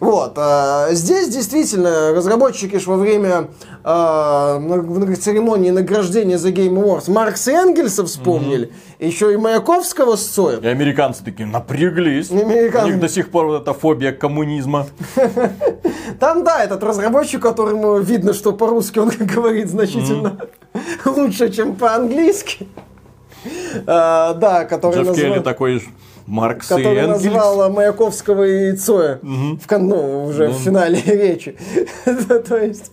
[0.00, 0.34] Вот.
[0.36, 3.48] а, здесь действительно разработчики ж во время
[3.84, 4.58] а,
[5.20, 8.72] церемонии награждения за Game Awards Маркса и Энгельса вспомнили.
[8.98, 10.60] Еще и Маяковского с Цоем.
[10.60, 12.30] И американцы такие напряглись.
[12.30, 12.86] Американцы.
[12.86, 14.86] У них до сих пор вот эта фобия коммунизма.
[16.20, 20.38] Там, да, этот разработчик, которому видно, что по-русски он говорит значительно
[21.04, 22.68] лучше, чем по-английски.
[23.86, 25.82] А, да, который Джефф Келли такой.
[26.26, 27.22] Маркс и Энгельс.
[27.24, 31.56] назвал Маяковского и Цоя в, кон- ну, уже в финале речи.
[32.04, 32.92] То есть,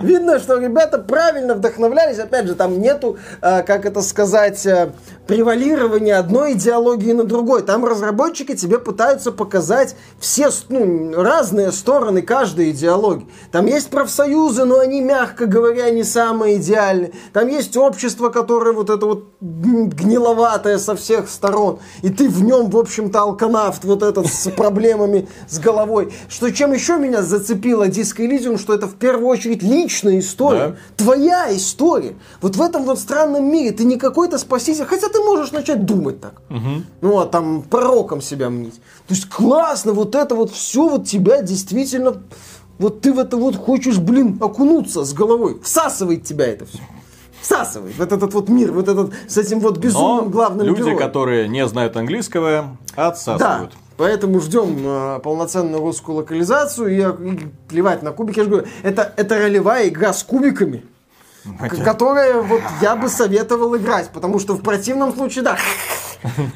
[0.00, 2.18] видно, что ребята правильно вдохновлялись.
[2.18, 4.92] Опять же, там нету, а, как это сказать, а,
[5.26, 7.62] превалирования одной идеологии на другой.
[7.62, 13.28] Там разработчики тебе пытаются показать все ну, разные стороны каждой идеологии.
[13.50, 17.12] Там есть профсоюзы, но они, мягко говоря, не самые идеальные.
[17.32, 21.78] Там есть общество, которое вот это вот гниловатое со всех сторон.
[22.02, 26.12] И ты в нем, в общем-то, алканавт вот этот с проблемами с головой.
[26.28, 30.68] Что чем еще меня зацепило Disco Elysium, что это в первую очередь личная история.
[30.68, 31.04] Да.
[31.04, 32.14] Твоя история.
[32.40, 36.20] Вот в этом вот странном мире ты не какой-то спаситель, хотя ты можешь начать думать
[36.20, 36.42] так.
[37.00, 38.74] Ну, а там пророком себя мнить.
[39.06, 42.22] То есть классно, вот это вот все вот тебя действительно...
[42.78, 45.60] Вот ты в это вот хочешь, блин, окунуться с головой.
[45.62, 46.80] Всасывает тебя это все.
[47.42, 47.94] Всасывает.
[47.98, 50.96] Вот этот вот мир, вот этот с этим вот безумным Но главным люди, героем.
[50.98, 53.72] которые не знают английского, Да, отсасывают.
[53.96, 56.88] поэтому ждем э, полноценную русскую локализацию.
[56.96, 58.38] И, э, и плевать на кубики.
[58.38, 60.84] Я же говорю, это, это ролевая игра с кубиками.
[61.58, 65.56] к- Которая вот я бы советовал играть, потому что в противном случае, да,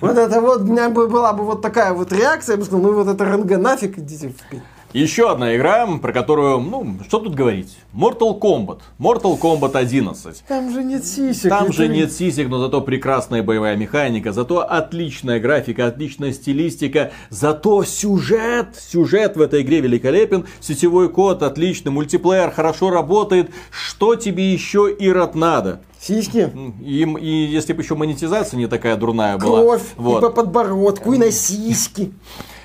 [0.00, 2.82] вот это вот, у меня бы была бы вот такая вот реакция, я бы сказал,
[2.82, 4.62] ну вот это РНГ нафиг, идите в пи***.
[4.96, 7.76] Еще одна игра, про которую, ну, что тут говорить?
[7.92, 8.78] Mortal Kombat.
[8.98, 10.44] Mortal Kombat 11.
[10.48, 11.50] Там же нет сисек.
[11.50, 17.84] Там же нет сисек, но зато прекрасная боевая механика, зато отличная графика, отличная стилистика, зато
[17.84, 24.90] сюжет, сюжет в этой игре великолепен, сетевой код отличный, мультиплеер хорошо работает, что тебе еще,
[24.98, 25.82] Ирод, надо?
[26.00, 26.50] Сиськи.
[26.80, 29.60] И, и если бы еще монетизация не такая дурная была.
[29.60, 30.18] Кровь, вот.
[30.18, 32.14] и по подбородку, и на сиськи.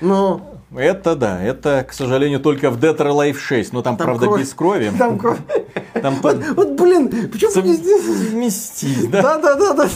[0.00, 0.40] Ну,
[0.74, 4.26] Это да, это, к сожалению, только в Dead or Alive 6, но там, Там правда,
[4.26, 4.40] кровь.
[4.40, 4.92] без крови.
[4.98, 5.38] там кровь.
[6.00, 9.22] Там Вот, вот, блин, почему совместить, да?
[9.22, 9.88] Да, да, да, да.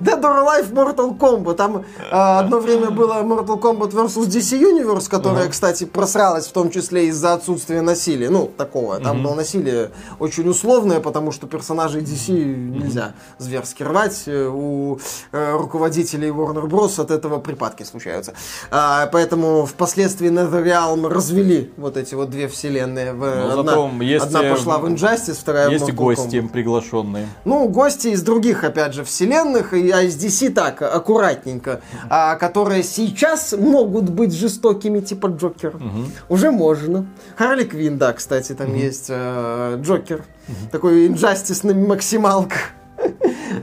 [0.00, 1.54] Dead or Alive Mortal Kombat.
[1.54, 4.26] Там а, одно время было Mortal Kombat vs.
[4.26, 8.30] DC Universe, которая, кстати, просралась в том числе из-за отсутствия насилия.
[8.30, 8.98] Ну, такого.
[9.00, 14.22] Там было насилие очень условное, потому что персонажей DC нельзя зверски рвать.
[14.26, 14.98] Э, У
[15.32, 17.00] э, руководителей Warner Bros.
[17.00, 18.32] от этого припадки случаются.
[18.70, 23.12] А, поэтому впоследствии NetherRealm развели вот эти вот две вселенные.
[23.12, 25.96] В- Но одна, зато есть, одна э, пошла в Injustice, вторая в Есть и Mortal
[25.96, 26.48] гости Kombat.
[26.50, 27.28] приглашенные.
[27.44, 31.80] Ну, гости из других, опять же, вселенных, и- а из DC так, аккуратненько,
[32.10, 35.76] а, которые сейчас могут быть жестокими, типа Джокер.
[36.28, 37.06] Уже можно.
[37.36, 40.24] Харли Квин, да, кстати, там есть э, Джокер.
[40.70, 42.58] Такой Injustice на максималках.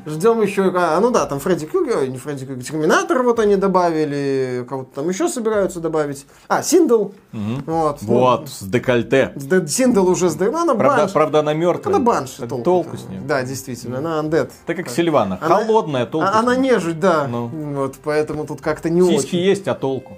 [0.06, 4.66] Ждем еще, а, ну да, там Фредди Крюгер, не Фредди Крюгер, Терминатор вот они добавили,
[4.68, 6.26] кого-то там еще собираются добавить.
[6.48, 7.10] А, Синдел.
[7.32, 7.98] Вот.
[8.02, 9.34] ну, Вот, с декольте.
[9.68, 11.12] Синдел уже сдал, ну она Правда, банш.
[11.14, 11.96] правда она мертвая.
[11.96, 13.20] Она банши, Так толку, толку с ней.
[13.20, 14.52] Да, действительно, она undead.
[14.66, 15.38] Так как Сильвана.
[15.42, 16.28] Она- Холодная, толку.
[16.28, 17.28] А- Она с нежить, да.
[17.28, 17.48] Ну.
[17.48, 19.40] Вот, поэтому тут как-то не Сиськи очень.
[19.40, 20.18] есть, а толку?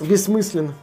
[0.00, 0.74] Бессмысленно.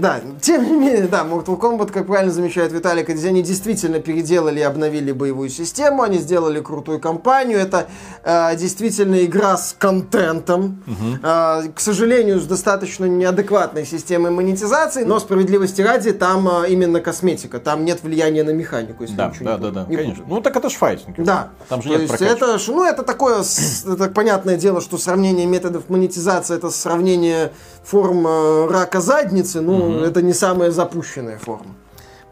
[0.00, 4.62] Да, тем не менее, да, Mortal Kombat, как правильно замечает Виталик, они действительно переделали и
[4.62, 7.86] обновили боевую систему, они сделали крутую кампанию, это
[8.24, 10.82] э, действительно игра с контентом,
[11.22, 17.58] Э, к сожалению, с достаточно неадекватной системой монетизации, но справедливости ради, там э, именно косметика,
[17.58, 20.24] там нет влияния на механику, если Да, ничего да, не да, да, Не конечно.
[20.28, 21.16] Ну так это ж файтинг.
[21.18, 21.48] Да.
[21.68, 22.36] Там же То нет есть прокачки.
[22.44, 27.52] это, ж- ну, это такое, это понятное дело, что сравнение методов монетизации это сравнение
[27.86, 31.74] форм э, рака задницы, ну, это не самая запущенная форма.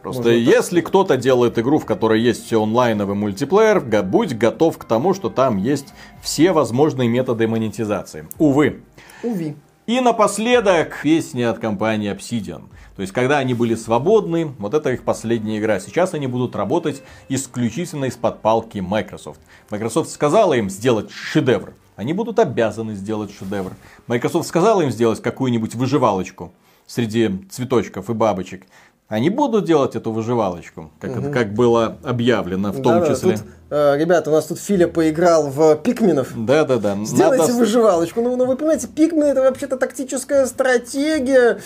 [0.02, 4.84] Просто Можно так если кто-то делает игру, в которой есть онлайновый мультиплеер, будь готов к
[4.84, 8.28] тому, что там есть все возможные методы монетизации.
[8.38, 8.82] Увы.
[9.22, 9.56] Уви.
[9.86, 12.64] И напоследок песня от компании Obsidian.
[12.96, 15.80] То есть, когда они были свободны, вот это их последняя игра.
[15.80, 19.40] Сейчас они будут работать исключительно из-под палки Microsoft.
[19.70, 21.74] Microsoft сказала им сделать шедевр.
[21.96, 23.72] Они будут обязаны сделать шедевр.
[24.08, 26.52] Microsoft сказала им сделать какую-нибудь выживалочку
[26.86, 28.64] среди цветочков и бабочек.
[29.06, 33.36] Они будут делать эту выживалочку, как, это- как было объявлено в том Да-да, числе.
[33.36, 36.32] тут, э, ребята, у нас тут Филя поиграл в Пикменов.
[36.34, 36.96] Да-да-да.
[37.04, 38.22] Сделайте Надо- выживалочку.
[38.22, 41.60] Ну, ну, вы понимаете, Пикмен это вообще-то тактическая стратегия.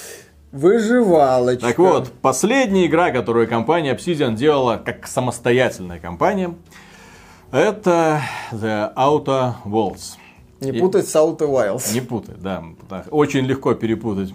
[0.50, 1.66] Выживалочка.
[1.68, 6.54] Так вот, последняя игра, которую компания Obsidian делала как самостоятельная компания,
[7.52, 8.22] это
[8.52, 10.16] The Outer Worlds.
[10.60, 11.92] Не И- путать с Outer Wilds.
[11.94, 12.64] Не путай, да,
[13.10, 14.34] очень легко перепутать.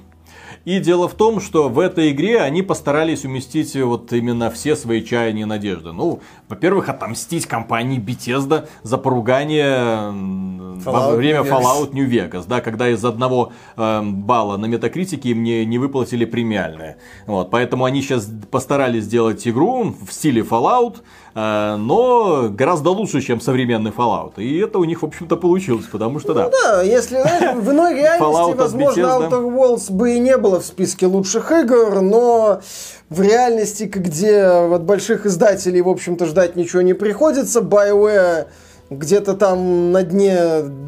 [0.66, 5.04] И дело в том, что в этой игре они постарались уместить вот именно все свои
[5.04, 5.92] чаяния и надежды.
[5.92, 9.66] Ну, во-первых, отомстить компании Bethesda за поругание
[10.08, 11.52] м, во Fallout время New.
[11.52, 16.96] Fallout New Vegas, да, когда из одного эм, балла на метакритике им не, выплатили премиальное.
[17.28, 21.02] Вот, поэтому они сейчас постарались сделать игру в стиле Fallout, э,
[21.36, 24.34] но гораздо лучше, чем современный Fallout.
[24.38, 26.50] И это у них, в общем-то, получилось, потому что да.
[26.50, 29.30] Да, если знаешь, в иной реальности, возможно, Bethesda.
[29.30, 32.62] Outer Worlds бы и не было в списке лучших игр, но
[33.10, 38.48] в реальности, где от больших издателей, в общем-то, ждать ничего не приходится, BioWare
[38.90, 40.38] где-то там на дне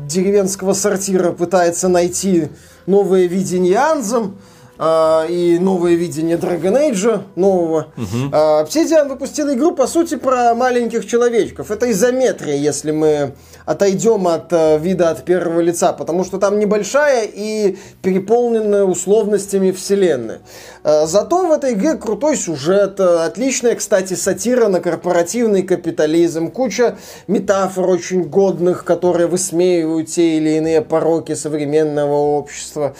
[0.07, 2.49] деревенского сортира пытается найти
[2.85, 4.37] новое видение Анзом,
[4.77, 7.87] а, и новое видение Dragon Age нового.
[8.31, 11.71] А, Obsidian выпустил игру, по сути, про маленьких человечков.
[11.71, 13.33] Это изометрия, если мы
[13.65, 20.41] отойдем от э, вида от первого лица, потому что там небольшая и переполненная условностями вселенная.
[20.83, 26.97] Э, Зато в этой игре крутой сюжет, э, отличная, кстати, сатира на корпоративный капитализм, куча
[27.27, 32.95] метафор очень годных, которые высмеивают те или иные пороки современного общества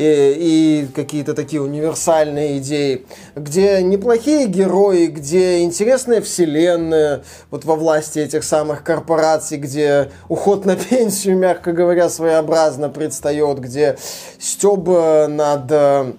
[0.00, 3.04] и, и какие-то такие универсальные идеи,
[3.36, 10.76] где неплохие герои, где интересная вселенная, вот во власти этих самых корпораций, где уход на
[10.90, 13.98] пенсию, мягко говоря, своеобразно предстает, где
[14.38, 16.12] стёб над э,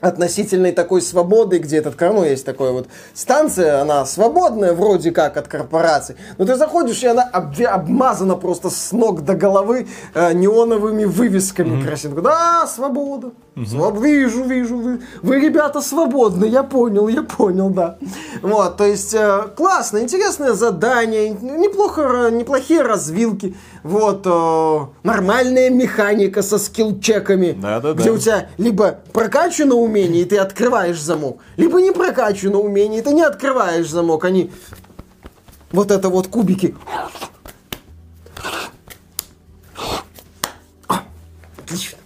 [0.00, 5.48] относительной такой свободы, где этот ну, есть такая вот станция, она свободная вроде как от
[5.48, 11.04] корпораций, но ты заходишь, и она обве- обмазана просто с ног до головы э, неоновыми
[11.04, 12.20] вывесками красивыми.
[12.20, 13.32] Да, свобода.
[13.66, 17.98] Своб- Вижу, вижу, вы, вы, ребята, свободны, я понял, я понял, да.
[18.42, 26.58] Вот, то есть, э, классно, интересное задание, неплохо, неплохие развилки, вот, э, нормальная механика со
[26.58, 28.00] скилл-чеками, Да-да-да.
[28.00, 33.02] где у тебя либо прокачано умение, и ты открываешь замок, либо не прокачано умение, и
[33.02, 34.24] ты не открываешь замок.
[34.24, 34.52] Они
[35.72, 36.74] вот это вот кубики.
[41.58, 41.97] Отлично.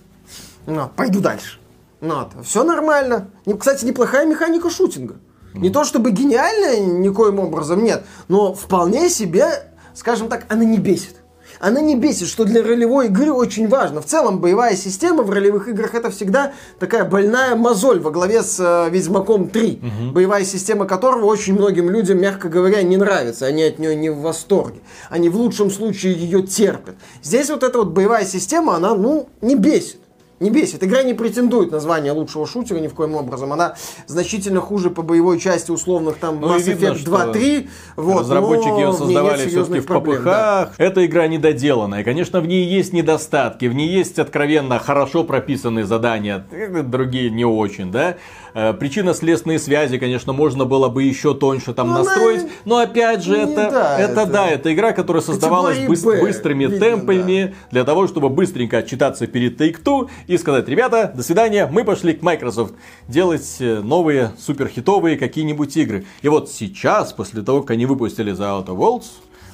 [0.67, 1.59] Ну, пойду дальше.
[2.01, 3.31] Ну, все нормально.
[3.59, 5.17] Кстати, неплохая механика шутинга.
[5.55, 11.23] Не то чтобы гениальная, никоим образом нет, но вполне себе, скажем так, она не бесит
[11.63, 14.03] она не бесит, что для ролевой игры очень важно.
[14.03, 18.59] В целом, боевая система в ролевых играх это всегда такая больная мозоль во главе с
[18.59, 19.81] э, Ведьмаком 3.
[19.81, 20.13] Угу.
[20.13, 23.47] Боевая система которого очень многим людям, мягко говоря, не нравится.
[23.47, 24.81] Они от нее не в восторге.
[25.09, 26.97] Они в лучшем случае ее терпят.
[27.23, 29.99] Здесь вот эта вот боевая система, она, ну, не бесит
[30.43, 30.85] не бесит.
[30.85, 33.53] Игра не претендует на звание лучшего шутера ни в коем образом.
[33.53, 37.69] Она значительно хуже по боевой части условных там ну, Mass Effect 2-3.
[37.97, 40.25] Вот, разработчики ее создавали все-таки в попыхах.
[40.25, 40.73] Да.
[40.79, 42.05] Эта игра недоделанная.
[42.05, 46.45] Конечно, в ней есть недостатки, в ней есть откровенно хорошо прописанные задания,
[46.85, 48.17] другие не очень, да.
[48.55, 52.47] Э, причинно-следственные связи, конечно, можно было бы еще тоньше там ну, настроить.
[52.65, 56.79] Но опять же, это, да, это, это да, это игра, которая создавалась быс- быстрыми видно,
[56.79, 57.53] темпами да.
[57.71, 62.23] для того, чтобы быстренько отчитаться перед Take-Two и сказать, ребята, до свидания, мы пошли к
[62.23, 62.75] Microsoft
[63.09, 66.05] делать э, новые суперхитовые какие-нибудь игры.
[66.21, 69.07] И вот сейчас, после того, как они выпустили The Outer Worlds,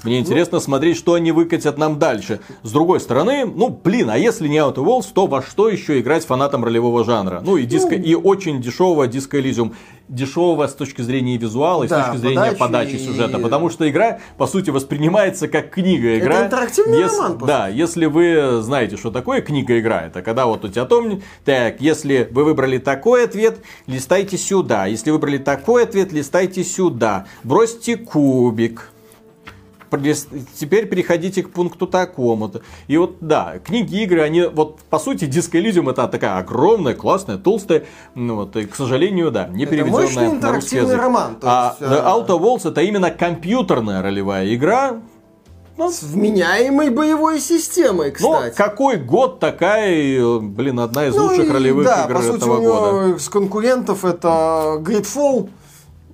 [0.04, 2.40] мне интересно смотреть, что они выкатят нам дальше.
[2.62, 6.24] С другой стороны, ну, блин, а если не Outer Worlds, то во что еще играть
[6.24, 7.42] фанатам ролевого жанра?
[7.44, 9.74] Ну, и, диско, ну, и очень дешевого Disco Elysium.
[10.08, 13.38] Дешевого с точки зрения визуала и да, с точки зрения подачи, подачи сюжета.
[13.38, 13.42] И...
[13.42, 16.34] Потому что игра, по сути, воспринимается как книга-игра.
[16.34, 17.38] Это интерактивный если, роман.
[17.46, 22.26] Да, если вы знаете, что такое книга-игра, это когда вот у тебя том, так, если
[22.30, 24.86] вы выбрали такой ответ, листайте сюда.
[24.86, 27.26] Если выбрали такой ответ, листайте сюда.
[27.44, 28.90] Бросьте кубик
[29.90, 32.62] теперь переходите к пункту такому-то.
[32.86, 37.38] И вот, да, книги, игры, они, вот, по сути, Disco Elysium это такая огромная, классная,
[37.38, 37.84] толстая,
[38.14, 40.98] ну, вот, и, к сожалению, да, не переведенная на русский язык.
[41.00, 41.38] роман.
[41.42, 45.00] а есть, The Outer Worlds это именно компьютерная ролевая игра,
[45.78, 48.48] ну, с вменяемой боевой системой, кстати.
[48.48, 52.36] Ну, какой год такая, блин, одна из ну, лучших и, ролевых да, игр по сути,
[52.36, 53.18] этого у него года.
[53.18, 55.48] С конкурентов это Gridfall,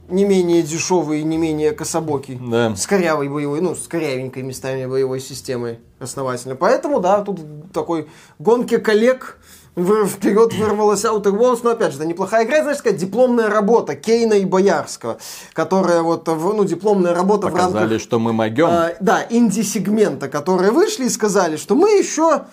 [0.09, 2.39] не менее дешевый и не менее кособокий.
[2.41, 2.75] Да.
[2.77, 6.57] С корявой боевой, ну, с корявенькой местами боевой системой основательно.
[6.57, 7.41] Поэтому, да, тут
[7.73, 8.09] такой
[8.39, 9.39] гонки коллег
[9.77, 14.35] вперед вырвалась Outer Worlds, но опять же, это неплохая игра, знаешь, сказать, дипломная работа Кейна
[14.35, 15.19] и Боярского,
[15.53, 18.01] которая вот, ну, дипломная работа Показали, в рамках...
[18.01, 18.67] что мы могем.
[18.67, 22.45] А, да, инди-сегмента, которые вышли и сказали, что мы еще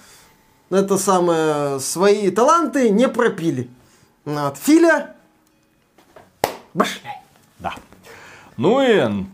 [0.71, 3.69] это самое, свои таланты не пропили.
[4.25, 4.57] Вот.
[4.57, 5.15] Филя,
[6.73, 7.20] башляй.
[8.57, 9.25] Ну и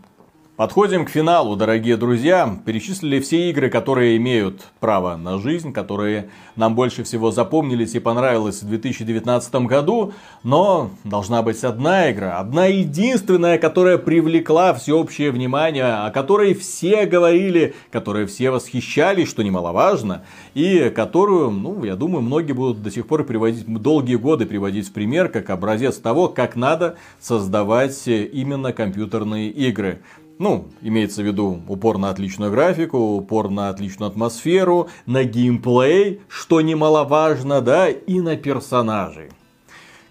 [0.58, 2.58] Подходим к финалу, дорогие друзья.
[2.64, 8.64] Перечислили все игры, которые имеют право на жизнь, которые нам больше всего запомнились и понравилось
[8.64, 10.14] в 2019 году.
[10.42, 17.76] Но должна быть одна игра, одна единственная, которая привлекла всеобщее внимание, о которой все говорили,
[17.92, 20.24] которой все восхищались, что немаловажно,
[20.54, 24.92] и которую, ну, я думаю, многие будут до сих пор приводить, долгие годы приводить в
[24.92, 30.00] пример, как образец того, как надо создавать именно компьютерные игры.
[30.38, 36.60] Ну, имеется в виду упор на отличную графику, упор на отличную атмосферу, на геймплей, что
[36.60, 39.30] немаловажно, да, и на персонажей.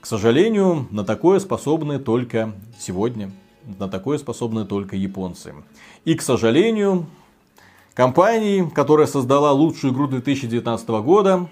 [0.01, 3.31] К сожалению, на такое способны только сегодня.
[3.79, 5.53] На такое способны только японцы.
[6.03, 7.05] И, к сожалению,
[7.93, 11.47] компания, которая создала лучшую игру 2019 года,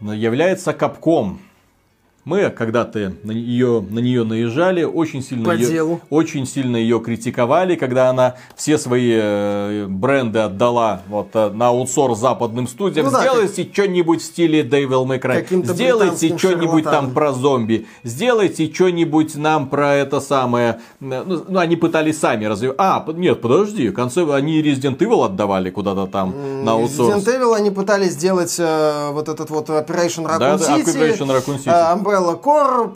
[0.00, 1.38] является Capcom.
[2.24, 6.00] Мы когда-то на нее, на нее наезжали, очень сильно, По ее, делу.
[6.08, 12.18] очень сильно ее критиковали, когда она все свои э, бренды отдала вот, э, на аутсорс
[12.18, 13.10] западным студиям.
[13.10, 13.74] Ну, сделайте как...
[13.74, 19.94] что-нибудь в стиле Devil May Cry, сделайте что-нибудь там про зомби, сделайте что-нибудь нам про
[19.94, 20.80] это самое.
[21.02, 22.76] Э, ну, ну, они пытались сами развивать.
[22.78, 26.34] А, нет, подожди, в конце они Resident Evil отдавали куда-то там
[26.64, 27.22] на аутсорс.
[27.22, 30.84] Resident Evil они пытались сделать э, вот этот вот Operation Raccoon да, City.
[30.86, 32.13] Да, Operation Raccoon City.
[32.14, 32.92] Umbrella Corps.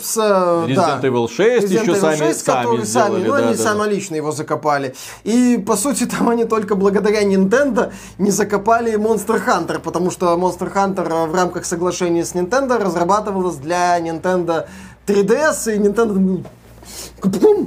[0.67, 1.09] Resident да.
[1.09, 3.25] Evil 6 Resident еще Evil сами, 6, сами сделали.
[3.25, 3.87] ну, да, они да, сами да.
[3.87, 4.95] лично его закопали.
[5.25, 10.73] И, по сути, там они только благодаря Nintendo не закопали Monster Hunter, потому что Monster
[10.73, 14.67] Hunter в рамках соглашения с Nintendo разрабатывалась для Nintendo
[15.07, 16.45] 3DS, и Nintendo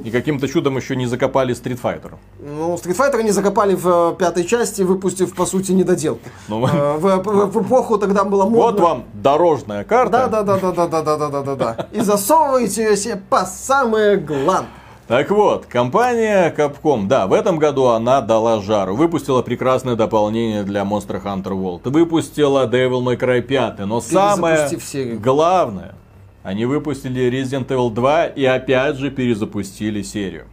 [0.03, 2.13] и каким-то чудом еще не закопали Street Fighter.
[2.39, 6.29] Ну, Street Fighter не закопали в э, пятой части, выпустив, по сути, недоделку.
[6.47, 8.59] Ну, э, в, в, в эпоху тогда было модно...
[8.59, 10.27] Вот вам дорожная карта.
[10.29, 11.87] Да-да-да-да-да-да-да-да-да-да.
[11.91, 14.69] И засовываете ее себе по самое главное.
[15.07, 18.95] Так вот, компания Capcom, да, в этом году она дала жару.
[18.95, 21.81] Выпустила прекрасное дополнение для Monster Hunter World.
[21.89, 23.79] Выпустила Devil May Cry 5.
[23.79, 24.69] Но самое
[25.17, 25.95] главное,
[26.43, 30.47] они выпустили Resident Evil 2 и опять же перезапустили серию.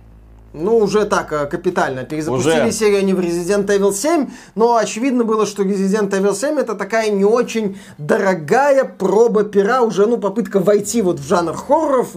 [0.54, 2.04] Ну, уже так, э, капитально.
[2.04, 2.72] Перезапустили Уже.
[2.72, 7.10] серию они в Resident Evil 7, но очевидно было, что Resident Evil 7 это такая
[7.10, 12.08] не очень дорогая проба пера, уже, ну, попытка войти вот в жанр хорроров,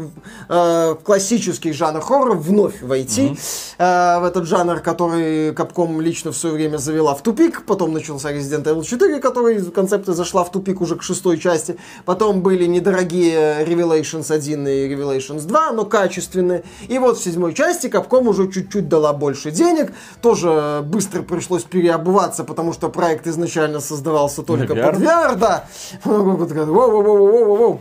[0.48, 3.38] э, в классический жанр хорроров, вновь войти
[3.78, 8.32] э, в этот жанр, который Capcom лично в свое время завела в тупик, потом начался
[8.32, 11.76] Resident Evil 4, который из концепта зашла в тупик уже к шестой части,
[12.06, 17.88] потом были недорогие Revelations 1 и Revelations 2, но качественные, и вот в седьмой части
[18.22, 19.92] Capcom уже чуть-чуть дала больше денег,
[20.22, 24.92] тоже быстро пришлось переобуваться, потому что проект изначально создавался только VR?
[24.92, 25.66] под VR, да.
[26.04, 27.80] Воу-воу-воу-воу-воу-воу.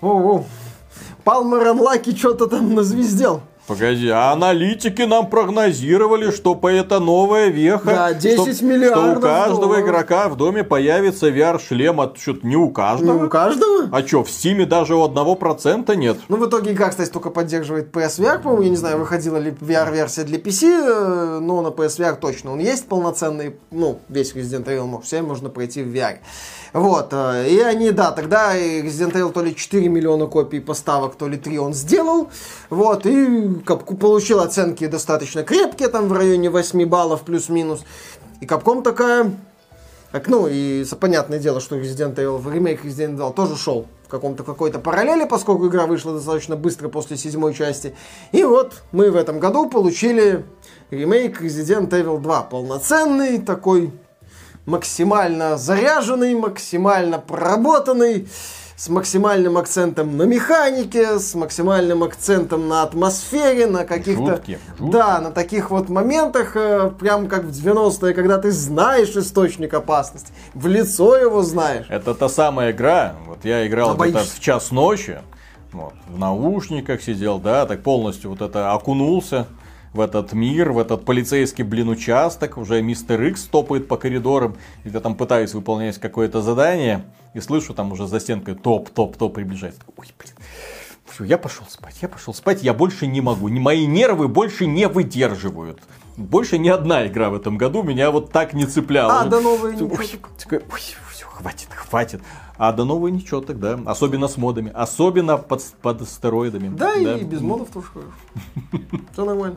[0.00, 0.44] Воу-воу.
[1.24, 3.40] Палмер Лаки что-то там назвездел.
[3.66, 7.86] Погоди, а аналитики нам прогнозировали, что по это новая веха.
[7.86, 9.84] Да, 10 что, миллиардов Что у каждого долларов.
[9.84, 13.18] игрока в доме появится VR-шлем, а что-то не у каждого.
[13.18, 13.88] Ну, у каждого.
[13.90, 16.16] А что, в Стиме даже у одного процента нет?
[16.28, 20.22] Ну, в итоге игра, кстати, только поддерживает PSVR, по-моему, я не знаю, выходила ли VR-версия
[20.22, 25.26] для PC, э, но на PSVR точно он есть полноценный, ну, весь Resident Evil 7
[25.26, 26.18] можно пройти в VR.
[26.72, 31.28] Вот, э, и они, да, тогда Resident Evil то ли 4 миллиона копий поставок, то
[31.28, 32.28] ли 3 он сделал,
[32.70, 33.48] вот, и
[34.00, 37.84] получил оценки достаточно крепкие, там в районе 8 баллов плюс-минус,
[38.40, 39.32] и Capcom такая,
[40.12, 44.44] так, ну, и понятное дело, что Resident Evil, ремейк Resident Evil тоже шел в каком-то
[44.44, 47.94] какой-то параллели, поскольку игра вышла достаточно быстро после седьмой части.
[48.32, 50.44] И вот мы в этом году получили
[50.90, 52.42] ремейк Resident Evil 2.
[52.42, 53.90] Полноценный, такой
[54.66, 58.28] максимально заряженный, максимально проработанный,
[58.76, 64.42] с максимальным акцентом на механике, с максимальным акцентом на атмосфере, на каких-то...
[64.78, 70.30] Да, на таких вот моментах, э, прям как в 90-е, когда ты знаешь источник опасности,
[70.52, 71.86] в лицо его знаешь.
[71.88, 75.20] Это та самая игра, вот я играл где-то в час ночи,
[75.72, 79.46] вот, в наушниках сидел, да, так полностью вот это окунулся
[79.96, 84.90] в этот мир, в этот полицейский, блин, участок, уже мистер Икс топает по коридорам, и
[84.90, 87.04] я там пытаюсь выполнять какое-то задание,
[87.34, 89.80] и слышу там уже за стенкой топ, топ, топ приближается.
[89.96, 90.34] Ой, блин.
[91.06, 94.86] Все, я пошел спать, я пошел спать, я больше не могу, мои нервы больше не
[94.86, 95.80] выдерживают.
[96.16, 99.20] Больше ни одна игра в этом году меня вот так не цепляла.
[99.20, 100.80] А, до новой Ой, такой, ой,
[101.12, 102.22] все, хватит, хватит.
[102.58, 103.78] А до новой ничего тогда.
[103.84, 104.72] Особенно с модами.
[104.74, 106.74] Особенно под, под стероидами.
[106.74, 107.86] Да, и без модов тоже
[109.12, 109.56] Все нормально.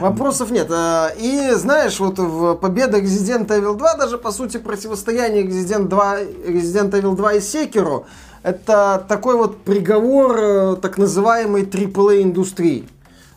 [0.00, 0.68] Вопросов нет.
[0.70, 6.20] А, И знаешь, вот в победа Resident Evil 2, даже по сути противостояние Resident, 2,
[6.20, 8.04] Resident Evil 2 и Sekiro,
[8.42, 12.88] это такой вот приговор э, так называемой AAA индустрии.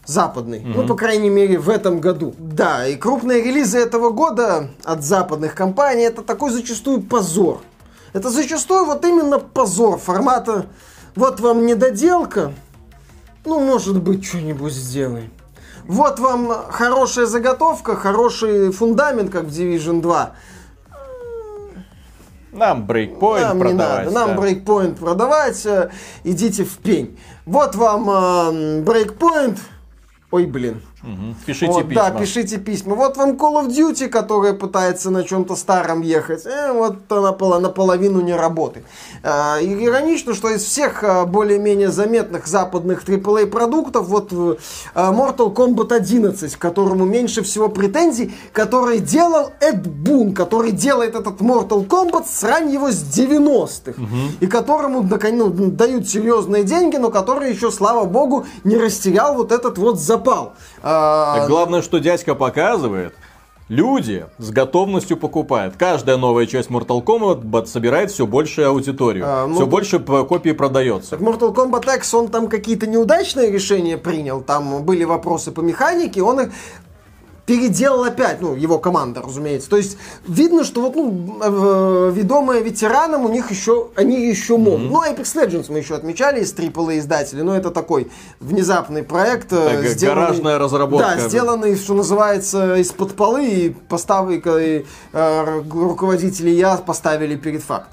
[0.05, 0.61] Западный.
[0.63, 2.35] Ну, по крайней мере, в этом году.
[2.37, 7.61] Да, и крупные релизы этого года от западных компаний это такой зачастую позор.
[8.15, 10.67] Это зачастую вот именно позор формата
[11.15, 12.53] вот вам недоделка,
[13.43, 15.31] ну, может быть, что-нибудь сделаем.
[15.83, 20.31] Вот вам хорошая заготовка, хороший фундамент, как в Division 2.
[22.53, 24.05] Нам брейкпоинт Нам не продавать.
[24.05, 24.41] надо, нам да.
[24.41, 25.91] брейкпоинт продавать, э,
[26.23, 27.19] идите в пень.
[27.45, 29.59] Вот вам э, брейкпоинт.
[30.31, 30.81] Ой, блин.
[31.05, 31.35] Мгм.
[31.45, 32.09] Пишите Вот, письма.
[32.09, 32.95] Да, пишите письма.
[32.95, 36.45] Вот вам Call of Duty, которая пытается на чем-то старом ехать.
[36.45, 38.85] Э, вот она пола- наполовину не работает.
[39.61, 44.55] И иронично, что из всех а, более-менее заметных западных AAA продуктов, вот э,
[44.93, 51.15] а, Mortal Kombat 11, к которому меньше всего претензий, который делал Эд Бун, который делает
[51.15, 54.01] этот Mortal Kombat с раннего с 90-х.
[54.39, 59.77] И которому ну, дают серьезные деньги, но который еще, слава богу, не растерял вот этот
[59.77, 60.53] вот запал.
[60.95, 63.13] А, Так главное, что дядька показывает,
[63.67, 65.75] люди с готовностью покупают.
[65.77, 69.25] Каждая новая часть Mortal Kombat собирает все больше аудиторию.
[69.27, 71.11] А, ну, все больше копий продается.
[71.11, 76.21] Так Mortal Kombat X, он там какие-то неудачные решения принял, там были вопросы по механике,
[76.21, 76.49] он их
[77.45, 79.69] переделал опять, ну, его команда, разумеется.
[79.69, 79.97] То есть,
[80.27, 84.89] видно, что вот, ну, э, ведомые ветеранам у них еще, они еще могут.
[84.91, 89.53] Ну, Apex Legends мы еще отмечали из AAA издателей, но это такой внезапный проект.
[89.53, 91.15] э, Так, гаражная разработка.
[91.17, 97.91] Да, сделанный, что называется, из-под полы, и поставы, и, э, руководители я поставили перед фактом.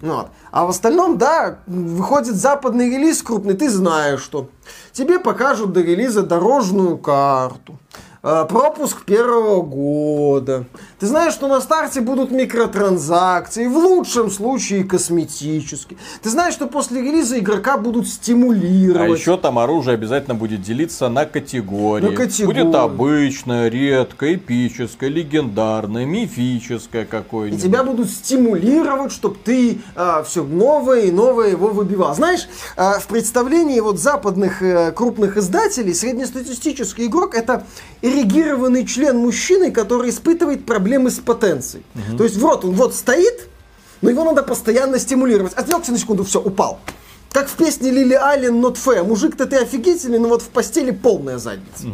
[0.00, 0.26] Ну Вот.
[0.50, 4.48] А в остальном, да, выходит западный релиз крупный, ты знаешь, что
[4.92, 7.78] тебе покажут до релиза дорожную карту.
[8.24, 10.64] Э, пропуск первого года.
[10.98, 15.98] Ты знаешь, что на старте будут микротранзакции, в лучшем случае косметические.
[16.22, 19.20] Ты знаешь, что после релиза игрока будут А стимулировать.
[19.20, 22.06] еще там оружие обязательно будет делиться на категории.
[22.06, 22.62] На категории.
[22.62, 27.62] Будет обычное, редкое, эпическое, легендарное, мифическое И какое-нибудь.
[27.62, 29.78] тебя будут стимулировать, чтобы ты
[30.24, 32.14] все новое и новое его выбивал.
[32.14, 37.66] Знаешь, а, в представлении вот западных э, крупных издателей среднестатистический игрок это
[38.14, 41.84] эрегированный член мужчины, который испытывает проблемы с потенцией.
[42.16, 43.48] То есть вот он вот стоит,
[44.00, 45.54] но его надо постоянно стимулировать.
[45.54, 46.80] Отвлекся на секунду, все, упал.
[47.32, 49.02] Как в песне Лили Аллен «Not fair».
[49.02, 51.86] Мужик-то ты офигительный, но вот в постели полная задница.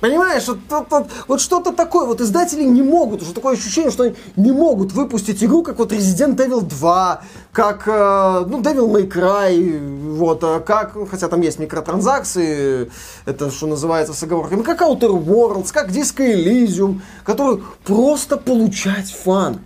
[0.00, 4.04] Понимаешь, вот, вот- вот- вот что-то такое, вот издатели не могут, уже такое ощущение, что
[4.04, 7.22] они не могут выпустить игру, как вот Resident Evil 2,
[7.52, 12.90] как, э, ну, Devil May Cry, вот, а как, хотя там есть микротранзакции,
[13.26, 19.58] это что называется с оговорками, как Outer Worlds, как Disco Elysium, который просто получать фан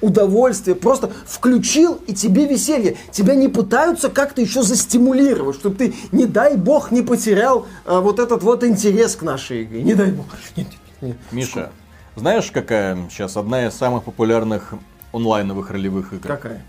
[0.00, 2.96] удовольствие, просто включил и тебе веселье.
[3.10, 8.18] Тебя не пытаются как-то еще застимулировать, чтобы ты, не дай бог, не потерял а, вот
[8.18, 9.82] этот вот интерес к нашей игре.
[9.82, 10.26] Не дай бог.
[10.56, 11.16] Нет, нет, нет.
[11.32, 11.70] Миша,
[12.16, 14.74] знаешь, какая сейчас одна из самых популярных
[15.12, 16.26] онлайновых ролевых игр?
[16.28, 16.62] Какая?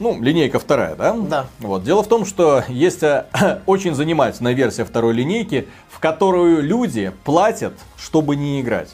[0.00, 1.12] Ну, линейка вторая, да?
[1.12, 1.46] Да.
[1.58, 1.84] Вот.
[1.84, 3.26] Дело в том, что есть э,
[3.66, 8.88] очень занимательная версия второй линейки, в которую люди платят, чтобы не играть.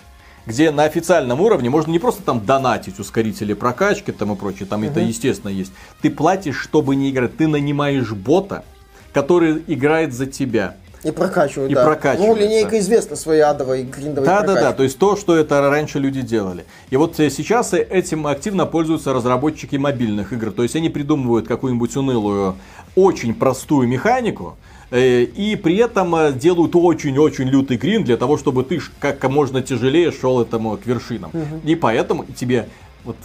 [0.47, 4.85] Где на официальном уровне можно не просто там донатить ускорители прокачки там и прочее, там
[4.85, 5.73] это естественно есть.
[6.03, 7.37] Ты платишь, чтобы не играть.
[7.37, 8.65] Ты нанимаешь бота,
[9.13, 10.77] который играет за тебя.
[11.03, 11.85] И прокачивают, И да.
[11.85, 12.27] прокачивается.
[12.27, 14.77] Ну, линейка известна своей адовой гриндовой Да, да, да, прокачкой.
[14.77, 16.65] то есть то, что это раньше люди делали.
[16.91, 20.51] И вот э, сейчас э, этим активно пользуются разработчики мобильных игр.
[20.51, 22.57] То есть они придумывают какую-нибудь унылую,
[22.97, 24.57] очень простую механику,
[25.37, 30.13] и при этом э, делают очень-очень лютый грин для того, чтобы ты как можно тяжелее
[30.13, 31.33] шел этому к вершинам.
[31.65, 32.69] И поэтому тебе
[33.05, 33.17] вот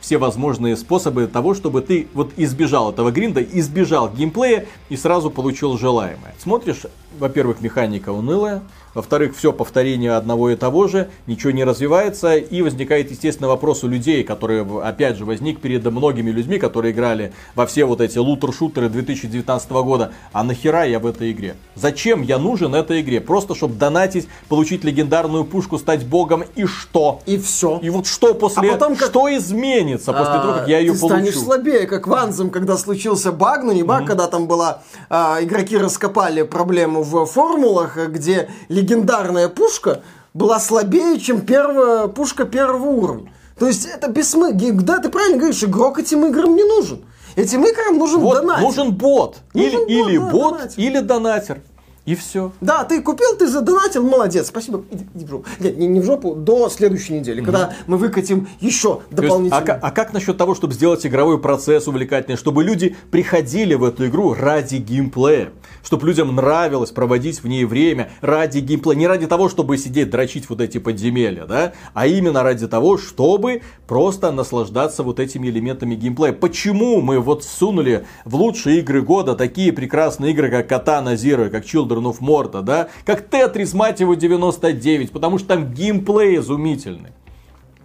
[0.00, 5.76] все возможные способы того, чтобы ты вот избежал этого гринда, избежал геймплея и сразу получил
[5.76, 6.34] желаемое.
[6.38, 6.86] Смотришь,
[7.18, 8.62] во-первых, механика унылая,
[8.94, 13.88] во-вторых, все повторение одного и того же, ничего не развивается, и возникает, естественно, вопрос у
[13.88, 18.88] людей, которые, опять же, возник перед многими людьми, которые играли во все вот эти лутер-шутеры
[18.88, 20.12] 2019 года.
[20.32, 21.56] А нахера я в этой игре?
[21.74, 23.20] Зачем я нужен этой игре?
[23.20, 27.20] Просто, чтобы донатить, получить легендарную пушку, стать богом, и что?
[27.26, 27.78] И все.
[27.82, 30.98] И вот что после, А потом как- что изменится после того, как я ее ты
[30.98, 31.40] станешь получу?
[31.40, 36.42] слабее, как Ванзом, когда случился баг, ну не баг, когда там была, а, игроки раскопали
[36.42, 38.48] проблему в формулах, где
[38.80, 40.02] легендарная пушка
[40.34, 43.32] была слабее, чем первая пушка первого уровня.
[43.58, 44.82] То есть это бессмысленно.
[44.82, 47.04] Да, ты правильно говоришь, игрок этим играм не нужен.
[47.36, 48.62] Этим играм нужен Вот, донатер.
[48.64, 49.36] нужен бот.
[49.54, 50.78] Нужен или бот, или да, бот, донатер.
[50.84, 51.62] или донатер.
[52.10, 52.50] И все.
[52.60, 54.82] Да, ты купил, ты задонатил, молодец, спасибо.
[54.90, 55.46] Иди, иди в жопу.
[55.60, 59.74] Нет, не, не в жопу, до следующей недели, когда мы выкатим еще То есть, дополнительно.
[59.74, 64.08] а, а как насчет того, чтобы сделать игровой процесс увлекательный, чтобы люди приходили в эту
[64.08, 65.50] игру ради геймплея,
[65.84, 70.50] чтобы людям нравилось проводить в ней время ради геймплея, не ради того, чтобы сидеть дрочить
[70.50, 76.32] вот эти подземелья, да, а именно ради того, чтобы просто наслаждаться вот этими элементами геймплея.
[76.32, 81.64] Почему мы вот сунули в лучшие игры года такие прекрасные игры, как Katana Zero, как
[81.64, 87.10] Children of Morta, да, как Tetris, мать его, 99, потому что там геймплей изумительный.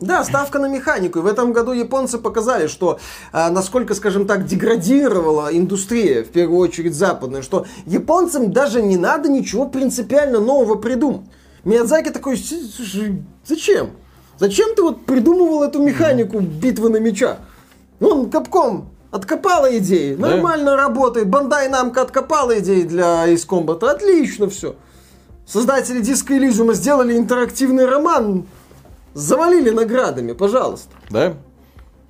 [0.02, 1.20] Да, ставка на механику.
[1.20, 3.00] И в этом году японцы показали, что
[3.32, 9.30] а, насколько, скажем так, деградировала индустрия, в первую очередь западная, что японцам даже не надо
[9.30, 11.22] ничего принципиально нового придумать.
[11.64, 13.92] Миядзаки такой, «С- слушай, зачем?
[14.38, 17.38] Зачем ты вот придумывал эту механику битвы на мечах?
[18.02, 20.30] Ну, Капком откопала идеи, Да.
[20.30, 21.30] нормально работает.
[21.30, 24.76] Бандай Намка откопала идеи для Ace Combat, отлично все.
[25.48, 28.46] Создатели Disco Elysium сделали интерактивный роман,
[29.14, 30.90] завалили наградами, пожалуйста.
[31.10, 31.34] Да?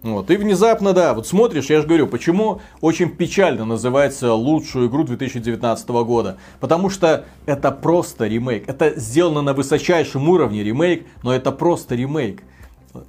[0.01, 5.03] Вот, и внезапно, да, вот смотришь, я же говорю, почему очень печально называется лучшую игру
[5.03, 6.37] 2019 года.
[6.59, 8.69] Потому что это просто ремейк.
[8.69, 12.43] Это сделано на высочайшем уровне ремейк, но это просто ремейк.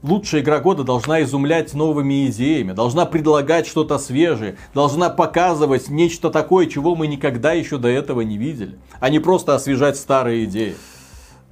[0.03, 6.67] Лучшая игра года должна изумлять новыми идеями, должна предлагать что-то свежее, должна показывать нечто такое,
[6.67, 10.75] чего мы никогда еще до этого не видели, а не просто освежать старые идеи.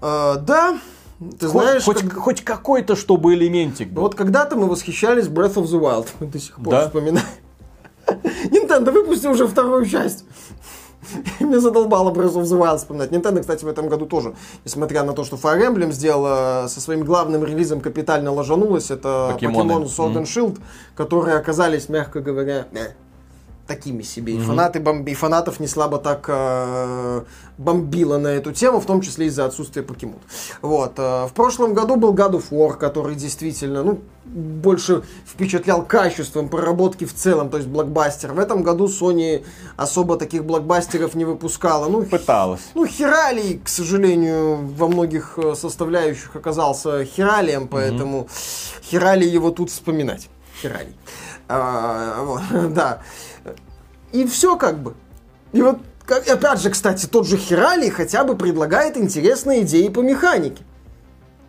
[0.00, 0.78] А, да,
[1.38, 4.02] ты знаешь, хоть, как- хоть какой-то, чтобы элементик был.
[4.02, 6.86] вот когда-то мы восхищались Breath of the Wild, мы до сих пор Да.
[6.86, 7.26] вспоминаем.
[8.50, 10.24] Nintendo выпусти уже вторую часть.
[11.40, 13.10] Мне задолбало Breath of the Wild вспоминать.
[13.10, 17.04] Nintendo, кстати, в этом году тоже, несмотря на то, что Fire Emblem сделала со своим
[17.04, 19.36] главным релизом капитально ложанулась, это.
[19.40, 20.58] Pokemon Sword and Shield,
[20.96, 22.92] которые оказались, мягко говоря, э.
[23.66, 24.34] Такими себе.
[24.34, 27.22] И, фанаты бомби, и фанатов не слабо так э,
[27.56, 30.18] бомбило на эту тему, в том числе из-за отсутствия покемон.
[30.60, 30.94] Вот.
[30.98, 37.04] Э, в прошлом году был God of War, который действительно, ну, больше впечатлял качеством проработки
[37.04, 38.32] в целом, то есть блокбастер.
[38.32, 39.44] В этом году Sony
[39.76, 41.88] особо таких блокбастеров не выпускала.
[41.88, 42.62] Ну, Пыталась.
[42.74, 48.28] ну, Хиралий, к сожалению, во многих э, составляющих оказался Хиралием, поэтому
[48.82, 50.28] Хиралий его тут вспоминать.
[50.60, 50.94] Хиралий.
[51.48, 52.42] А, вот,
[52.74, 53.02] да.
[54.14, 54.94] И все как бы.
[55.52, 60.00] И вот, как- опять же, кстати, тот же Хиралий хотя бы предлагает интересные идеи по
[60.00, 60.62] механике.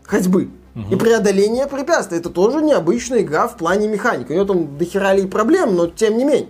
[0.03, 0.49] Ходьбы.
[0.91, 2.17] И преодоление препятствий.
[2.17, 4.31] Это тоже необычная игра в плане механики.
[4.31, 6.49] У него там до Хиралий проблем, но тем не менее.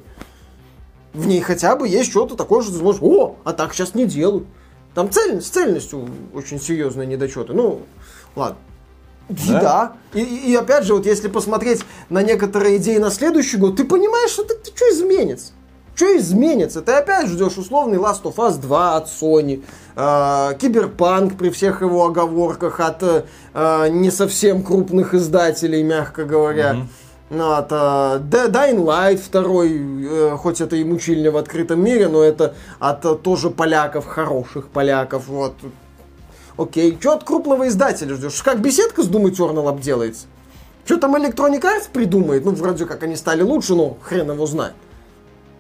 [1.14, 4.06] В ней хотя бы есть что-то такое, что ты сможешь, о, а так сейчас не
[4.06, 4.48] делают.
[4.96, 7.54] Там цельность, с цельностью очень серьезные недочеты.
[7.54, 7.82] Ну,
[8.36, 8.58] ладно.
[9.30, 9.62] И Да?
[9.62, 9.94] да.
[10.20, 13.84] И, и- и опять же, вот если посмотреть на некоторые идеи на следующий год, ты
[13.86, 15.54] понимаешь, что ты, что изменится.
[15.96, 16.82] Что изменится?
[16.82, 19.64] Ты опять ждешь условный Last of Us 2 от Sony,
[19.96, 26.88] э, Киберпанк при всех его оговорках от э, не совсем крупных издателей, мягко говоря.
[27.30, 29.72] Ну, от D- Dying Light второй,
[30.06, 34.68] э, хоть это и мучильня в открытом мире, но это от э, тоже поляков, хороших
[34.68, 35.54] поляков, вот.
[36.58, 38.42] Окей, что от крупного издателя ждешь?
[38.44, 40.28] Как беседка с Doom Eternal обделается?
[40.86, 42.46] Что там Electronic Arts придумает?
[42.46, 44.74] Ну, вроде как они стали лучше, но хрен его знает.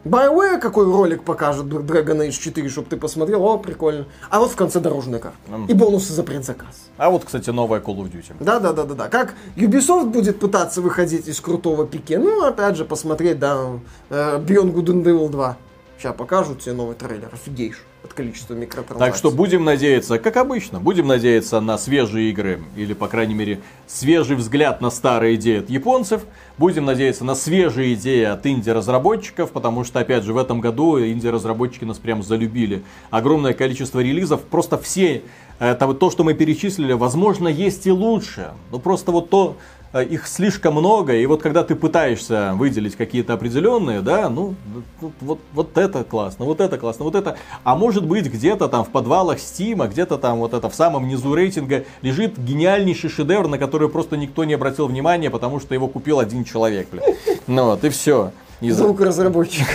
[0.05, 4.05] BioWare какой ролик покажет Dragon Age 4, чтобы ты посмотрел, о, прикольно.
[4.29, 5.37] А вот в конце дорожная карта.
[5.47, 5.65] М.
[5.65, 6.89] И бонусы за предзаказ.
[6.97, 8.35] А вот, кстати, новая Call of Duty.
[8.39, 9.07] Да, да, да, да, да.
[9.09, 12.19] Как Ubisoft будет пытаться выходить из крутого пике?
[12.19, 13.79] Ну, опять же, посмотреть, да,
[14.11, 15.57] э, Beyond Good and Evil 2.
[15.97, 19.07] Сейчас покажут тебе новый трейлер, офигеешь от количества микротранзакций.
[19.07, 23.59] Так что будем надеяться, как обычно, будем надеяться на свежие игры, или, по крайней мере,
[23.87, 26.23] свежий взгляд на старые идеи от японцев.
[26.57, 31.83] Будем надеяться на свежие идеи от инди-разработчиков, потому что, опять же, в этом году инди-разработчики
[31.83, 32.83] нас прям залюбили.
[33.09, 35.23] Огромное количество релизов, просто все,
[35.59, 38.51] это вот то, что мы перечислили, возможно, есть и лучше.
[38.71, 39.57] Но просто вот то,
[40.01, 44.55] их слишком много, и вот когда ты пытаешься выделить какие-то определенные, да, ну,
[45.21, 48.89] вот, вот, это классно, вот это классно, вот это, а может быть где-то там в
[48.89, 53.89] подвалах Стима, где-то там вот это в самом низу рейтинга лежит гениальнейший шедевр, на который
[53.89, 57.03] просто никто не обратил внимания, потому что его купил один человек, блин.
[57.47, 58.31] Ну вот, и все.
[58.61, 59.67] Звук разработчик.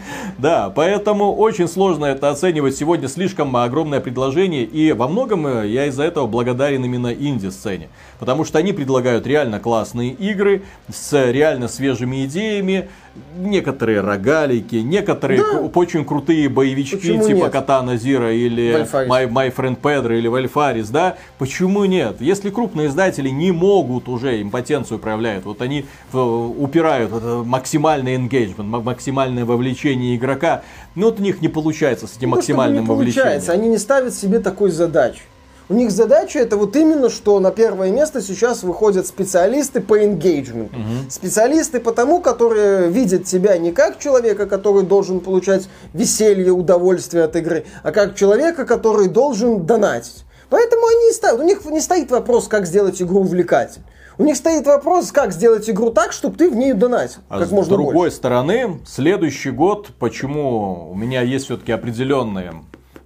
[0.38, 2.76] Да, поэтому очень сложно это оценивать.
[2.76, 7.88] Сегодня слишком огромное предложение, и во многом э, я из-за этого благодарен именно инди-сцене.
[8.18, 10.62] Потому что они предлагают реально классные игры
[10.92, 12.88] с реально свежими идеями,
[13.38, 15.60] некоторые рогалики, некоторые Да.
[15.74, 17.52] очень крутые боевички, Почему типа нет?
[17.52, 18.86] Катана Зира или.
[19.08, 21.16] My, My Friend Pedro или Вальфарис, да?
[21.38, 22.16] Почему нет?
[22.20, 28.80] Если крупные издатели не могут уже, импотенцию проявляют, вот они упирают это максимальный engagement, ма-
[28.80, 30.62] максимальное вовлечение игрока,
[30.94, 33.60] но вот у них не получается с этим Ну, максимальным не получается, вовлечением.
[33.60, 35.20] они не ставят себе такой задачи.
[35.68, 40.70] У них задача это вот именно, что на первое место сейчас выходят специалисты по engagement.
[41.10, 47.64] Специалисты потому, которые видят тебя не как человека, который должен получать веселье, удовольствие от игры,
[47.82, 50.24] а как человека, который должен донатить.
[50.50, 51.40] Поэтому они ставят.
[51.40, 53.86] У них не стоит вопрос, как сделать игру увлекательной.
[54.18, 57.20] У них стоит вопрос, как сделать игру так, чтобы ты в ней донатил.
[57.28, 58.16] А как с можно другой больше.
[58.16, 62.54] стороны, следующий год, почему у меня есть все-таки определенные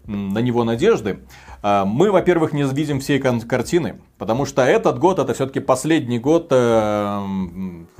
[0.06, 1.20] на него надежды,
[1.62, 7.20] мы, во-первых, не видим всей картины, потому что этот год это все-таки последний год э,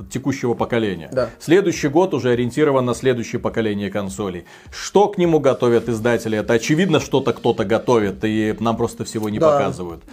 [0.09, 1.09] текущего поколения.
[1.11, 1.29] Да.
[1.39, 4.45] Следующий год уже ориентирован на следующее поколение консолей.
[4.71, 6.37] Что к нему готовят издатели?
[6.37, 9.51] Это очевидно, что-то кто-то готовит, и нам просто всего не Да.
[9.51, 10.03] показывают.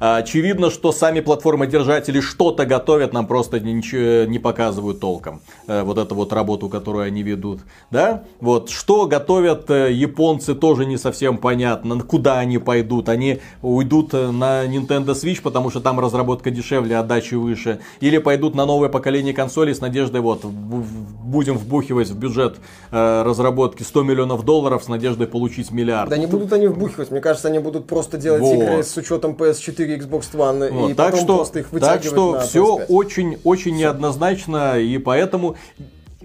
[0.00, 5.40] А, Очевидно, что сами платформодержатели что-то готовят, нам просто ничего не показывают толком.
[5.66, 7.60] Э, Вот эту вот работу, которую они ведут.
[7.90, 8.24] Да?
[8.40, 8.70] Вот.
[8.70, 12.00] Что готовят э, японцы, тоже не совсем понятно.
[12.00, 13.08] Куда они пойдут?
[13.08, 17.80] Они уйдут э, на Nintendo Switch, потому что там разработка дешевле, отдачи выше.
[18.00, 22.56] Или пойдут на новое поколение консолей с надеждой, вот, будем вбухивать в бюджет
[22.90, 26.10] разработки 100 миллионов долларов с надеждой получить миллиард.
[26.10, 27.10] Да не будут они вбухивать.
[27.10, 28.54] Мне кажется, они будут просто делать Вот.
[28.54, 30.70] игры с учетом PS4 и Xbox One.
[30.70, 32.86] Вот, и так потом что, просто их так вытягивать что на все PS5.
[32.88, 35.56] очень, очень неоднозначно, и поэтому,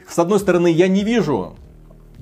[0.07, 1.55] с одной стороны, я не вижу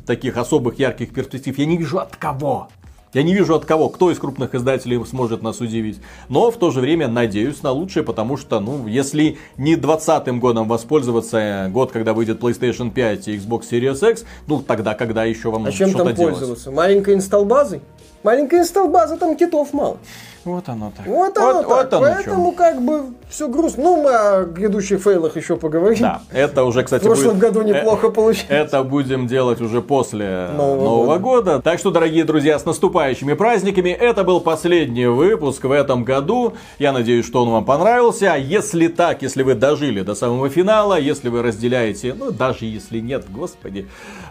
[0.06, 2.70] таких особых ярких перспектив, я не вижу от кого.
[3.14, 6.00] Я не вижу от кого, кто из крупных издателей сможет нас удивить.
[6.30, 10.66] Но в то же время надеюсь на лучшее, потому что, ну, если не 20 годом
[10.70, 15.52] воспользоваться, э, год, когда выйдет PlayStation 5 и Xbox Series X, ну, тогда когда еще
[15.52, 16.36] вам А чем что-то там делать?
[16.36, 16.72] пользоваться?
[16.72, 17.82] Маленькой инсталл-базой?
[18.24, 19.98] Маленькая инсталл-база, там китов мало.
[20.44, 21.06] Вот оно так.
[21.06, 21.70] Вот оно вот, так.
[21.70, 22.58] вот оно Поэтому чё.
[22.58, 23.84] как бы все грустно.
[23.84, 26.00] Ну, мы о грядущих фейлах еще поговорим.
[26.02, 28.48] Да, это уже, кстати, В прошлом будет- году неплохо э, получилось.
[28.50, 31.62] Это будем делать уже после Нового Нового, года.
[31.62, 33.90] Так что, дорогие друзья, с наступающими праздниками.
[33.90, 36.54] Это был последний выпуск в этом году.
[36.80, 38.34] Я надеюсь, что он вам понравился.
[38.34, 43.00] А Если так, если вы дожили до самого финала, если вы разделяете, ну даже если
[43.00, 43.88] нет, господи,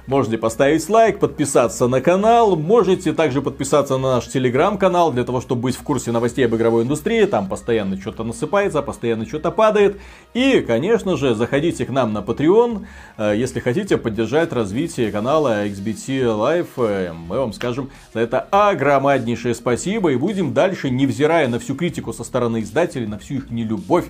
[0.08, 2.56] можете поставить лайк, подписаться на канал.
[2.56, 6.84] Можете также подписаться на наш телеграм-канал для того, чтобы быть в курсе новостей об игровой
[6.84, 7.24] индустрии.
[7.26, 10.00] Там постоянно что-то насыпается, постоянно что-то падает.
[10.32, 12.86] И, конечно же, заходите к нам на Patreon,
[13.18, 16.68] э, если хотите поддержать развитие канала XBT Live.
[16.78, 20.12] э, Мы вам скажем за это огромнейшее спасибо.
[20.12, 24.06] И будем дальше, невзирая на всю критику со стороны издателей, на всю их нелюбовь,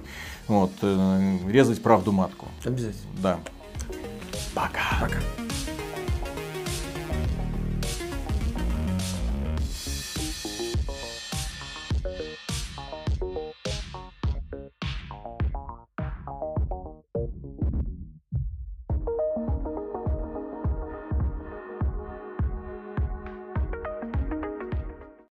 [0.46, 2.46] вот, э, резать правду матку.
[2.64, 3.10] Обязательно.
[3.22, 3.38] Да.
[4.54, 4.80] Пока.
[5.00, 5.16] Пока.